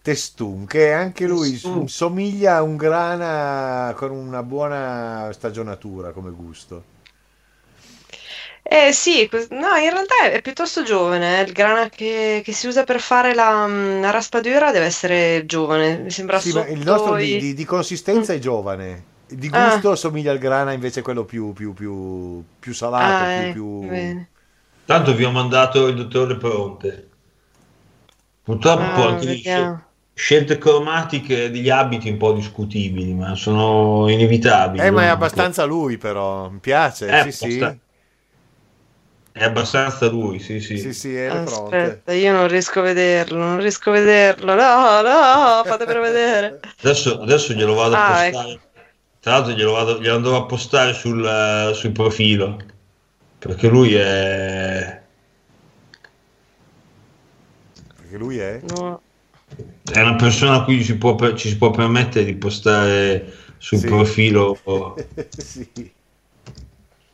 [0.03, 1.87] Testum, che anche lui Testum.
[1.87, 6.85] somiglia a un grana con una buona stagionatura come gusto.
[8.62, 11.41] Eh sì, no, in realtà è, piuttosto giovane.
[11.41, 11.43] eh.
[11.45, 15.99] Il grana che, che si usa per fare la, mm, la raspadura deve essere giovane.
[15.99, 19.89] Mi sembra Sì, ma il nostro i- di, di- di consistenza è giovane, di Ah.
[19.89, 24.15] gusto somiglia al grana invece quello più, più, più, più salato, Ah, più, eh, più-.
[24.85, 27.09] Tanto vi ho mandato il dottore Pronte.
[28.43, 29.49] Purtroppo Ah, anche lì
[30.19, 34.85] scelte cromatiche degli abiti un po' discutibili, ma sono inevitabili.
[34.85, 37.59] Eh, ma è abbastanza lui però, mi piace, Eh, sì sì,
[39.31, 40.77] È abbastanza lui, sì, sì.
[40.77, 41.27] sì sì, è.
[41.28, 44.55] Aspetta, io non riesco a vederlo, non riesco a vederlo.
[44.55, 46.61] No, no, fatemelo vedere.
[46.82, 48.61] Adesso, adesso glielo vado a Ah, postare.
[49.20, 52.57] Tra l'altro glielo, vado, glielo andrò a postare sul, eh, sul profilo.
[53.39, 55.01] Perché lui è,
[57.97, 58.61] Perché lui è...
[58.62, 59.01] No.
[59.93, 63.87] È una persona a cui si può ci si può permettere di postare sul Sì.
[63.87, 64.57] profilo.
[65.37, 65.97] sì.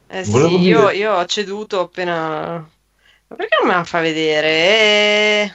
[0.06, 2.70] Eh sì, io, io ho ceduto appena...
[3.26, 4.48] Ma perché non me la fa vedere?
[4.48, 5.54] Eh,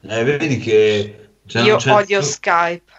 [0.00, 2.92] Eh, vedi che cioè, io c'è- odio Skype.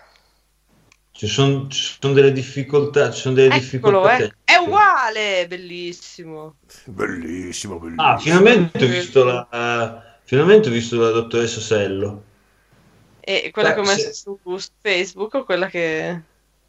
[1.12, 3.12] ci sono, ci sono delle difficoltà.
[3.12, 3.60] Ci sono delle Eccolo,
[4.04, 4.34] difficoltà eh.
[4.44, 6.56] È uguale, bellissimo.
[6.86, 8.08] Bellissimo, bellissimo.
[8.08, 12.24] Ah, finalmente ho visto la, finalmente ho visto la dottoressa Sello.
[13.30, 14.14] E quella Eh, che ho messo sì.
[14.14, 16.20] su su Facebook o quella che...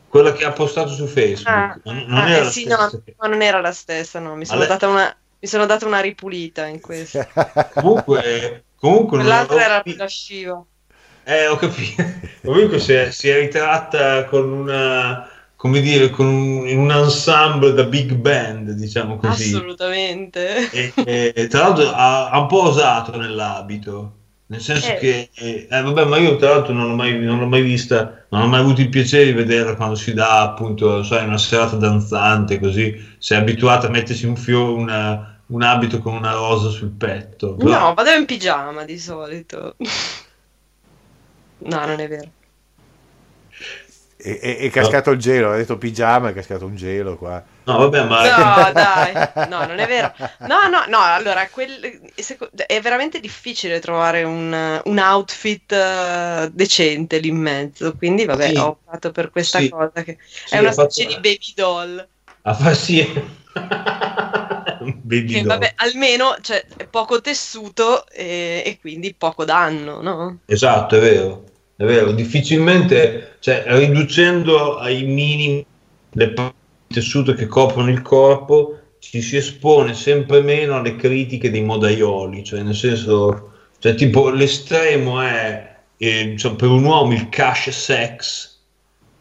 [0.08, 1.48] Quella che ha postato su Facebook.
[1.48, 4.18] Ah, non non ah, era eh la sì, no, che- ma non era la stessa,
[4.18, 4.34] no.
[4.34, 7.26] Mi sono, data una, mi sono data una ripulita in questo.
[7.72, 10.62] Comunque, comunque Quell'altra ho era più lasciva.
[11.24, 12.02] Eh, ho capito.
[12.44, 17.84] Comunque si è, si è ritratta con una, come dire, con un, un ensemble da
[17.84, 19.54] big band, diciamo così.
[19.54, 20.68] Assolutamente.
[20.70, 24.16] E, e tra l'altro ha, ha un po' osato nell'abito.
[24.50, 24.96] Nel senso Eh.
[24.96, 28.24] che, eh, eh, vabbè, ma io tra l'altro non l'ho, mai, non l'ho mai vista,
[28.30, 31.76] non ho mai avuto il piacere di vederla quando si dà appunto, sai, una serata
[31.76, 32.92] danzante, così,
[33.28, 37.54] è abituata a mettersi un fiore, una- un abito con una rosa sul petto.
[37.54, 39.76] Però- No, vado in pigiama di solito.
[41.62, 42.28] No, non è vero.
[44.22, 47.42] È, è- è cascato il gelo, ha detto pigiama, è cascato un gelo qua.
[47.64, 48.64] No, vabbè, ma...
[48.66, 50.12] No, dai, no, non è vero.
[50.40, 52.00] No, no, no, allora, quel-
[52.66, 58.56] è veramente difficile trovare un, un outfit eh, decente lì in mezzo, quindi vabbè, Sì.
[58.56, 59.68] ho optato per questa Sì.
[59.68, 62.08] cosa che Sì, è una ha fatto- specie di baby doll.
[62.42, 63.38] A far sì.
[64.82, 70.38] Baby vabbè, almeno cioè, è poco tessuto e, e quindi poco danno, no?
[70.46, 71.44] Esatto, è vero,
[71.80, 72.12] è vero.
[72.12, 75.64] Difficilmente, cioè, riducendo ai minimi
[76.10, 76.54] le parti
[76.88, 82.44] di tessuto che coprono il corpo, ci si espone sempre meno alle critiche dei modaioli,
[82.44, 88.58] cioè nel senso, cioè, tipo l'estremo è, eh, cioè, per un uomo il cash sex,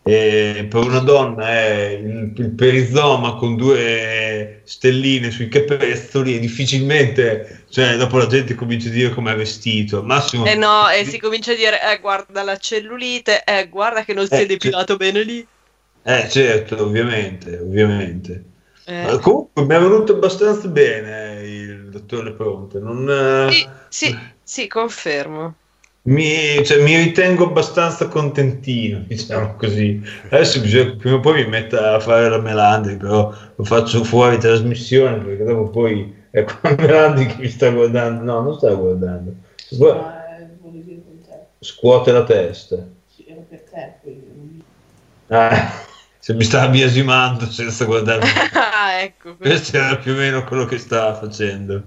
[0.04, 7.59] e per una donna è il, il perizoma con due stelline sui capezzoli e difficilmente,
[7.70, 10.04] cioè, dopo la gente comincia a dire com'è vestito.
[10.04, 14.14] Massimo, Eh no, e si comincia a dire, eh guarda la cellulite, eh guarda che
[14.14, 15.48] non si Eh, è depilato bene lì.
[16.04, 18.46] Eh, certo, ovviamente, ovviamente.
[18.86, 22.80] Eh, Eh, comunque mi è venuto abbastanza bene il dottore Pronte.
[22.80, 25.56] Non, eh, sì, sì, sì, confermo.
[26.04, 30.02] mi, cioè, mi ritengo abbastanza contentino, diciamo così.
[30.30, 34.38] Adesso bisogna prima o poi mi metta a fare la Melandi, però lo faccio fuori
[34.40, 38.24] trasmissione perché dopo poi è qua Melandi che mi sta guardando.
[38.24, 39.34] No, non sta guardando.
[39.56, 40.48] Scu- Ma eh,
[41.60, 42.78] scuote la testa.
[43.08, 43.94] Sì, era per te.
[44.02, 44.64] quindi-
[45.28, 45.72] Ah,
[46.20, 48.26] se mi stava biasimando senza guardare.
[48.82, 51.84] Ah, ecco, Questo era più o meno quello che stava facendo.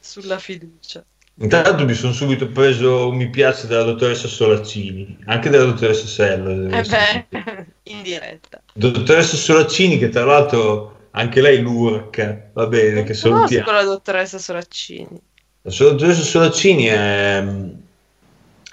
[0.00, 1.04] sulla fiducia.
[1.40, 6.52] Intanto mi sono subito preso un mi piace dalla dottoressa Solaccini, anche dalla dottoressa Sello.
[6.52, 8.60] devo Eh beh, in diretta.
[8.72, 13.70] Dottoressa Solaccini, che tra l'altro anche lei lurca, va bene, che Non conosco salutiamo.
[13.72, 15.20] la dottoressa Soraccini.
[15.62, 17.44] La dottoressa Solaccini è,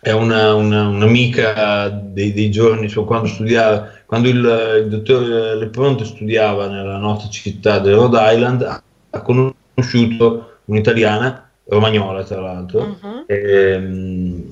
[0.02, 4.36] è una- una- un'amica dei, dei giorni, cioè quando studiava, quando il,
[4.84, 5.22] il dottor
[5.58, 13.24] Lepronte studiava nella nostra città del Rhode Island, ha, conosciuto un'italiana, romagnola tra l'altro, Mhm.
[13.28, 14.44] ehm,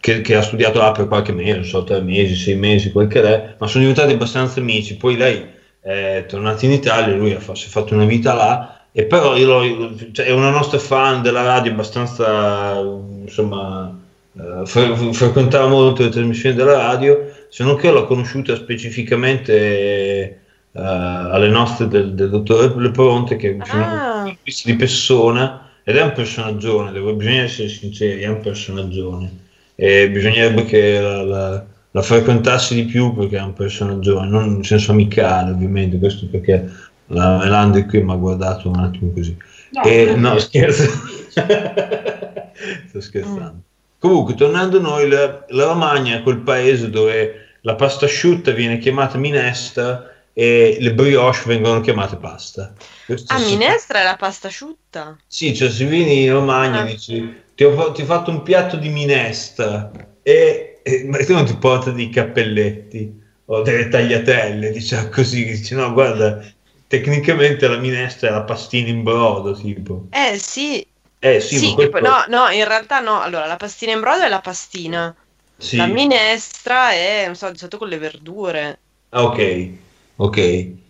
[0.00, 3.06] che, che ha studiato là per qualche mese, non so, tre mesi, sei mesi, quel
[3.08, 4.96] che è, ma sono diventati abbastanza amici.
[4.96, 5.46] Poi lei
[5.80, 9.94] è tornata in Italia, lui ha si è fatto una vita là e però io
[10.12, 13.96] cioè, è una nostra fan della radio abbastanza, insomma,
[14.36, 19.52] eh, fre- frequentava molto le trasmissioni della radio, se non che l'ho conosciuta specificamente
[20.72, 24.36] eh, alle nostre del, del dottore Lepronte, che sono Ah.
[24.42, 29.38] visti di persona, ed è un personaggione, devo, bisogna essere sinceri, è un personaggione.
[29.74, 34.64] E bisognerebbe che la, la- la frequentassi di più perché è un personaggione, non in
[34.64, 36.68] senso amicale ovviamente, questo perché
[37.06, 39.36] la Melander qui mi ha guardato un attimo così.
[39.72, 40.84] No, E- no, scherzo.
[42.88, 43.62] Sto scherzando.
[43.98, 48.78] Comunque, tornando a noi, la, la Romagna è quel paese dove la pasta asciutta viene
[48.78, 52.72] chiamata minestra e le brioche vengono chiamate pasta.
[53.04, 55.16] Questo Ah, è- minestra è la pasta asciutta?
[55.26, 56.88] Sì, cioè se vieni in Romagna Ah.
[56.88, 59.90] e dici ti ho, ti ho fatto un piatto di minestra
[60.22, 65.74] e, e- ma tu non ti porta dei cappelletti o delle tagliatelle, diciamo così, dici
[65.74, 66.40] no, guarda,
[66.86, 70.06] tecnicamente la minestra è la pastina in brodo, tipo.
[70.10, 70.86] Eh sì,
[71.18, 73.20] Eh sì, sì, questo- no, no, in realtà no.
[73.20, 75.14] Allora, la pastina in brodo è la pastina.
[75.58, 75.76] sì.
[75.76, 78.78] La minestra è, non so, di solito con le verdure.
[79.10, 79.68] Ah, ok,
[80.16, 80.36] ok.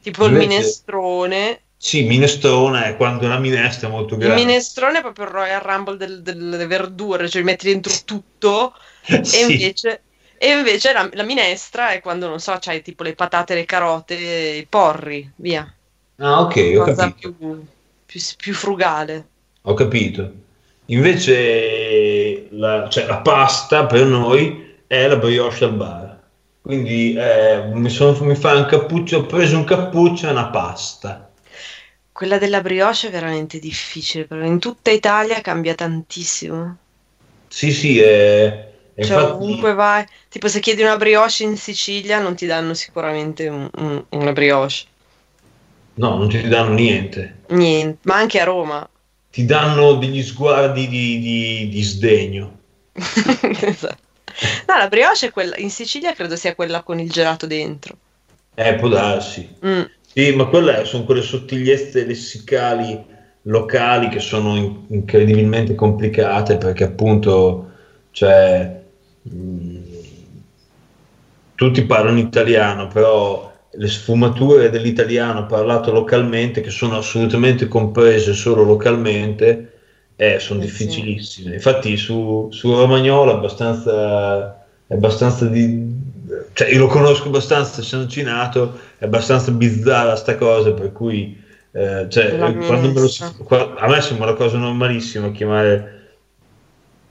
[0.02, 1.60] Tipo il Invece- minestrone.
[1.82, 4.44] Sì, minestrone è quando la minestra è molto Il grande.
[4.44, 8.74] minestrone è proprio il Royal Rumble del- delle verdure, cioè metti dentro tutto.
[9.24, 9.36] Sì.
[9.36, 10.02] E invece,
[10.38, 14.14] e invece la, la minestra è quando, non so, c'hai tipo le patate, le carote,
[14.14, 15.72] i porri, via.
[16.18, 17.32] Ah, ok, ho Cosa capito.
[17.32, 17.66] più,
[18.06, 19.26] più, più frugale.
[19.62, 20.32] Ho capito.
[20.86, 26.18] Invece la, cioè, la pasta per noi è la brioche al bar.
[26.62, 31.30] Quindi eh, mi, sono, mi fa un cappuccio, ho preso un cappuccio e una pasta.
[32.12, 36.76] Quella della brioche è veramente difficile, però in tutta Italia cambia tantissimo.
[37.48, 38.69] Sì, sì, è
[39.04, 43.48] Cioè, infatti- ovunque vai, tipo se chiedi una brioche in Sicilia non ti danno sicuramente
[43.48, 44.84] un- un- una brioche.
[45.94, 47.40] no, non ti danno niente.
[47.48, 48.88] Niente, ma anche a Roma.
[49.30, 52.58] Ti danno degli sguardi di, di- di sdegno.
[52.94, 54.08] Esatto.
[54.66, 57.96] No, la brioche è quella, in Sicilia credo sia quella con il gelato dentro.
[58.54, 59.48] Eh, può darsi.
[59.64, 59.82] Mm.
[60.12, 63.04] Sì, ma quelle sono quelle sottigliezze lessicali
[63.42, 67.70] locali che sono in- incredibilmente complicate perché appunto,
[68.12, 68.79] cioè,
[71.54, 79.72] tutti parlano italiano, però le sfumature dell'italiano parlato localmente, che sono assolutamente comprese solo localmente,
[80.16, 80.84] eh, sono Eh sì.
[80.84, 81.54] difficilissime.
[81.54, 85.98] Infatti su, su Romagnolo è abbastanza, è abbastanza di...
[86.52, 91.38] Cioè, io lo conosco abbastanza, essendoci nato, è abbastanza bizzarra sta cosa, per cui...
[91.72, 95.99] eh, cioè, me lo- a me sembra una cosa normalissima chiamare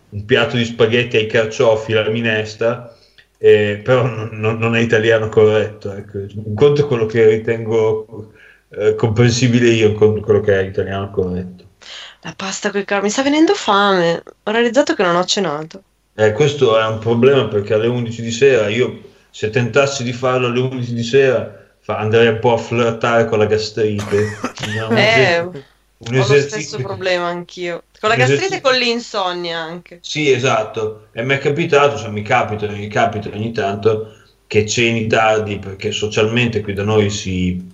[0.10, 2.96] un piatto di spaghetti ai carciofi la minestra,
[3.38, 5.94] eh, però non, non- è italiano corretto.
[5.94, 6.18] Ecco.
[6.44, 8.32] Un conto è quello che ritengo
[8.70, 11.64] eh, comprensibile io, un conto è quello che è italiano corretto.
[12.22, 14.22] La pasta con i car- mi sta venendo fame.
[14.44, 15.82] Ho realizzato che non ho cenato.
[16.16, 19.00] Eh, questo è un problema perché alle 11 di sera io,
[19.30, 21.56] se tentassi di farlo alle 11 di sera,
[21.86, 24.38] andrei un po' a flirtare con la gastrite.
[24.76, 25.52] No,
[26.00, 27.84] un ho un lo stesso esercizio- problema anch'io.
[28.00, 30.00] Con la gastrite e esercizio- con l'insonnia anche.
[30.02, 31.08] Sì, esatto.
[31.12, 34.14] E mi è capitato, cioè mi capita, mi capita ogni tanto
[34.48, 37.68] che ceni tardi, perché socialmente qui da noi si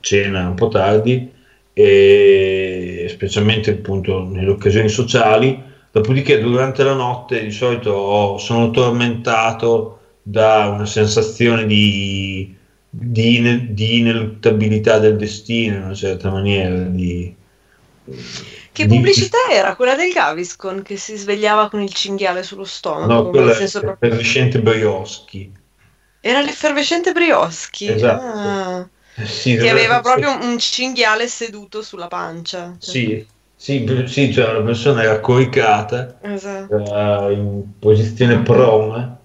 [0.00, 1.32] cena un po' tardi,
[1.72, 5.62] e specialmente appunto nelle occasioni sociali.
[5.90, 12.54] Dopodiché durante la notte di solito sono tormentato da una sensazione di,
[12.90, 16.74] di, di ineluttabilità del destino in una certa maniera.
[16.84, 17.34] Di,
[18.72, 19.74] Che di- pubblicità era?
[19.74, 23.12] Quella del Gaviscon che si svegliava con il cinghiale sullo stomaco.
[23.12, 25.52] No, quella senso è proprio- effervescente Brioschi.
[26.20, 27.88] Era l'effervescente Brioschi.
[27.88, 28.22] Esatto.
[28.22, 28.88] Ah,
[29.24, 30.02] Sì, che aveva sì.
[30.02, 32.76] proprio un cinghiale seduto sulla pancia.
[32.78, 33.26] Cioè, Sì,
[33.56, 36.76] sì, sì, cioè la persona era coricata, esatto.
[36.76, 39.16] era in posizione prone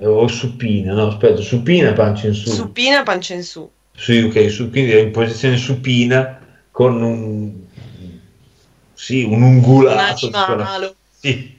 [0.00, 2.50] o supina, no, aspetta, supina pancia in su.
[2.50, 3.70] Supina, pancia in su.
[3.94, 6.38] Sì, ok, su, quindi era in posizione supina
[6.76, 7.22] con un
[8.94, 10.28] sì, un Un ungulato.
[10.28, 11.54] animalo Sì.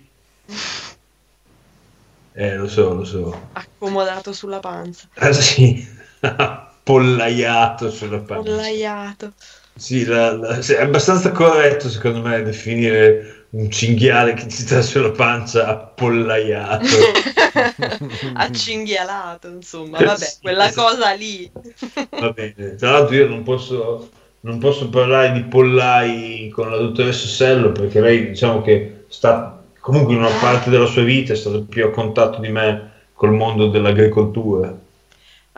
[2.35, 3.33] Eh, lo so, lo so.
[3.53, 5.09] accomodato sulla panza.
[5.15, 5.85] Ah, sì,
[6.21, 8.51] appollaiato sulla pancia.
[8.51, 9.33] Pollaiato.
[9.75, 14.81] Sì, la- la- sì, è abbastanza corretto secondo me definire un cinghiale che ti sta
[14.81, 16.85] sulla pancia appollaiato.
[18.35, 20.81] Accinghialato, insomma, vabbè, Sì, quella esatto.
[20.89, 21.51] cosa lì.
[22.19, 22.75] Va bene.
[22.75, 24.09] Tra l'altro io non posso,
[24.41, 30.13] non posso parlare di pollai con la dottoressa Sello perché lei diciamo che sta comunque
[30.13, 33.67] in una parte della sua vita è stata più a contatto di me col mondo
[33.67, 34.85] dell'agricoltura.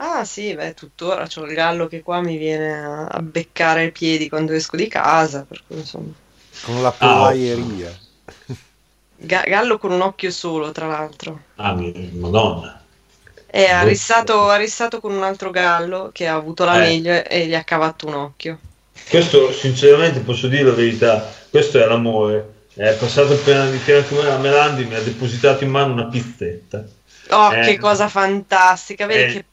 [0.02, 4.30] Ah sì, beh, tuttora c'ho il gallo che qua mi viene a, beccare i piedi
[4.30, 6.14] quando esco di casa, per cui insomma...
[6.64, 7.98] Con la pollaieria.
[9.18, 11.42] Ga- gallo con un occhio solo, tra l'altro.
[11.56, 11.76] Ah,
[12.14, 12.82] madonna.
[13.46, 13.76] È Molto.
[13.76, 16.88] arrissato, arrissato con un altro gallo che ha avuto la Eh.
[16.88, 18.60] meglio e gli ha cavato un occhio.
[19.10, 22.54] Questo, sinceramente, posso dire la verità, questo è l'amore.
[22.76, 26.06] È passato appena di fianco a me, a Melandi, mi ha depositato in mano una
[26.08, 26.86] pizzetta.
[27.32, 27.62] Oh, Eh.
[27.62, 29.06] che cosa fantastica!
[29.06, 29.34] Vedi Eh.
[29.34, 29.46] che,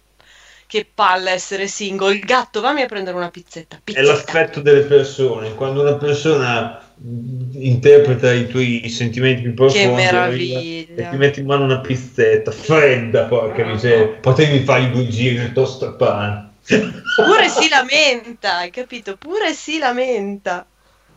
[0.66, 2.12] che palla essere single.
[2.14, 3.76] Il gatto, vammi a prendere una pizzetta.
[3.76, 4.06] È Pizzetta.
[4.06, 5.54] l'affetto delle persone.
[5.54, 10.58] Quando una persona mh, interpreta i tuoi sentimenti più profondi Che meraviglia.
[10.94, 14.06] e ti metti in mano una pizzetta fredda, porca miseria.
[14.20, 16.45] Potevi fare i due giri nel tostapane.
[16.66, 19.16] Pure si lamenta, hai capito?
[19.16, 20.66] Pure si lamenta.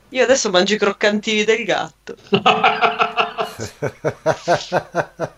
[0.09, 2.15] Io adesso mangio i croccantini del gatto.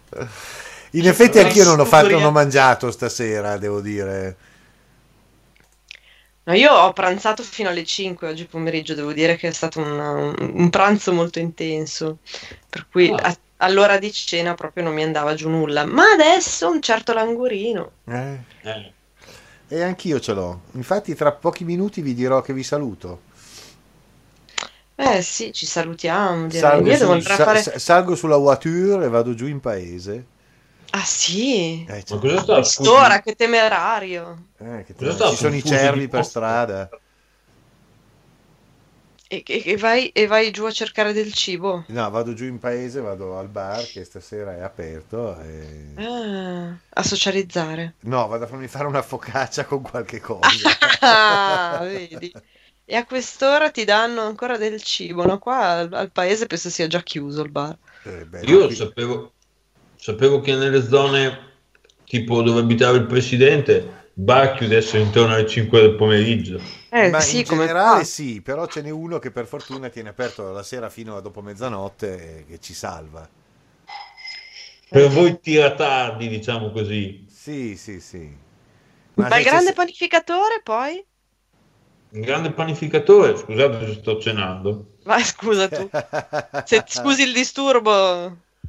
[0.93, 4.35] In effetti anch'io non ho fatto, non ho mangiato stasera, devo dire.
[6.43, 10.35] No, io ho pranzato fino alle 5 oggi pomeriggio, devo dire che è stato un,
[10.55, 12.17] un- pranzo molto intenso,
[12.67, 13.27] per cui Ah.
[13.27, 17.91] a- all'ora di cena proprio non mi andava giù nulla, ma adesso un certo languorino.
[18.05, 18.37] Eh?
[18.63, 18.93] Eh.
[19.71, 20.61] E anch'io ce l'ho.
[20.73, 23.21] Infatti tra pochi minuti vi dirò che vi saluto.
[24.95, 26.49] Eh sì, ci salutiamo.
[26.51, 27.61] Salgo, Io devo su- sa- fare...
[27.63, 30.25] sa- salgo sulla voiture e vado giù in paese.
[30.93, 32.53] Ah sì, Eh, Ma c'è- cosa sta?
[32.59, 34.47] quest'ora, che temerario.
[34.59, 36.89] eh, che Cosa te- sta ci sono i cervi per strada.
[39.35, 41.85] E, e- e vai, e vai giù a cercare del cibo?
[41.87, 45.39] No, vado giù in paese, vado al bar che stasera è aperto.
[45.41, 47.95] e- Ah, a socializzare.
[48.03, 50.69] No, vado a farmi fare una focaccia con qualche cosa.
[51.01, 52.31] Ah, vedi.
[52.85, 55.39] E a quest'ora ti danno ancora del cibo, no?
[55.39, 57.77] Qua al, al paese penso sia già chiuso il bar.
[58.05, 59.33] Eh, beh, Io qui- sapevo,
[59.95, 61.49] sapevo che nelle zone
[62.03, 66.59] tipo dove abitava il presidente, il bar chiudesse intorno alle 5 del pomeriggio.
[66.93, 68.05] Eh Ma sì, in come generale qua.
[68.05, 71.41] sì, però ce n'è uno che per fortuna tiene aperto la sera fino a dopo
[71.41, 73.27] mezzanotte e che ci salva.
[74.91, 77.25] Per voi tiratardi, diciamo così.
[77.25, 78.37] Sì, sì, sì.
[79.27, 81.05] Ma il se- grande se- panificatore poi?
[82.13, 84.97] Un grande panificatore, scusate se sto cenando.
[85.09, 85.83] Vai, scusa tu.
[86.63, 87.93] Se, scusi il disturbo,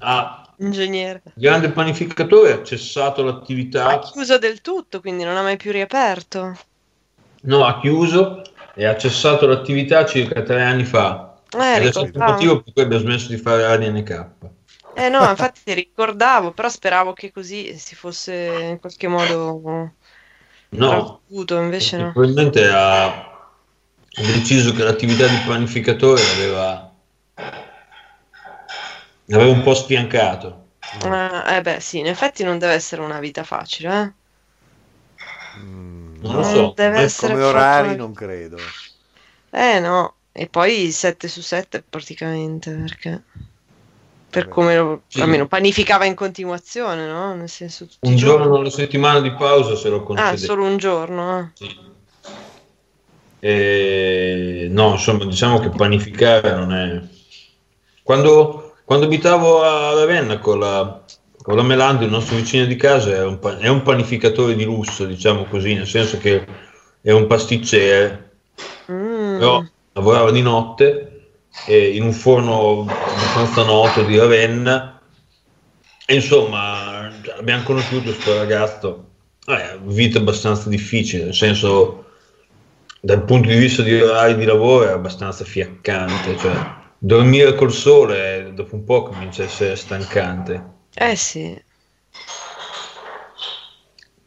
[0.01, 1.22] Ah, ingegnere.
[1.34, 6.56] grande panificatore ha cessato Ha l'attività, chiuso del tutto, quindi non ha mai più riaperto.
[7.44, 8.43] no, ha chiuso
[8.74, 11.40] e ha cessato l'attività circa tre anni fa.
[11.55, 14.30] Eh, Ed è stato il motivo per cui abbia smesso di fare ADNK.
[14.94, 18.32] Eh no, infatti ricordavo, però speravo che così si fosse
[18.70, 19.94] in qualche modo
[20.70, 22.12] No, tradotto, invece no.
[22.12, 26.22] probabilmente ha, ha deciso che l'attività di panificatore
[29.32, 30.66] l'aveva, l'aveva un po' sfiancato.
[31.04, 34.12] Ah, eh beh, sì, in effetti non deve essere una vita facile, eh.
[35.59, 36.74] Mm, Non lo so.
[36.74, 38.56] deve eh, essere come orari una- non credo.
[39.50, 43.22] Eh no, e poi 7 su 7 praticamente, perché
[44.30, 45.20] per come lo, Sì.
[45.20, 47.34] almeno panificava in continuazione, no?
[47.34, 50.36] Nel senso tutti Un giorno alla settimana di pausa se lo Ah, concedeva.
[50.36, 51.50] solo un giorno, eh.
[51.54, 51.76] Sì.
[53.40, 57.02] E, no, insomma, diciamo che panificare non è...
[58.02, 61.02] Quando, quando abitavo a Ravenna con la,
[61.40, 65.06] con la Melando, il nostro vicino di casa, è un, è un panificatore di lusso,
[65.06, 66.47] diciamo così, nel senso che
[67.01, 68.32] è un pasticcere,
[68.90, 69.39] Mm.
[69.39, 69.64] però
[69.94, 71.31] lavorava di notte
[71.66, 75.01] e in un forno abbastanza noto di Ravenna.
[76.05, 79.05] E insomma abbiamo conosciuto questo ragazzo.
[79.47, 82.05] Eh, vita abbastanza difficile nel senso
[83.01, 88.41] dal punto di vista di orari di lavoro è abbastanza fiaccante cioè dormire col sole
[88.52, 91.60] dopo un po' comincia a essere stancante Eh sì.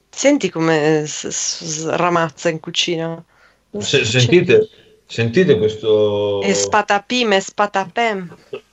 [0.10, 3.24] Senti come s- s- ramazza in cucina.
[3.80, 4.70] Se- sentite
[5.08, 8.20] sentite questo E spatapim e spatapem.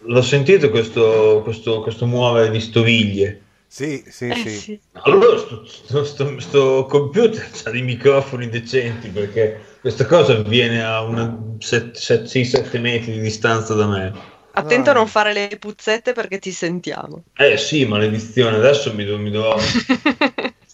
[0.04, 4.48] lo sentite questo, questo, questo muovere di stoviglie Sì, sì, Eh sì.
[4.50, 4.80] sì.
[5.04, 11.00] Allora sto, sto- sto- sto computer ha dei microfoni decenti perché questa cosa avviene a
[11.58, 14.12] 6-7 metri di distanza da me.
[14.54, 14.98] Attento a No.
[15.00, 17.24] non fare le puzzette perché ti sentiamo.
[17.36, 19.56] Eh sì, maledizione, adesso mi, do- mi dovrò...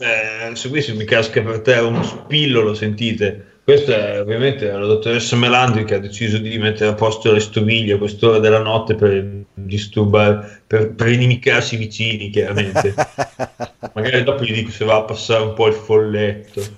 [0.01, 3.45] Eh, se qui se mi casca per terra uno spillo, lo sentite.
[3.65, 7.95] Questa è ovviamente la dottoressa Melandri che ha deciso di mettere a posto le stoviglie
[7.95, 12.95] a quest'ora della notte per disturbare, per, per inimicarsi i vicini, chiaramente.
[13.93, 16.63] Magari dopo gli dico se va a passare un po' il folletto.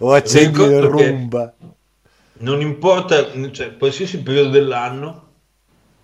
[0.00, 1.54] o accendi il Ricordo che- rumba.
[2.38, 5.28] Non importa, cioè, qualsiasi periodo dell'anno,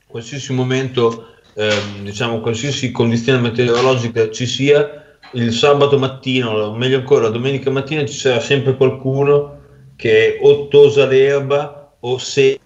[0.06, 7.22] qualsiasi momento, ehm, diciamo, qualsiasi condizione meteorologica ci sia, il sabato mattino, o meglio ancora,
[7.24, 9.60] la domenica mattina ci sarà sempre qualcuno
[9.96, 12.59] che o tosa l'erba o se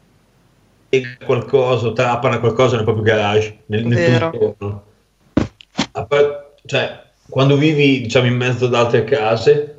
[1.24, 4.84] qualcosa, o trapana qualcosa nel proprio garage, nel, nel tuo intorno.
[6.64, 9.75] Cioè, quando vivi diciamo in mezzo ad altre case,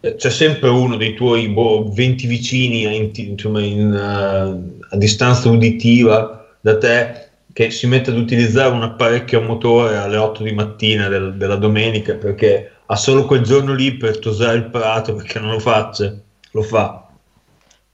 [0.00, 5.48] c'è sempre uno dei tuoi boh, 20 vicini a, in- insomma, in, eh, a distanza
[5.50, 10.52] uditiva da te che si mette ad utilizzare un apparecchio a motore alle 8 di
[10.52, 15.38] mattina del- della domenica perché ha solo quel giorno lì per tosare il prato perché
[15.38, 16.14] non lo faccia,
[16.52, 17.04] lo fa.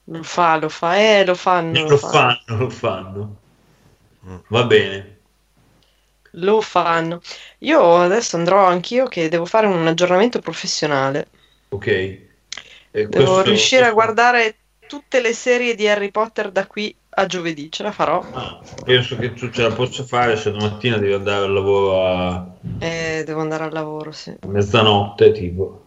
[0.05, 1.87] Lo fa, lo fa, eh, lo fanno.
[1.87, 3.35] lo fanno, lo fanno.
[4.49, 5.17] Va bene.
[6.39, 7.19] Lo fanno.
[7.59, 11.27] Io adesso andrò anch'io che devo fare un aggiornamento professionale.
[11.69, 11.87] Ok.
[11.87, 12.27] E
[12.91, 14.55] Devo questo- riuscire a questo- guardare
[14.87, 17.71] tutte le serie di Harry Potter da qui a giovedì.
[17.71, 18.23] Ce la farò.
[18.33, 22.47] Ah, penso che tu ce la possa fare se domattina devi andare al lavoro a
[22.79, 24.29] Eh, devo andare al lavoro, sì.
[24.39, 25.83] a mezzanotte, tipo.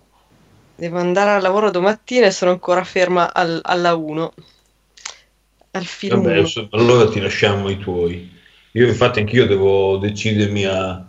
[0.74, 4.32] Devo andare al lavoro domattina e sono ancora ferma al- alla 1.
[5.72, 6.38] Al film Vabbè, 1.
[6.40, 8.38] adesso- allora ti lasciamo i tuoi.
[8.72, 11.04] Io infatti anch'io devo decidermi a,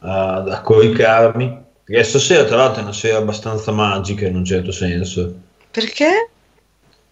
[0.00, 1.62] a, a coricarmi.
[1.84, 5.34] Perché stasera tra l'altro è una sera abbastanza magica in un certo senso.
[5.70, 6.30] Perché?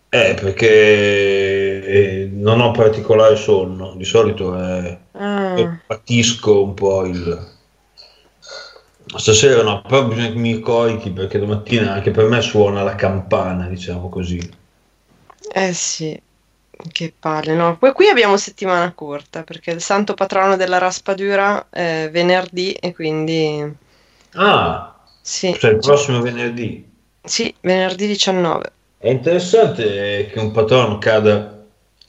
[0.09, 3.95] Eh, perché eh, non ho particolare sonno.
[3.97, 4.99] Di solito è...
[5.13, 7.51] Ah, e patisco un po' il
[9.19, 13.67] stasera no, però bisogna che mi corichi perché domattina anche per me suona la campana,
[13.67, 14.41] diciamo così.
[15.53, 16.21] eh sì.
[16.91, 17.77] Che palle, no?
[17.79, 23.77] Poi qui abbiamo settimana corta perché il santo patrono della raspadura è venerdì e quindi
[24.35, 26.85] Ah, sì, cioè il prossimo venerdì.
[27.23, 28.73] sì, venerdì 19.
[28.99, 31.65] È interessante che un patrono cada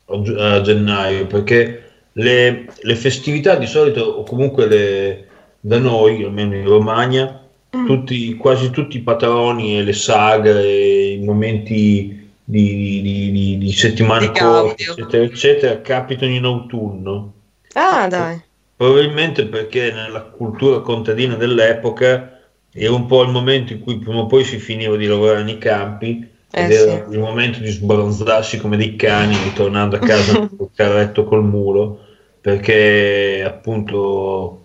[0.06, 5.28] a, gennaio perché le, le festività di solito, o comunque le,
[5.60, 7.44] da noi, almeno in Romagna,
[7.76, 7.88] Mm.
[7.88, 14.30] tutti, quasi tutti i patroni e le sagre, i momenti di, di, di, di settimana
[14.32, 17.34] corta, eccetera, eccetera, capitano in autunno.
[17.74, 18.40] Ah, dai.
[18.76, 22.40] Probabilmente perché nella cultura contadina dell'epoca
[22.72, 25.58] era un po' il momento in cui prima o poi si finiva di lavorare nei
[25.58, 30.70] campi ed Eh, era il momento di sbronzarsi come dei cani ritornando a casa col
[30.74, 32.00] carretto col mulo
[32.42, 34.60] perché appunto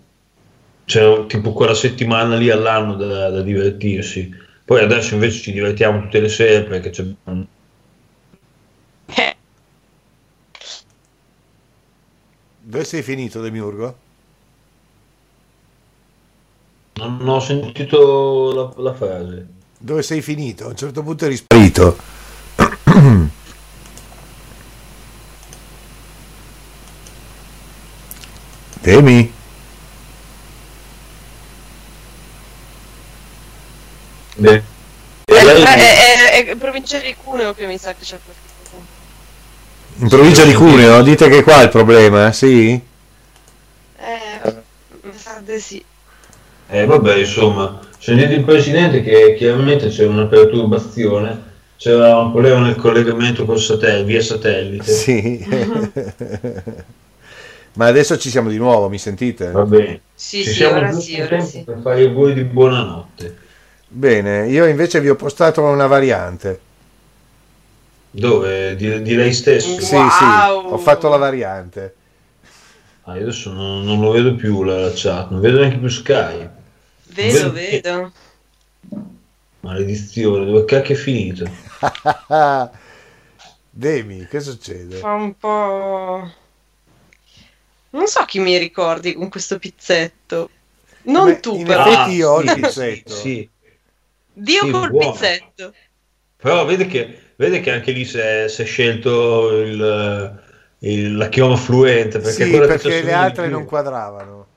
[0.85, 4.29] c'era tipo quella settimana lì all'anno da, da divertirsi.
[4.65, 7.05] Poi adesso invece ci divertiamo tutte le sere perché c'è
[12.69, 13.97] Dove sei finito, Demiurgo?
[16.97, 19.47] non ho sentito la, la frase.
[19.79, 20.65] Dove sei finito?
[20.65, 21.97] A un certo punto eri sparito.
[28.83, 29.31] Temi?
[34.37, 34.63] Beh,
[35.25, 38.48] è, è- è- è provincia di Cuneo che mi sa che c'è qualcosa.
[40.01, 41.01] In provincia di Cuneo?
[41.03, 42.81] Dite che qua è il problema, sì?
[43.97, 44.53] Eh,
[45.01, 45.83] mi sa di sì.
[46.67, 51.43] Eh, vabbè, insomma, sentite il presidente che chiaramente c'è una perturbazione,
[51.75, 54.91] c'era un problema nel collegamento col satellite, via satellite.
[54.91, 55.45] Sì.
[57.73, 59.51] Ma adesso ci siamo di nuovo, mi sentite?
[59.51, 60.01] Va bene.
[60.13, 61.63] Sì, Ci sì, siamo ora sì, ora sì.
[61.63, 63.37] per fare gli auguri di buonanotte.
[63.87, 66.59] Bene, io invece vi ho postato una variante.
[68.11, 68.75] Dove?
[68.75, 69.81] Di, di lei stesso?
[69.81, 70.63] Sì, sì, Wow!
[70.67, 71.95] ho fatto la variante.
[73.05, 75.87] Ah, io adesso non, non lo vedo più la, la chat, non vedo neanche più
[75.89, 76.51] Skype.
[77.17, 77.51] Vedo, Vedi?
[77.51, 78.13] vedo.
[79.61, 81.45] Maledizione, dove cacchio è finito?
[83.71, 84.99] Demi, che succede?
[84.99, 86.29] Fa un po'...
[87.91, 90.49] Non so chi mi ricordi con questo pizzetto.
[91.03, 91.83] Non Beh, tu, in però.
[91.83, 93.13] effetti io ho il Ah, sì, pizzetto.
[93.13, 93.49] Sì,
[94.33, 94.95] Dio sì, col buono.
[94.95, 95.75] pizzetto.
[96.37, 100.41] Però vede che, vede che anche lì si è, si è scelto il,
[100.79, 104.47] il- la chioma fluente perché, Sì, perché le altre non quadravano.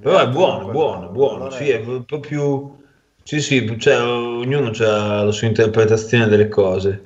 [0.00, 2.84] Però Le è buono, buono, buono, Allora sì, è un po' più...
[3.22, 7.02] Sì, sì, cioè, ognuno ha la sua interpretazione delle cose.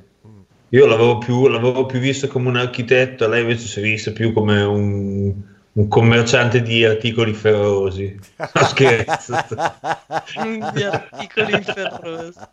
[0.73, 4.33] Io l'avevo più, l'avevo più visto come un architetto, lei invece si è vista più
[4.33, 5.35] come un,
[5.73, 8.19] un commerciante di articoli ferrosi.
[8.55, 9.35] No, scherzo.
[10.73, 12.47] Di articoli ferrosi.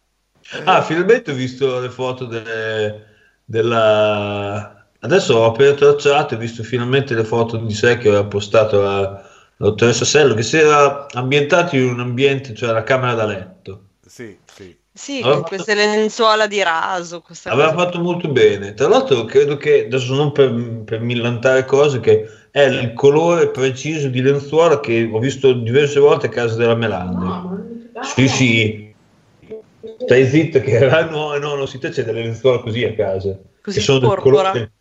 [0.63, 3.05] Ah, finalmente ho visto le foto delle-
[3.43, 4.85] della...
[4.99, 8.25] Adesso ho aperto la chat e ho visto finalmente le foto di sé che aveva
[8.25, 9.21] postato la, la
[9.57, 13.81] dottoressa Sello, che si era ambientato in un ambiente, cioè la camera da letto.
[14.05, 14.75] Sì, sì.
[14.91, 17.23] Sì, Aveva con fatto- queste lenzuola di raso.
[17.43, 17.83] Aveva cosa.
[17.83, 18.73] fatto molto bene.
[18.73, 20.51] Tra l'altro, credo che adesso non per,
[20.85, 26.25] per millantare cose, che è il colore preciso di lenzuola che ho visto diverse volte
[26.25, 27.23] a casa della Melande.
[27.23, 28.86] No, ma non ti Sì, sì.
[29.99, 33.37] Stai zitto che no, no, no, si te c'è delle lenzuola così a casa.
[33.61, 34.71] Così che sono del colore del,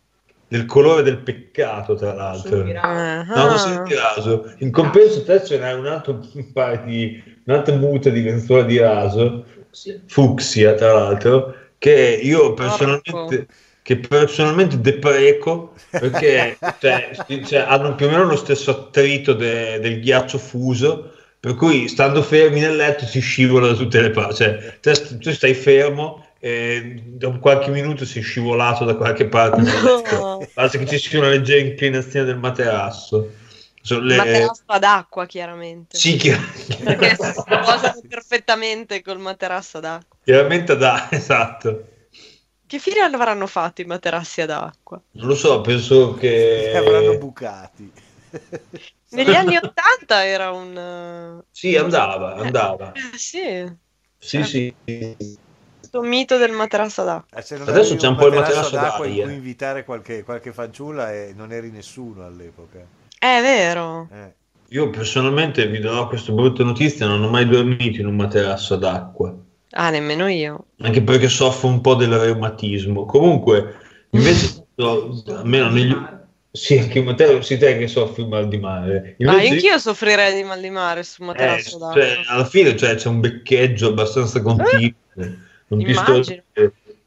[0.47, 2.49] del colore del peccato, tra l'altro.
[2.57, 4.53] Sono Ah, No, non sei di raso.
[4.59, 6.19] In compenso te ce n'hai un altro
[6.53, 9.99] paio di un'altra muta di lenzuola di raso, Sì.
[10.07, 13.45] fucsia tra l'altro, che io personalmente, Porco.
[13.81, 17.11] che personalmente depreco perché cioè,
[17.45, 21.11] cioè, hanno più o meno lo stesso attrito de- del ghiaccio fuso.
[21.47, 24.35] Per cui stando fermi nel letto si scivola da tutte le parti.
[24.35, 29.61] Cioè, te tu stai fermo e dopo qualche minuto sei scivolato da qualche parte.
[29.61, 30.45] No.
[30.53, 33.31] Basta che ci sia una leggera inclinazione del materasso.
[33.81, 35.97] Sono le- Materasso ad acqua, chiaramente.
[35.97, 36.35] Sì, chi-
[36.83, 40.17] Perché si posano perfettamente col materasso ad acqua.
[40.25, 41.87] chiaramente da, esatto.
[42.67, 45.01] Che fine avranno fatto i materassi ad acqua?
[45.11, 46.67] Non lo so, penso che...
[46.73, 47.89] Che avranno bucati.
[49.09, 50.77] Negli anni Ottanta era un...
[50.77, 52.91] eh, Sì, andava, andava.
[52.91, 53.65] Eh, sì,
[54.17, 54.73] Sì, sì.
[55.79, 57.41] questo mito del materasso ad acqua.
[57.41, 60.51] Se non Adesso c'è un po' il materasso materasso d'acqua in cui invitare qualche, qualche
[60.53, 62.79] fanciulla e non eri nessuno all'epoca.
[63.17, 64.07] È vero.
[64.11, 64.35] Eh.
[64.69, 68.83] Io personalmente vi darò questa brutta notizia, non ho mai dormito in un materasso ad
[68.83, 69.33] acqua,
[69.71, 70.65] Ah, nemmeno io.
[70.79, 73.05] anche perché soffro un po' del reumatismo.
[73.05, 73.75] Comunque,
[74.11, 75.95] invece, no, almeno negli...
[76.57, 79.15] Sì, anche te, sì, te che soffri il mal di mare.
[79.19, 81.93] Ah, Invece- anch'io soffrirei di mal di mare sul Eh, materasso acqua.
[81.93, 84.91] cioè, alla fine cioè, c'è un beccheggio abbastanza continuo,
[85.67, 86.17] un pistone.
[86.17, 86.43] immagino.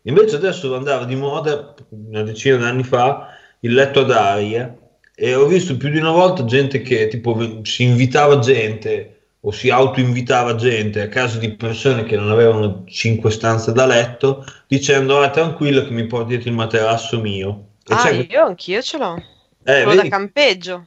[0.02, 4.74] Invece adesso andava di moda una decina di anni fa il letto ad aria
[5.14, 9.68] e ho visto più di una volta gente che tipo si invitava gente o si
[9.68, 15.28] autoinvitava gente a casa di persone che non avevano cinque stanze da letto dicendo ah
[15.30, 17.64] tranquillo che mi portate il materasso mio.
[17.86, 19.22] E Ah, io anch'io ce l'ho.
[19.64, 20.86] Eh, Quello da campeggio.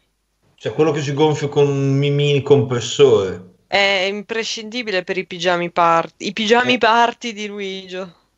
[0.56, 3.52] c'è quello che si gonfia con un mini compressore.
[3.68, 6.28] È imprescindibile per i pigiami party.
[6.28, 7.98] I pigiami party di Luigi.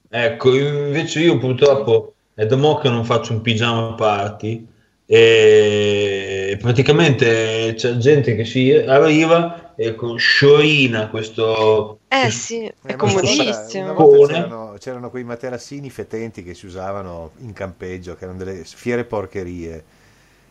[0.10, 4.66] Ecco, invece io purtroppo è da mo' che non faccio un pigiama party
[5.06, 12.00] e praticamente c'è gente che si arriva e con sciorina questo...
[12.08, 13.94] Eh sì, Eh, è volta- comodissimo.
[14.26, 19.84] C'erano, c'erano quei materassini fetenti che si usavano in campeggio, che erano delle fiere porcherie.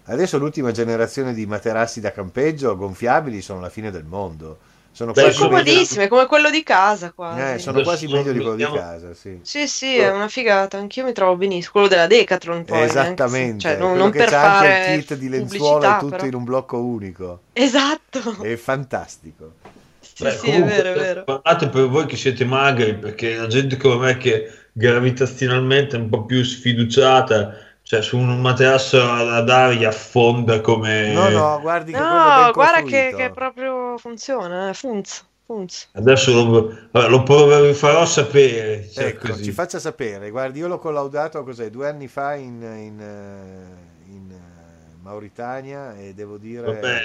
[0.06, 4.58] Adesso l'ultima generazione di materassi da campeggio gonfiabili sono la fine del mondo.
[4.92, 7.40] Sono Beh, quasi è come quello di casa quasi.
[7.40, 9.40] eh, sono Adesso quasi meglio di quello di casa, sì.
[9.42, 11.72] Sì, sì, è una figata, anch'io mi trovo benissimo.
[11.72, 12.78] Quello della Decathlon poi.
[12.78, 16.26] se- Esattamente, Cioè, non, non per fare il kit di lenzuola pubblicità, e tutto però.
[16.26, 17.40] in un blocco unico.
[17.52, 18.20] Esatto.
[18.42, 19.52] È fantastico.
[20.00, 21.24] Sì, Beh, sì, è comunque, vero, è vero.
[21.24, 26.08] Parlate per voi che siete magri, perché la gente come me che gravitazionalmente è un
[26.08, 31.12] po' più sfiduciata, cioè su un materasso ad aria affonda come...
[31.12, 35.90] No, no, guardi che quello è No, guarda che, che proprio funziona, eh, funz, funz.
[35.92, 38.88] Adesso lo, lo vi farò sapere.
[38.90, 39.44] cioè, Ecco, così.
[39.44, 40.30] ci faccia sapere.
[40.30, 46.14] Guardi, io l'ho collaudato cos'è, due anni fa in, in, eh, in, eh, Mauritania e
[46.14, 46.64] devo dire...
[46.64, 47.00] Vabbè,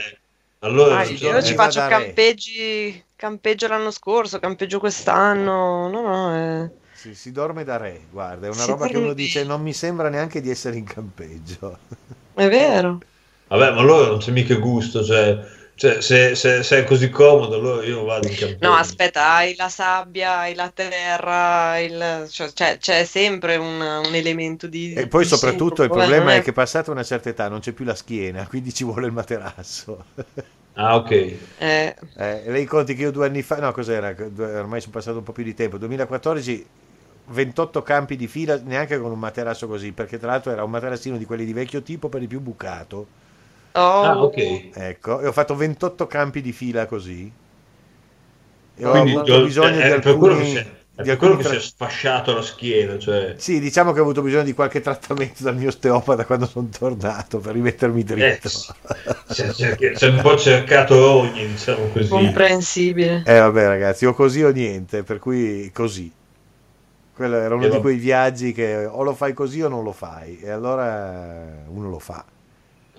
[0.60, 5.90] allora Ah, io ci faccio campeggi, campeggio l'anno scorso, campeggio quest'anno.
[5.90, 6.72] No, no, eh.
[7.00, 9.74] Si, si dorme da re, guarda, è una Si roba che uno dice non mi
[9.74, 11.80] sembra neanche di essere in campeggio.
[12.34, 13.04] è vero.
[13.48, 15.38] Vabbè, ma allora non c'è mica gusto, cioè,
[15.76, 18.60] cioè, se, se- se è così comodo, allora io vado in campeggio.
[18.62, 24.14] No, aspetta, hai la sabbia, hai la terra, il- cioè, c'è, c'è sempre un, un
[24.16, 24.94] elemento di...
[24.94, 27.72] E poi di soprattutto il problema non è che passata una certa età non c'è
[27.72, 30.06] più la schiena, quindi ci vuole il materasso.
[30.76, 31.12] Ah, ok.
[31.58, 35.24] eh, Eh, lei conti che io due anni fa, no cos'era, ormai sono passato un
[35.24, 36.68] po' più di tempo, 2014
[37.30, 41.18] 28 campi di fila neanche con un materasso così, perché tra l'altro era un materassino
[41.18, 43.08] di quelli di vecchio tipo per di più bucato.
[43.74, 44.38] oh, Ah, ok.
[44.72, 47.32] Ecco, e ho fatto 28 campi di fila così.
[48.76, 50.44] E ho Quindi avuto io- bisogno è di che alcuni,
[50.96, 53.36] si di quello che si tra- è sfasciato la schiena, cioè...
[53.36, 57.40] Sì, diciamo che ho avuto bisogno di qualche trattamento dal mio osteopata quando sono tornato
[57.40, 58.66] per rimettermi Eh, dritto.
[59.26, 62.32] si è, cerca- si è un po' cercato rogne, diciamo così.
[62.34, 63.24] comprensibile.
[63.24, 66.12] Eh vabbè ragazzi, o così o niente, per cui così.
[67.20, 67.82] Quello era uno Eh, di vabbè.
[67.82, 72.00] quei viaggi che o lo fai così o non lo fai, e allora uno lo
[72.00, 72.26] fa.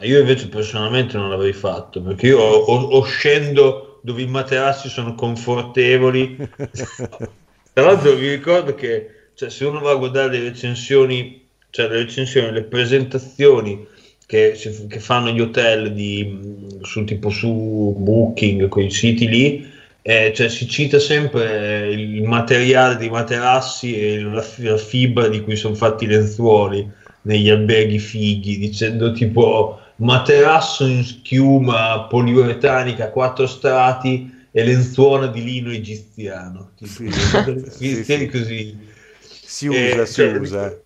[0.02, 5.14] Io invece personalmente non l'avrei fatto, perché io o, o- scendo dove i materassi sono
[5.14, 6.36] confortevoli.
[7.72, 11.96] Tra l'altro vi ricordo che cioè, se uno va a guardare le recensioni, cioè le
[11.98, 13.86] recensioni, le presentazioni
[14.26, 14.52] che,
[14.88, 19.70] che fanno gli hotel di, su, tipo su Booking, quei siti lì,
[20.12, 25.56] eh, cioè, si cita sempre il materiale dei materassi e la, la fibra di cui
[25.56, 26.90] sono fatti i lenzuoli
[27.22, 35.44] negli alberghi fighi, dicendo tipo materasso in schiuma poliuretanica a quattro strati e lenzuola di
[35.44, 36.72] lino egiziano.
[36.76, 37.02] Tipo,
[37.70, 38.26] Sì, sì, sì, sì.
[38.26, 38.78] così.
[39.20, 40.82] Si Eh, usa, si cioè, usa.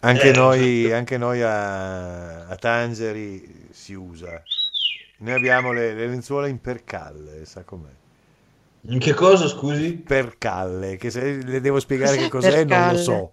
[0.00, 0.96] Anche Eh, noi, certo.
[0.96, 4.42] anche noi a, a Tangeri si usa.
[5.18, 7.90] Noi abbiamo le, le lenzuola in percalle, sa com'è?
[8.82, 9.94] In che cosa, scusi?
[9.94, 13.02] Percalle, che se le devo spiegare Cos'è che cos'è non lo percalle?
[13.02, 13.32] so.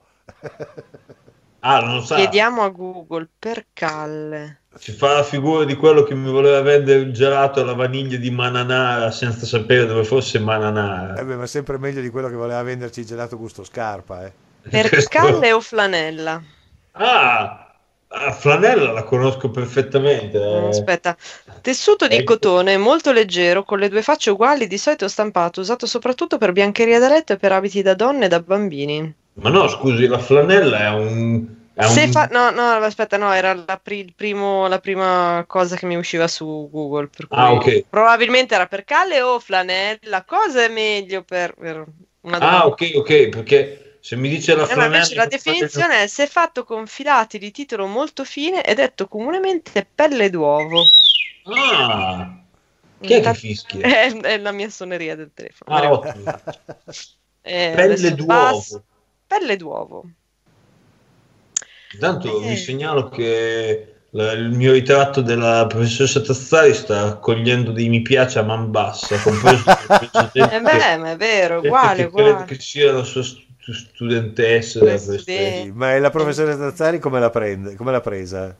[1.59, 2.15] Ah, non sa.
[2.15, 4.61] Chiediamo a Google per calle.
[4.75, 8.29] Si fa la figura di quello che mi voleva vendere il gelato alla vaniglia di
[8.29, 11.15] Mananara senza sapere dove fosse Mananara.
[11.19, 14.33] Eh beh, ma sempre meglio di quello che voleva venderci il gelato gusto scarpa, eh.
[14.69, 16.41] Per Questo- calle o flanella?
[16.93, 17.64] Ah,
[18.15, 20.37] ah, Flanella la conosco perfettamente.
[20.37, 20.67] eh.
[20.69, 21.15] Aspetta,
[21.61, 22.33] tessuto di Ecco.
[22.33, 26.99] cotone molto leggero con le due facce uguali, di solito stampato, usato soprattutto per biancheria
[26.99, 29.13] da letto e per abiti da donne e da bambini.
[29.33, 31.45] Ma no, scusi, la flanella è un...
[31.73, 32.11] È Se un...
[32.11, 35.97] fa- no, no, aspetta, no, era la, pri- il primo- la prima cosa che mi
[35.97, 37.07] usciva su Google.
[37.07, 37.83] Per cui Ah, ok.
[37.89, 40.23] Probabilmente era per calle o flanella.
[40.25, 41.85] Cosa è meglio per, per?
[42.21, 44.95] Ah, ok, ok, perché se mi dice la Eh, ma flanella...
[44.97, 49.83] invece la definizione è se fatto con filati di titolo molto fine è detto comunemente
[49.95, 50.83] pelle d'uovo.
[51.45, 52.37] Ah,
[52.99, 53.79] chi è che Intanto- fischia?
[53.87, 55.75] È, è la mia suoneria del telefono.
[55.75, 56.23] Ah, ottimo.
[57.41, 58.25] eh, Pelle d'uovo.
[58.27, 58.83] passo-
[59.25, 60.03] Pelle d'uovo.
[61.93, 62.49] Intanto Eh.
[62.49, 68.37] vi segnalo che la- il mio ritratto della professoressa Tazzari sta raccogliendo dei mi piace
[68.37, 69.63] a man bassa, compreso
[70.33, 72.45] Eh beh, ma è vero, uguale, che uguale.
[72.45, 73.23] che sia la sua
[73.73, 74.97] studentessa della
[75.73, 78.55] ma è la professoressa Tazzari come l'ha, prende, come l'ha presa?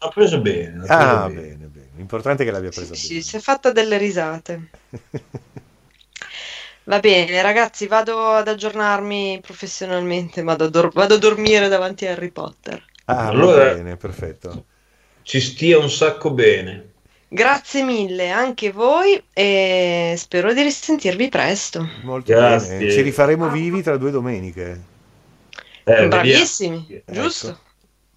[0.00, 0.76] L'ha preso bene.
[0.76, 1.40] l'ha Ah, bene.
[1.40, 1.90] bene, bene.
[1.96, 3.22] L'importante è che l'abbia presa Sì, bene.
[3.22, 4.70] si è fatta delle risate.
[6.84, 12.12] Va bene, ragazzi, vado ad aggiornarmi professionalmente, vado a, dor- vado a dormire davanti a
[12.12, 12.84] Harry Potter.
[13.06, 14.66] Ah, Allora- va bene, perfetto.
[15.22, 16.91] Ci stia un sacco bene.
[17.34, 21.88] Grazie mille anche voi e spero di risentirvi presto.
[22.02, 22.76] Molto Grazie.
[22.76, 22.90] bene.
[22.90, 24.80] Ci rifaremo vivi tra due domeniche.
[25.84, 27.22] Eh, Bravissimi, vediamo.
[27.22, 27.48] giusto?
[27.48, 27.58] Ecco.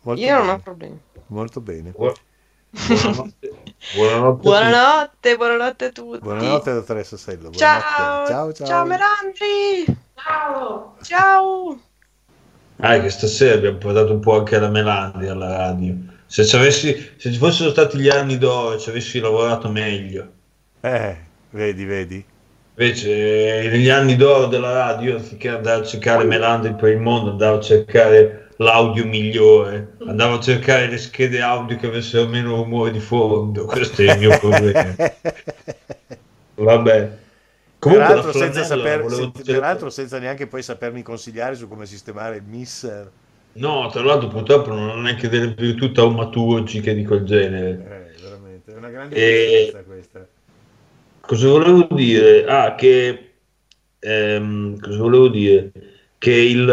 [0.01, 0.51] Molto Io non bene.
[0.51, 0.99] ho problemi.
[1.27, 1.91] Molto bene.
[1.91, 2.11] Bu-
[2.75, 3.51] Buonanotte.
[3.95, 4.27] Buonanotte.
[4.27, 4.41] a tutti.
[4.43, 6.19] Buonanotte, buonanotte a tutti.
[6.19, 7.51] Buonanotte, dottoressa Sello.
[7.51, 8.31] Ciao, Buonanotte.
[8.31, 8.67] Ciao, ciao.
[8.67, 9.97] ciao Melandri.
[10.15, 10.95] Ciao!
[11.01, 11.79] Ciao.
[12.77, 15.95] Ah, che stasera abbiamo portato un po' anche la Melandi alla radio.
[16.35, 20.31] Se ci, avessi, se ci fossero stati gli anni d'oro, ci avessi lavorato meglio.
[20.81, 21.15] Eh,
[21.51, 22.25] vedi, vedi.
[22.75, 27.29] Invece, eh, negli anni d'oro della radio, anziché andare a cercare Melandi per il mondo,
[27.29, 32.91] andavo a cercare l'audio migliore, andavo a cercare le schede audio che avessero meno rumore
[32.91, 33.63] di fondo.
[33.63, 34.93] Questo è il mio problema.
[36.55, 37.17] Vabbè.
[37.79, 42.43] Comunque, peraltro, senza saper- se- peraltro senza neanche poi sapermi consigliare su come sistemare il
[42.43, 43.09] misser.
[43.55, 47.69] No, tra l'altro, purtroppo non ho neanche delle virtù taumaturgiche di quel genere.
[47.69, 50.27] Eh, veramente, è una grande E- questa.
[51.21, 52.45] Cosa volevo dire?
[52.45, 53.35] Ah, che
[53.99, 55.71] ehm, cosa volevo dire?
[56.17, 56.69] Che il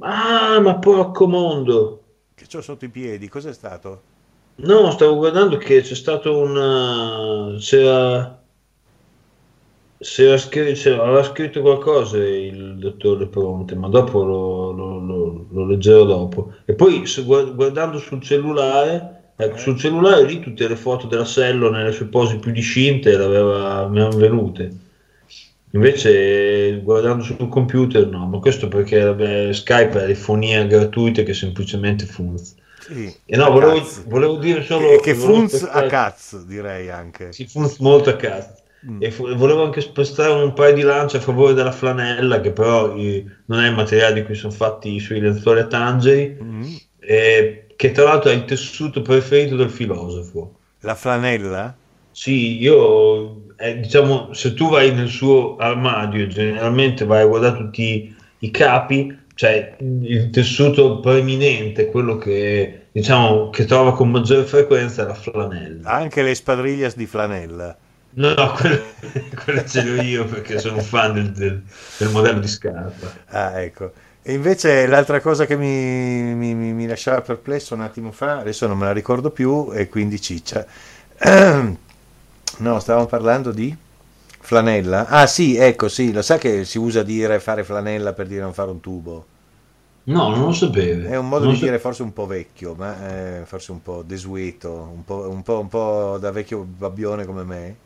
[0.00, 2.02] ah, ma porco mondo!
[2.34, 4.02] Che c'ho sotto i piedi, cos'è stato?
[4.56, 8.37] No, stavo guardando che c'è stato un c'era
[10.00, 16.52] c'era- aveva scritto qualcosa il dottore Pronte, ma dopo lo, lo- lo- lo leggerò dopo.
[16.64, 19.58] E poi se guard- guardando sul cellulare, ecco, Eh.
[19.58, 23.98] sul cellulare lì tutte le foto della Sello nelle sue pose più discinte l'aveva, mi
[24.00, 24.72] erano venute.
[25.72, 31.34] Invece guardando sul computer no, ma questo perché vabbè, Skype ha le fonie gratuite che
[31.34, 32.66] semplicemente funzionano.
[32.80, 37.32] Sì, E no, volevo, volevo dire solo che, che funz a cazzo, direi anche.
[37.32, 38.54] si funz molto a cazzo.
[38.90, 39.02] Mm.
[39.02, 42.94] E fu- volevo anche spostare un paio di lance a favore della flanella, che però
[42.96, 46.62] eh, non è il materiale di cui sono fatti i suoi lenzuoli a tangeri, Mm.
[47.00, 50.54] e che tra l'altro è il tessuto preferito del filosofo.
[50.80, 51.76] La flanella?
[52.10, 58.14] Sì, io, eh, diciamo, se tu vai nel suo armadio, generalmente vai a guardare tutti
[58.40, 65.06] i capi, cioè il tessuto preeminente, quello che, diciamo, che trova con maggiore frequenza è
[65.06, 65.88] la flanella.
[65.88, 67.76] Anche le spadriglias di flanella.
[68.18, 68.82] No, no, quelle,
[69.44, 71.62] quelle ce l'ho io perché sono un fan del, del-
[71.98, 73.20] del modello di scarpa.
[73.26, 73.92] Ah, ecco.
[74.22, 78.66] E invece l'altra cosa che mi, mi- mi- mi lasciava perplesso un attimo fa, adesso
[78.66, 80.66] non me la ricordo più, e quindi ciccia.
[82.60, 83.76] No, stavamo parlando di
[84.40, 85.06] flanella.
[85.06, 88.52] Ah sì, ecco, sì, lo sa che si usa dire fare flanella per dire non
[88.54, 89.26] fare un tubo.
[90.04, 91.06] No, non lo sapevo.
[91.06, 93.82] È un modo Non di so- dire forse un po' vecchio, ma eh, forse un
[93.82, 97.76] po' desueto, un po', un po', un po' da vecchio babbione come me.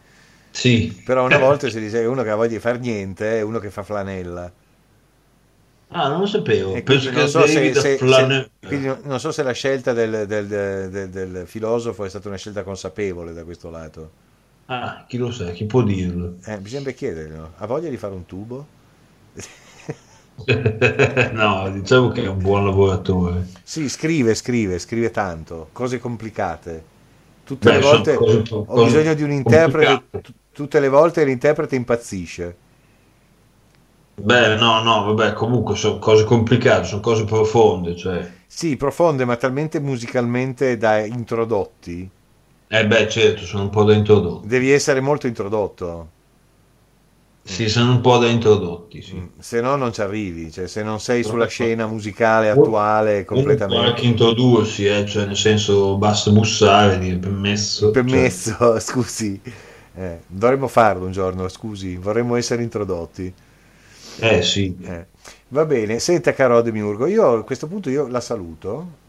[0.52, 0.92] Sì.
[1.04, 3.58] Però una volta si dice che uno che ha voglia di fare niente è uno
[3.58, 4.52] che fa flanella.
[5.94, 6.72] Ah, non lo sapevo.
[6.82, 8.32] Penso non so se, se- se-
[9.04, 10.46] non- so se la scelta del, del-
[10.90, 14.10] del- del- filosofo è stata una scelta consapevole da questo lato.
[14.66, 16.38] Ah, chi lo sa, chi può dirlo?
[16.44, 17.54] Eh, bisognerebbe chiederglielo.
[17.56, 18.66] Ha voglia di fare un tubo?
[21.32, 23.46] no, diciamo che è un buon lavoratore.
[23.64, 26.91] Sì, scrive, scrive, scrive tanto, cose complicate.
[27.44, 31.76] Tutte Beh, le volte cose- ho bisogno di un interprete, t- tutte le volte l'interprete
[31.76, 32.56] impazzisce.
[34.14, 38.30] Beh, no, no, vabbè, comunque sono cose complicate, sono cose profonde, cioè.
[38.46, 42.08] Sì, profonde, ma talmente musicalmente da introdotti.
[42.68, 44.46] Eh beh, certo, sono un po' da introdotti.
[44.48, 46.08] Devi essere molto introdotto,
[47.44, 49.16] Sì, sono un po' da introdotti, sì.
[49.16, 53.88] Mm, se no non ci arrivi, cioè se non sei sulla scena musicale attuale completamente.
[53.88, 58.04] anche introdursi, eh, cioè nel senso basta bussare, dire permesso.
[58.06, 59.40] cioè, Permesso, scusi.
[59.94, 63.34] Eh, dovremmo farlo un giorno, scusi, vorremmo essere introdotti.
[64.18, 64.76] eh sì.
[64.82, 65.06] Eh,
[65.48, 69.00] Va bene, senta caro Demiurgo, io a questo punto io la saluto,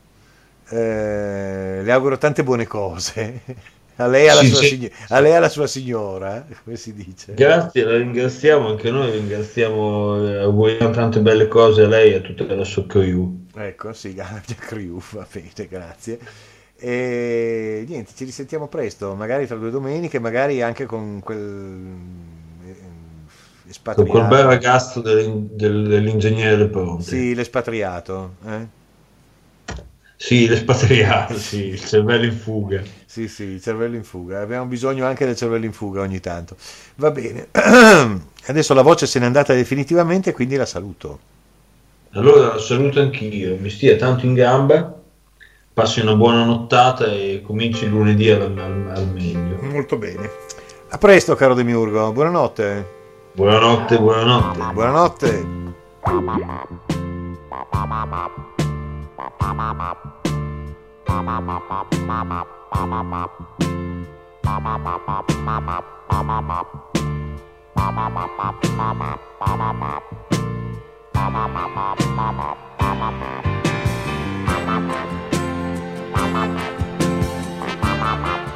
[0.69, 3.43] Eh, le auguro tante buone cose,
[3.97, 4.67] a lei alla, sua, sì.
[4.67, 7.33] sign- a lei alla sua signora, come si dice.
[7.33, 12.21] Grazie, la ringraziamo, anche noi ringraziamo, eh, auguriamo tante belle cose a lei e a
[12.21, 13.45] tutta la sua crew.
[13.55, 16.19] Ecco, sì, mia crew, va bene, grazie.
[16.75, 21.95] E niente, ci risentiamo presto, magari tra due domeniche, magari anche con quel
[22.65, 24.11] eh, Con espatriato.
[24.11, 27.03] quel bel ragazzo del- del- dell'ingegnere del Ponte.
[27.03, 28.35] Sì, l'espatriato.
[28.45, 28.67] eh?
[30.25, 32.81] Sì, l'espatriato, sì, il cervello in fuga.
[33.05, 34.39] Sì, sì, il cervello in fuga.
[34.39, 36.55] Abbiamo bisogno anche del cervello in fuga ogni tanto.
[36.95, 37.49] Va bene.
[38.47, 41.19] Adesso la voce se n'è andata definitivamente, quindi la saluto.
[42.11, 44.97] Allora saluto anch'io, mi stia tanto in gamba,
[45.73, 49.57] passi una buona nottata e cominci lunedì al, al- al meglio.
[49.59, 50.29] Molto bene.
[50.87, 52.13] A presto, caro Demiurgo.
[52.13, 52.87] Buonanotte.
[53.33, 54.71] Buonanotte, buonanotte.
[54.71, 55.61] Buonanotte.
[78.13, 78.52] Bye.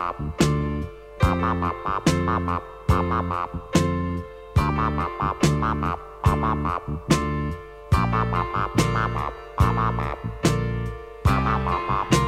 [0.00, 0.16] Bop,
[1.18, 2.04] bop, bop,
[11.88, 12.19] bop.